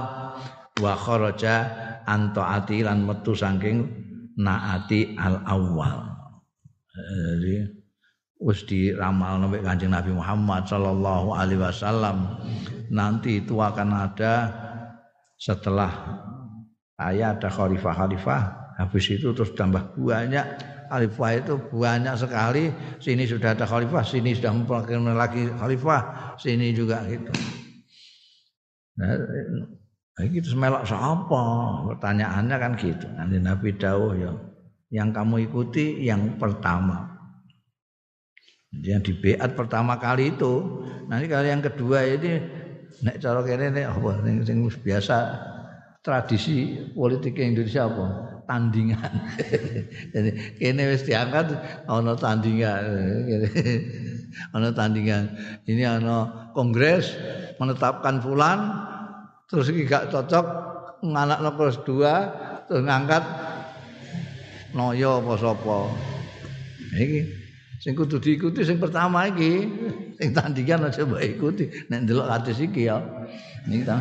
Wa 0.80 0.96
kharaja 0.96 1.68
antaati 2.08 2.80
lan 2.82 3.04
metu 3.04 3.36
saking 3.36 3.84
naati 4.40 5.14
al 5.20 5.44
awal 5.44 6.10
jadi 6.90 7.79
wis 8.40 8.64
diramal 8.64 9.36
nabi 9.36 9.60
Kanjeng 9.60 9.92
Nabi 9.92 10.16
Muhammad 10.16 10.64
sallallahu 10.64 11.36
alaihi 11.36 11.60
wasallam 11.60 12.40
nanti 12.88 13.44
itu 13.44 13.60
akan 13.60 13.88
ada 13.92 14.48
setelah 15.36 15.92
saya 16.96 17.36
ada 17.36 17.48
khalifah-khalifah 17.52 18.40
habis 18.80 19.04
itu 19.12 19.36
terus 19.36 19.52
tambah 19.52 19.92
banyak 19.94 20.44
khalifah 20.88 21.30
itu 21.36 21.54
banyak 21.68 22.16
sekali 22.16 22.72
sini 22.96 23.28
sudah 23.28 23.52
ada 23.52 23.68
khalifah 23.68 24.02
sini 24.02 24.32
sudah 24.32 24.56
memperkenalkan 24.56 25.16
lagi 25.16 25.42
khalifah 25.60 26.34
sini 26.40 26.72
juga 26.72 27.04
gitu 27.04 27.32
nah, 28.96 29.16
Iki 30.20 30.44
terus 30.44 30.56
melok 30.58 30.84
sapa? 30.84 31.44
Pertanyaannya 31.88 32.56
kan 32.60 32.72
gitu. 32.76 33.08
Nanti 33.16 33.40
Nabi 33.40 33.72
dawuh 33.72 34.12
ya, 34.16 34.32
yang 34.92 35.16
kamu 35.16 35.48
ikuti 35.48 36.04
yang 36.04 36.36
pertama. 36.36 37.09
Yang 38.70 39.02
di 39.02 39.12
beat 39.18 39.52
pertama 39.58 39.98
kali 39.98 40.30
itu. 40.30 40.82
Nanti 41.10 41.26
kali 41.26 41.50
yang 41.50 41.58
kedua 41.58 42.06
ini 42.06 42.38
nek 43.02 43.18
cara 43.18 43.42
kene 43.42 43.74
nek 43.74 43.86
apa 43.98 44.10
sing 44.46 44.62
biasa 44.62 45.16
tradisi 46.06 46.78
politik 46.94 47.34
Indonesia 47.42 47.90
apa? 47.90 48.06
Tandingan. 48.46 49.12
Jadi 50.14 50.30
kene 50.62 50.82
wis 50.94 51.02
diangkat 51.02 51.50
ana 51.90 52.14
tandingan. 52.14 52.82
ana 54.54 54.70
tandingan. 54.70 55.24
Ini 55.66 55.82
ana 55.98 56.50
kongres 56.54 57.18
menetapkan 57.58 58.22
fulan 58.22 58.86
terus 59.50 59.66
iki 59.74 59.82
gak 59.90 60.14
cocok 60.14 60.46
nganakno 61.02 61.50
kelas 61.58 61.82
2 61.82 62.70
terus 62.70 62.82
ngangkat 62.86 63.24
noyo 64.78 65.18
apa 65.18 65.32
sapa 65.42 65.78
iki 66.94 67.39
sing 67.80 67.96
kudu 67.96 68.20
diikuti 68.20 68.60
sing 68.60 68.76
pertama 68.76 69.24
iki 69.32 69.64
sing 70.20 70.36
tandingan 70.36 70.92
aja 70.92 71.00
mbok 71.08 71.24
ikuti 71.24 71.72
nek 71.88 72.04
ndelok 72.04 72.28
hadis 72.28 72.60
iki 72.60 72.92
ya 72.92 73.00
niki 73.64 73.88
ta 73.88 73.96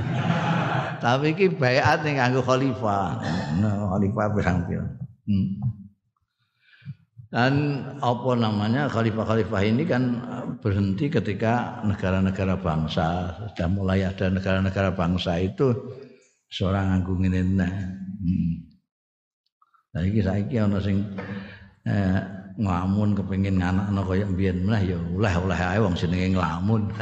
tapi 0.99 1.31
iki 1.31 1.47
baiat 1.55 2.03
ning 2.03 2.19
kanggo 2.19 2.43
khalifah 2.43 3.23
nah 3.63 3.87
khalifah 3.95 4.25
pirang-pirang 4.35 4.91
hmm. 5.25 5.47
Dan 7.29 7.85
apa 8.01 8.33
namanya 8.33 8.89
khalifah-khalifah 8.89 9.61
ini 9.61 9.85
kan 9.85 10.17
eh, 10.17 10.45
berhenti 10.65 11.13
ketika 11.13 11.77
negara-negara 11.85 12.57
bangsa 12.57 13.37
sudah 13.53 13.69
mulai 13.69 14.01
ada 14.01 14.33
negara-negara 14.33 14.97
bangsa 14.97 15.37
itu 15.37 15.77
seorang 16.49 16.89
anggung 16.89 17.21
ini 17.21 17.45
nah. 17.53 17.69
Hmm. 17.69 18.53
Nah 19.93 20.01
iki 20.01 20.25
saiki 20.25 20.57
ana 20.57 20.81
sing 20.81 21.05
eh, 21.85 22.38
nglamun 22.59 23.15
kepengin 23.15 23.55
nganakno 23.55 24.03
kaya 24.03 24.27
mbiyen 24.27 24.67
meneh 24.67 24.91
ya 24.91 24.99
oleh-oleh 25.15 25.55
ae 25.55 25.79
wong 25.79 25.95
jenenge 25.95 26.35
nglamun. 26.35 26.91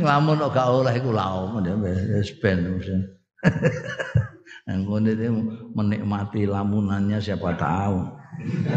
nglamun 0.00 0.40
kok 0.40 0.56
gak 0.56 0.72
oleh 0.72 0.96
iku 0.96 1.12
laum 1.12 1.60
wis 1.84 2.32
ben. 2.40 2.64
Menikmati 5.76 6.48
lamunannya 6.48 7.20
siapa 7.20 7.52
tahu. 7.60 8.08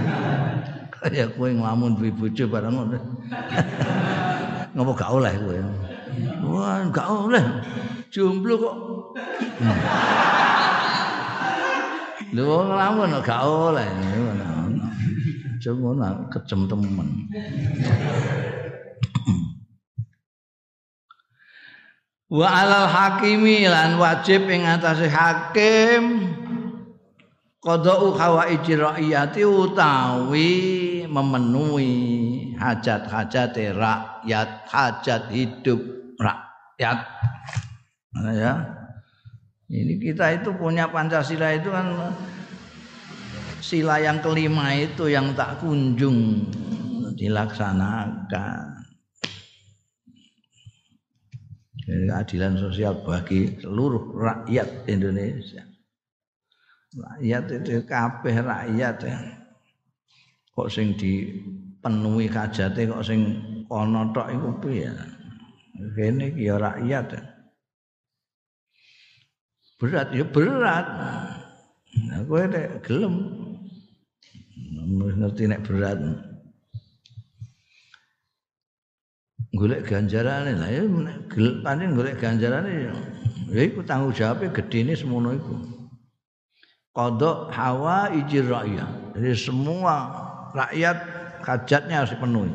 Kayak 1.01 1.34
kue 1.34 1.49
ngelamun 1.55 1.97
bojo 1.97 2.45
barang 2.51 2.74
ngono. 2.76 2.99
Ngopo 4.76 4.91
gak 4.91 5.12
oleh 5.16 5.32
kowe. 5.39 5.55
Wah, 6.51 6.84
gak 6.91 7.07
oleh. 7.07 7.64
Jomblo 8.12 8.59
kok. 8.59 8.76
Lho 12.32 12.57
ngelamun 12.67 13.19
gak 13.23 13.41
oleh. 13.43 13.88
Cuma 15.61 16.09
kejem 16.32 16.65
temen. 16.65 17.07
wa 22.32 22.47
alal 22.47 22.88
hakimi 22.88 23.67
lan 23.67 23.99
wajib 23.99 24.47
ing 24.47 24.63
atase 24.63 25.11
hakim 25.11 26.32
qada'u 27.59 28.15
hawaiji 28.15 28.79
rakyati 28.79 29.43
utawi 29.43 30.51
memenuhi 31.11 31.91
hajat-hajat 32.55 33.75
rakyat 33.75 34.63
hajat 34.63 35.27
hidup 35.27 35.84
rakyat 36.15 37.03
nah, 38.15 38.32
ya 38.32 38.53
ini 39.72 39.95
kita 39.95 40.36
itu 40.36 40.51
punya 40.51 40.91
Pancasila 40.91 41.55
itu 41.55 41.72
kan 41.72 42.11
sila 43.63 44.03
yang 44.03 44.19
kelima 44.19 44.76
itu 44.76 45.07
yang 45.07 45.32
tak 45.32 45.63
kunjung 45.63 46.43
dilaksanakan 47.15 48.84
keadilan 51.88 52.59
sosial 52.59 52.99
bagi 53.03 53.59
seluruh 53.63 54.15
rakyat 54.15 54.91
Indonesia. 54.91 55.63
Rakyat 56.91 57.43
itu 57.63 57.88
kabeh 57.88 58.36
rakyat 58.43 58.95
ya. 59.07 59.17
Kok 60.51 60.67
sing 60.67 60.99
dipenuhi 60.99 62.28
hajate 62.28 62.91
kok 62.91 63.03
sing 63.07 63.39
kono 63.72 64.11
tok 64.11 64.28
iku 64.36 64.49
piye? 64.59 64.91
Kene 65.95 66.36
iki 66.36 66.51
ya 66.51 66.59
rakyat. 66.59 67.05
Ya. 67.15 67.40
Berat 69.82 70.13
ya 70.13 70.21
berat. 70.21 70.86
Nah, 72.05 72.21
kowe 72.29 72.45
nek 72.45 72.86
gelem. 72.86 73.15
Ngerti 75.17 75.49
nek 75.49 75.65
berat. 75.65 75.97
golek 79.51 79.84
ganjarane 79.84 80.55
lah 80.55 80.69
ya 80.71 80.82
pancen 81.59 81.91
golek 81.91 82.17
ganjarane 82.23 82.88
ya. 82.88 82.93
Iku 83.51 83.84
tanggung 83.84 84.15
jawabnya 84.15 84.47
gedene 84.55 84.95
semono 84.95 85.36
iku. 85.36 85.55
Kodok 86.95 87.51
hawa 87.51 88.15
ijir 88.15 88.47
rakyat. 88.47 89.15
Jadi 89.19 89.32
semua 89.36 90.07
rakyat 90.55 90.97
hajatnya 91.43 91.95
harus 92.03 92.15
dipenuhi. 92.15 92.53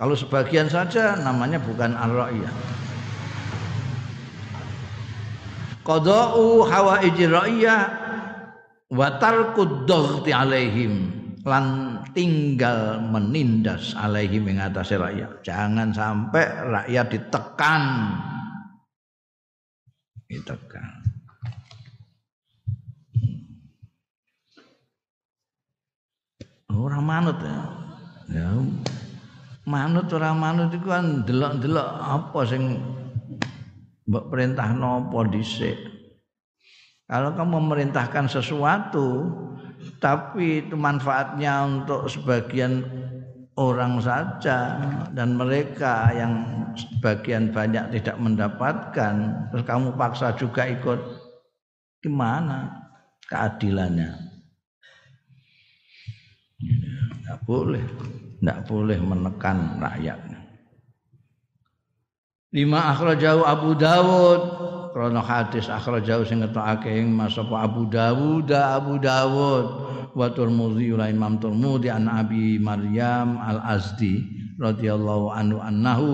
Kalau 0.00 0.16
sebagian 0.16 0.66
saja 0.72 1.16
namanya 1.20 1.60
bukan 1.60 1.92
al-rakyat 1.92 2.54
qada'u 5.84 6.64
hawa 6.64 7.04
ijir 7.04 7.30
rakyat 7.30 7.88
wa 8.90 9.08
tarkud 9.20 9.86
alaihim 10.32 11.24
lan 11.44 12.00
tinggal 12.16 13.04
menindas 13.04 13.92
alaihi 13.92 14.40
mengatasi 14.40 14.96
rakyat. 14.96 15.44
Jangan 15.44 15.92
sampai 15.92 16.44
rakyat 16.72 17.06
ditekan. 17.12 17.82
Ditekan. 20.24 21.04
Orang 26.72 27.04
manut 27.06 27.38
ya. 27.38 27.60
Ya. 28.32 28.48
Manut 29.64 30.08
orang 30.12 30.36
manut 30.40 30.68
itu 30.72 30.84
kan 30.84 31.22
delok-delok 31.24 31.88
apa 32.02 32.40
sing 32.44 32.80
mbok 34.04 34.28
perintah 34.32 34.70
nopo 34.72 35.24
dhisik. 35.28 35.76
Kalau 37.04 37.36
kamu 37.36 37.60
memerintahkan 37.60 38.32
sesuatu, 38.32 39.28
tapi 40.00 40.64
itu 40.64 40.76
manfaatnya 40.76 41.68
untuk 41.68 42.08
sebagian 42.08 42.84
orang 43.54 44.02
saja 44.02 44.82
dan 45.14 45.38
mereka 45.38 46.10
yang 46.10 46.34
sebagian 46.74 47.54
banyak 47.54 47.86
tidak 48.00 48.16
mendapatkan 48.18 49.14
terus 49.50 49.62
kamu 49.62 49.94
paksa 49.94 50.34
juga 50.34 50.66
ikut 50.66 50.98
gimana 52.02 52.66
keadilannya 53.30 54.10
tidak 56.58 57.38
boleh 57.46 57.84
tidak 58.42 58.58
boleh 58.66 58.98
menekan 58.98 59.78
rakyat 59.78 60.18
lima 62.54 62.94
akhrajahu 62.94 63.42
Abu 63.42 63.74
Dawud. 63.74 64.40
Krono 64.94 65.18
hadis 65.26 65.66
akhrajahu 65.66 66.22
sing 66.22 66.38
ngetokake 66.38 66.86
ing 66.86 67.10
Mas 67.10 67.34
Abu 67.34 67.90
Dawud 67.90 68.46
Abu 68.54 69.02
Dawud. 69.02 69.66
Wa 70.14 70.30
Tirmidzi 70.30 70.94
la 70.94 71.10
Imam 71.10 71.42
Tirmidzi 71.42 71.90
an 71.90 72.06
Abi 72.06 72.62
Maryam 72.62 73.34
Al 73.42 73.58
Azdi 73.58 74.22
radhiyallahu 74.54 75.34
anhu 75.34 75.58
annahu 75.58 76.10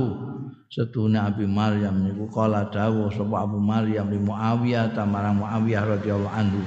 setuna 0.72 1.28
Abi 1.28 1.44
Maryam 1.44 2.08
niku 2.08 2.24
kala 2.32 2.72
dawuh 2.72 3.12
sapa 3.12 3.44
Abu 3.44 3.60
Maryam 3.60 4.08
li 4.08 4.16
Muawiyah 4.16 4.96
tamarang 4.96 5.44
Muawiyah 5.44 6.00
radhiyallahu 6.00 6.32
anhu. 6.32 6.64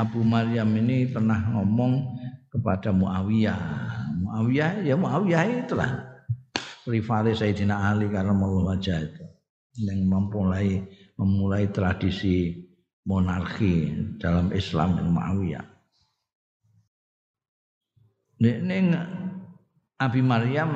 Abu 0.00 0.24
Maryam 0.24 0.72
ini 0.80 1.12
pernah 1.12 1.44
ngomong 1.52 2.16
kepada 2.48 2.88
Muawiyah. 2.88 3.60
Muawiyah 4.24 4.80
ya 4.80 4.96
Muawiyah 4.96 5.44
itulah 5.68 6.09
rivalis 6.90 7.38
Sayyidina 7.38 7.94
Ali 7.94 8.10
karena 8.10 8.34
wajah 8.34 8.98
itu 9.06 9.24
yang 9.86 10.10
memulai 10.10 10.82
memulai 11.14 11.70
tradisi 11.70 12.58
monarki 13.06 13.94
dalam 14.18 14.50
Islam 14.50 14.98
yang 14.98 15.08
Muawiyah. 15.14 15.66
Ini 18.40 18.78
Abi 20.00 20.20
Maryam 20.24 20.70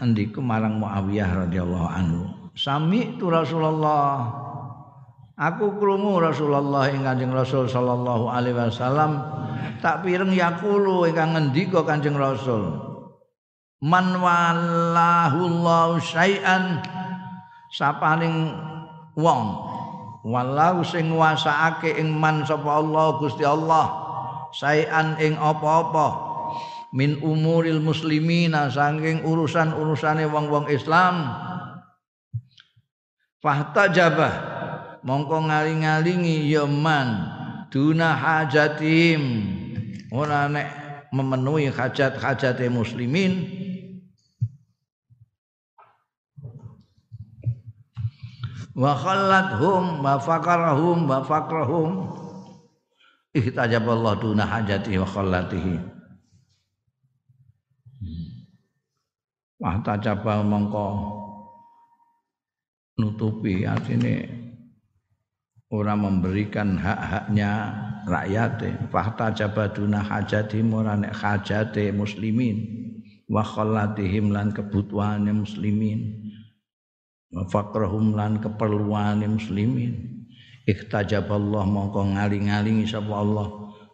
andiku 0.00 0.40
marang 0.40 0.80
Muawiyah 0.80 1.48
radhiyallahu 1.48 1.88
anhu. 1.88 2.22
Sami 2.56 3.20
tu 3.20 3.28
Rasulullah. 3.28 4.40
Aku 5.34 5.82
krungu 5.82 6.22
Rasulullah 6.22 6.86
ing 6.94 7.02
Kanjeng 7.02 7.34
Rasul 7.34 7.66
sallallahu 7.66 8.30
alaihi 8.30 8.54
wasallam 8.54 9.18
tak 9.82 10.06
pireng 10.06 10.30
yakulu 10.30 11.10
ingkang 11.10 11.34
ngendika 11.34 11.82
Kanjeng 11.82 12.14
Rasul. 12.14 12.93
Man 13.84 14.16
wallahu 14.16 15.38
Allah 15.44 16.00
syai'an. 16.00 16.80
Sapaning 17.68 18.56
wong. 19.12 19.44
Walau 20.24 20.80
sing 20.80 21.12
nguasaake 21.12 22.00
ing 22.00 22.08
man 22.16 22.48
sapa 22.48 22.80
Allah 22.80 23.20
Gusti 23.20 23.44
Allah. 23.44 23.92
Saean 24.56 25.20
ing 25.20 25.36
apa-apa. 25.36 26.32
Min 26.96 27.20
umuril 27.20 27.84
muslimina 27.84 28.72
saking 28.72 29.20
urusan-urusane 29.20 30.24
wong-wong 30.32 30.72
Islam. 30.72 31.28
Fahtajabah. 33.44 34.56
Mongko 35.04 35.52
ngaling-alingi 35.52 36.48
ya 36.48 36.64
man 36.64 37.28
duna 37.68 38.16
hajatim. 38.16 39.20
Ora 40.08 40.48
nek 40.48 40.68
memenuhi 41.12 41.68
hajat-hajate 41.68 42.72
muslimin 42.72 43.60
wa 48.74 48.92
khallathum 48.98 50.02
wa 50.02 50.18
faqarahum 50.18 51.06
wa 51.06 51.22
faqrahum 51.22 51.90
ihtajaballahu 53.34 54.18
duna 54.18 54.46
hajati 54.46 54.98
wa 54.98 55.06
khallatihi. 55.06 55.78
Wa 59.62 59.78
tajaba 59.80 60.42
mongko 60.42 60.88
nutupi 62.98 63.62
artine 63.64 64.28
ora 65.70 65.94
memberikan 65.98 66.78
hak-haknya 66.78 67.50
rakyat 68.06 68.86
fahta 68.90 69.34
jabaduna 69.34 70.02
hajati 70.02 70.62
ora 70.66 70.98
nek 70.98 71.14
hajate 71.14 71.94
muslimin. 71.94 72.82
Wa 73.24 73.40
khallatihim 73.40 74.36
lan 74.36 74.52
kebutuhane 74.52 75.32
muslimin 75.32 76.23
fakrahum 77.50 78.14
lan 78.14 78.38
keperluan 78.38 79.26
muslimin. 79.26 80.24
Ikhtajaballah 80.64 81.66
mongko 81.66 82.14
ngaling-alingi 82.14 82.86
sapa 82.86 83.14
Allah. 83.20 83.48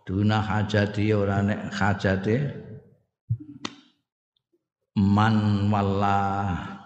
Duna 0.05 0.45
hajati 0.45 1.11
ora 1.17 1.41
nek 1.41 1.73
hajate. 1.73 2.37
Man 5.01 5.67
wallah 5.73 6.77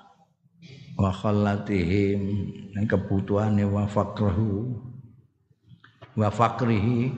wa 0.94 1.10
khallatihim. 1.10 2.20
Nek 2.78 2.86
kebutuhane 2.86 3.66
wa 3.66 3.84
fakrahu 3.90 4.78
wa 6.14 6.30
fakrihi 6.30 7.10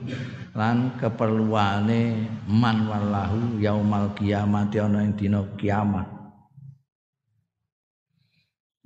lan 0.57 0.97
keperluane 0.97 2.25
man 2.49 2.89
wallahu 2.89 3.61
yaumal 3.61 4.09
kiamat 4.17 4.73
ana 4.73 5.05
ing 5.05 5.13
kiamat 5.53 6.16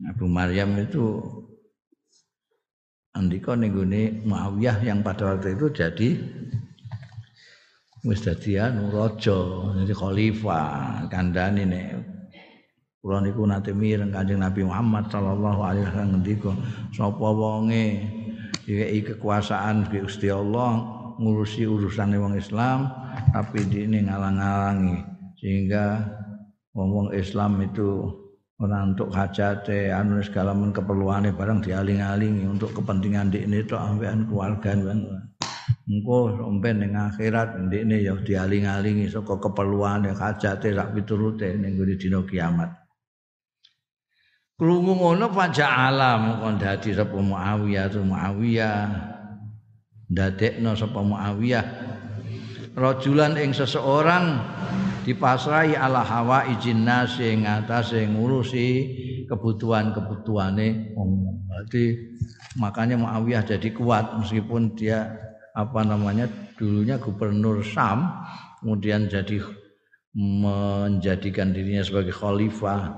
Abu 0.10 0.26
Maryam 0.26 0.74
itu 0.82 1.22
andika 3.14 3.54
ning 3.54 3.76
Muawiyah 4.26 4.82
yang 4.82 5.06
pada 5.06 5.36
waktu 5.36 5.54
itu 5.54 5.68
jadi 5.70 6.10
wis 8.02 8.26
dadi 8.26 8.58
anu 8.58 8.90
raja, 8.90 9.38
jadi 9.78 9.94
khalifah 9.94 11.06
kandhane 11.12 11.70
nek 11.70 11.88
Kula 13.02 13.18
niku 13.18 13.50
nate 13.50 13.74
mireng 13.74 14.14
Kanjeng 14.14 14.46
Nabi 14.46 14.62
Muhammad 14.62 15.10
sallallahu 15.10 15.62
alaihi 15.66 15.90
wasallam 15.90 16.22
ngendika 16.22 16.54
sapa 16.94 17.28
wonge 17.34 17.98
diweki 18.62 19.18
kekuasaan 19.18 19.90
Gusti 19.90 20.30
Allah 20.30 20.86
ngurusi 21.18 21.66
urusane 21.66 22.22
wong 22.22 22.38
Islam 22.38 22.94
tapi 23.34 23.66
dene 23.66 24.06
ngalang-alangi. 24.06 25.02
Sehingga 25.42 25.98
wong 26.78 27.10
Islam 27.18 27.58
itu 27.66 28.21
ora 28.62 28.86
untuk 28.86 29.10
hajate 29.10 29.90
anu 29.90 30.22
segala 30.22 30.54
men 30.54 30.70
keperluane 30.70 31.34
barang 31.34 31.66
dialing-alingi. 31.66 32.46
Untuk 32.46 32.78
kepentingan 32.78 33.34
dikne 33.34 33.66
tok 33.66 33.82
ambekan 33.82 34.30
keluarga 34.30 34.78
engko 35.90 36.38
sampean 36.38 36.78
ning 36.80 36.94
akhirat 36.94 37.58
ndekne 37.68 38.06
ya 38.06 38.14
dialing-alingi 38.22 39.10
saka 39.10 39.42
keperluane 39.42 40.14
hajate 40.14 40.72
sak 40.78 40.94
piturute 40.94 41.58
ning 41.58 41.76
dina 41.98 42.22
kiamat. 42.22 42.70
Krungu 44.62 44.94
ngono 44.94 45.34
pajak 45.34 45.72
alam 45.90 46.38
kon 46.38 46.62
dadi 46.62 46.94
sapa 46.94 47.18
Muawiyah 47.18 47.86
tu 47.90 48.06
Muawiyah. 48.06 48.78
Ndadekno 50.14 50.78
sapa 50.78 51.02
Muawiyah. 51.02 51.66
Rajulan 52.78 53.42
ing 53.42 53.58
seseorang 53.58 54.38
dipasrai 55.02 55.74
ala 55.74 56.06
hawa 56.06 56.46
izin 56.54 56.86
nasi 56.86 57.34
ing 57.34 57.50
atase 57.50 58.06
ngurusi 58.06 58.68
kebutuhan-kebutuhane 59.26 60.94
wong. 60.94 61.10
Berarti 61.50 61.98
makanya 62.58 62.96
Muawiyah 63.00 63.44
jadi 63.46 63.70
kuat 63.76 64.18
meskipun 64.22 64.76
dia 64.76 65.14
apa 65.52 65.84
namanya 65.84 66.32
dulunya 66.56 66.96
gubernur 66.96 67.60
Sam 67.64 68.08
kemudian 68.64 69.12
jadi 69.12 69.44
menjadikan 70.16 71.52
dirinya 71.56 71.84
sebagai 71.84 72.16
khalifah 72.16 72.96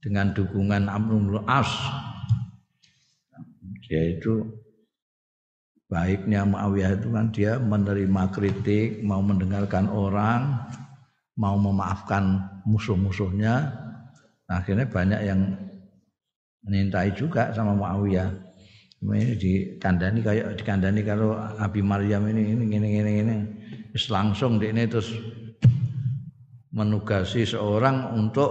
dengan 0.00 0.32
dukungan 0.36 0.88
Amrul 0.88 1.44
As 1.48 1.68
yaitu 3.88 4.48
baiknya 5.88 6.44
Muawiyah 6.48 7.00
itu 7.00 7.08
kan 7.12 7.26
dia 7.32 7.60
menerima 7.60 8.22
kritik 8.32 9.04
mau 9.04 9.20
mendengarkan 9.20 9.88
orang 9.92 10.64
mau 11.34 11.58
memaafkan 11.58 12.38
musuh-musuhnya 12.62 13.54
nah, 14.46 14.62
akhirnya 14.62 14.86
banyak 14.86 15.20
yang 15.26 15.40
menintai 16.64 17.12
juga 17.12 17.52
sama 17.52 17.76
Muawiyah. 17.76 18.30
Ini 19.04 19.36
dikandani 19.36 20.24
kayak 20.24 20.56
dikandani 20.56 21.04
kalau 21.04 21.36
Abi 21.36 21.84
Maryam 21.84 22.24
ini 22.24 22.56
ini 22.56 22.64
ini 22.72 22.88
ini 23.04 23.12
ini. 23.20 23.36
Langsung 24.08 24.56
di 24.56 24.72
ini 24.72 24.88
terus 24.88 25.12
menugasi 26.72 27.44
seorang 27.44 28.16
untuk 28.16 28.50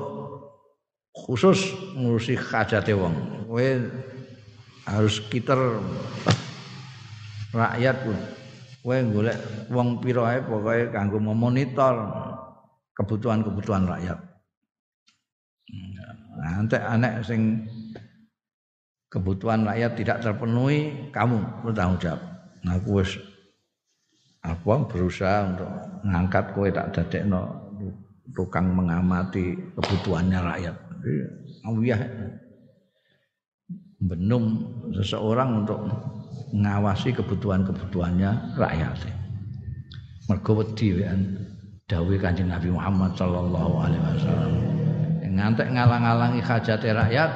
khusus 1.09 1.73
ngurusi 1.97 2.37
hajate 2.37 2.93
wong. 2.93 3.15
Kowe 3.49 3.67
harus 4.85 5.15
kiter 5.33 5.57
rakyat 7.49 7.97
kowe 8.85 8.97
golek 9.09 9.37
wong 9.73 9.97
pira 10.05 10.37
ae 10.37 10.39
pokoke 10.45 10.93
kanggo 10.93 11.17
memonitor 11.17 11.95
kebutuhan-kebutuhan 12.93 13.89
rakyat. 13.89 14.19
Nah, 16.33 16.51
nanti 16.59 16.77
anak 16.77 17.25
sing 17.25 17.65
kebutuhan 19.13 19.65
rakyat 19.69 19.93
tidak 19.93 20.17
terpenuhi 20.25 21.09
kamu 21.13 21.37
bertanggung 21.61 22.01
jawab. 22.01 22.21
Nah 22.65 22.81
aku 22.81 23.05
wis 23.05 23.13
apa 24.41 24.89
berusaha 24.89 25.53
untuk 25.53 25.69
ngangkat 26.03 26.45
kowe 26.57 26.67
tak 26.73 26.91
dadekno 26.97 27.41
tukang 28.33 28.73
mengamati 28.73 29.53
kebutuhannya 29.77 30.39
rakyat. 30.41 30.75
Awiyah 31.69 32.01
benum 34.03 34.43
seseorang 34.91 35.63
untuk 35.63 35.79
mengawasi 36.51 37.13
kebutuhan-kebutuhannya 37.13 38.57
rakyat. 38.57 38.97
Mergo 40.27 40.51
wedi 40.59 40.97
dawuh 41.93 42.17
Kanjeng 42.17 42.49
Nabi 42.49 42.73
Muhammad 42.73 43.13
sallallahu 43.13 43.73
alaihi 43.85 44.01
wasallam. 44.01 44.53
Ngantek 45.33 45.69
ngalang-alangi 45.73 46.41
hajat 46.45 46.81
rakyat, 46.81 47.31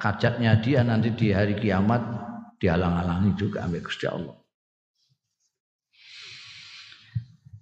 hajatnya 0.00 0.60
dia 0.60 0.80
nanti 0.80 1.12
di 1.12 1.28
hari 1.32 1.56
kiamat 1.56 2.00
dialang-alangi 2.56 3.36
juga 3.36 3.64
oleh 3.68 3.80
Gusti 3.84 4.08
Allah. 4.08 4.36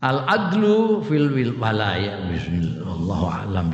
Al 0.02 0.26
adlu 0.26 1.02
fil 1.06 1.30
wilaya 1.30 2.26
bismillah. 2.26 2.86
Allahu 2.90 3.26
a'lam 3.26 3.70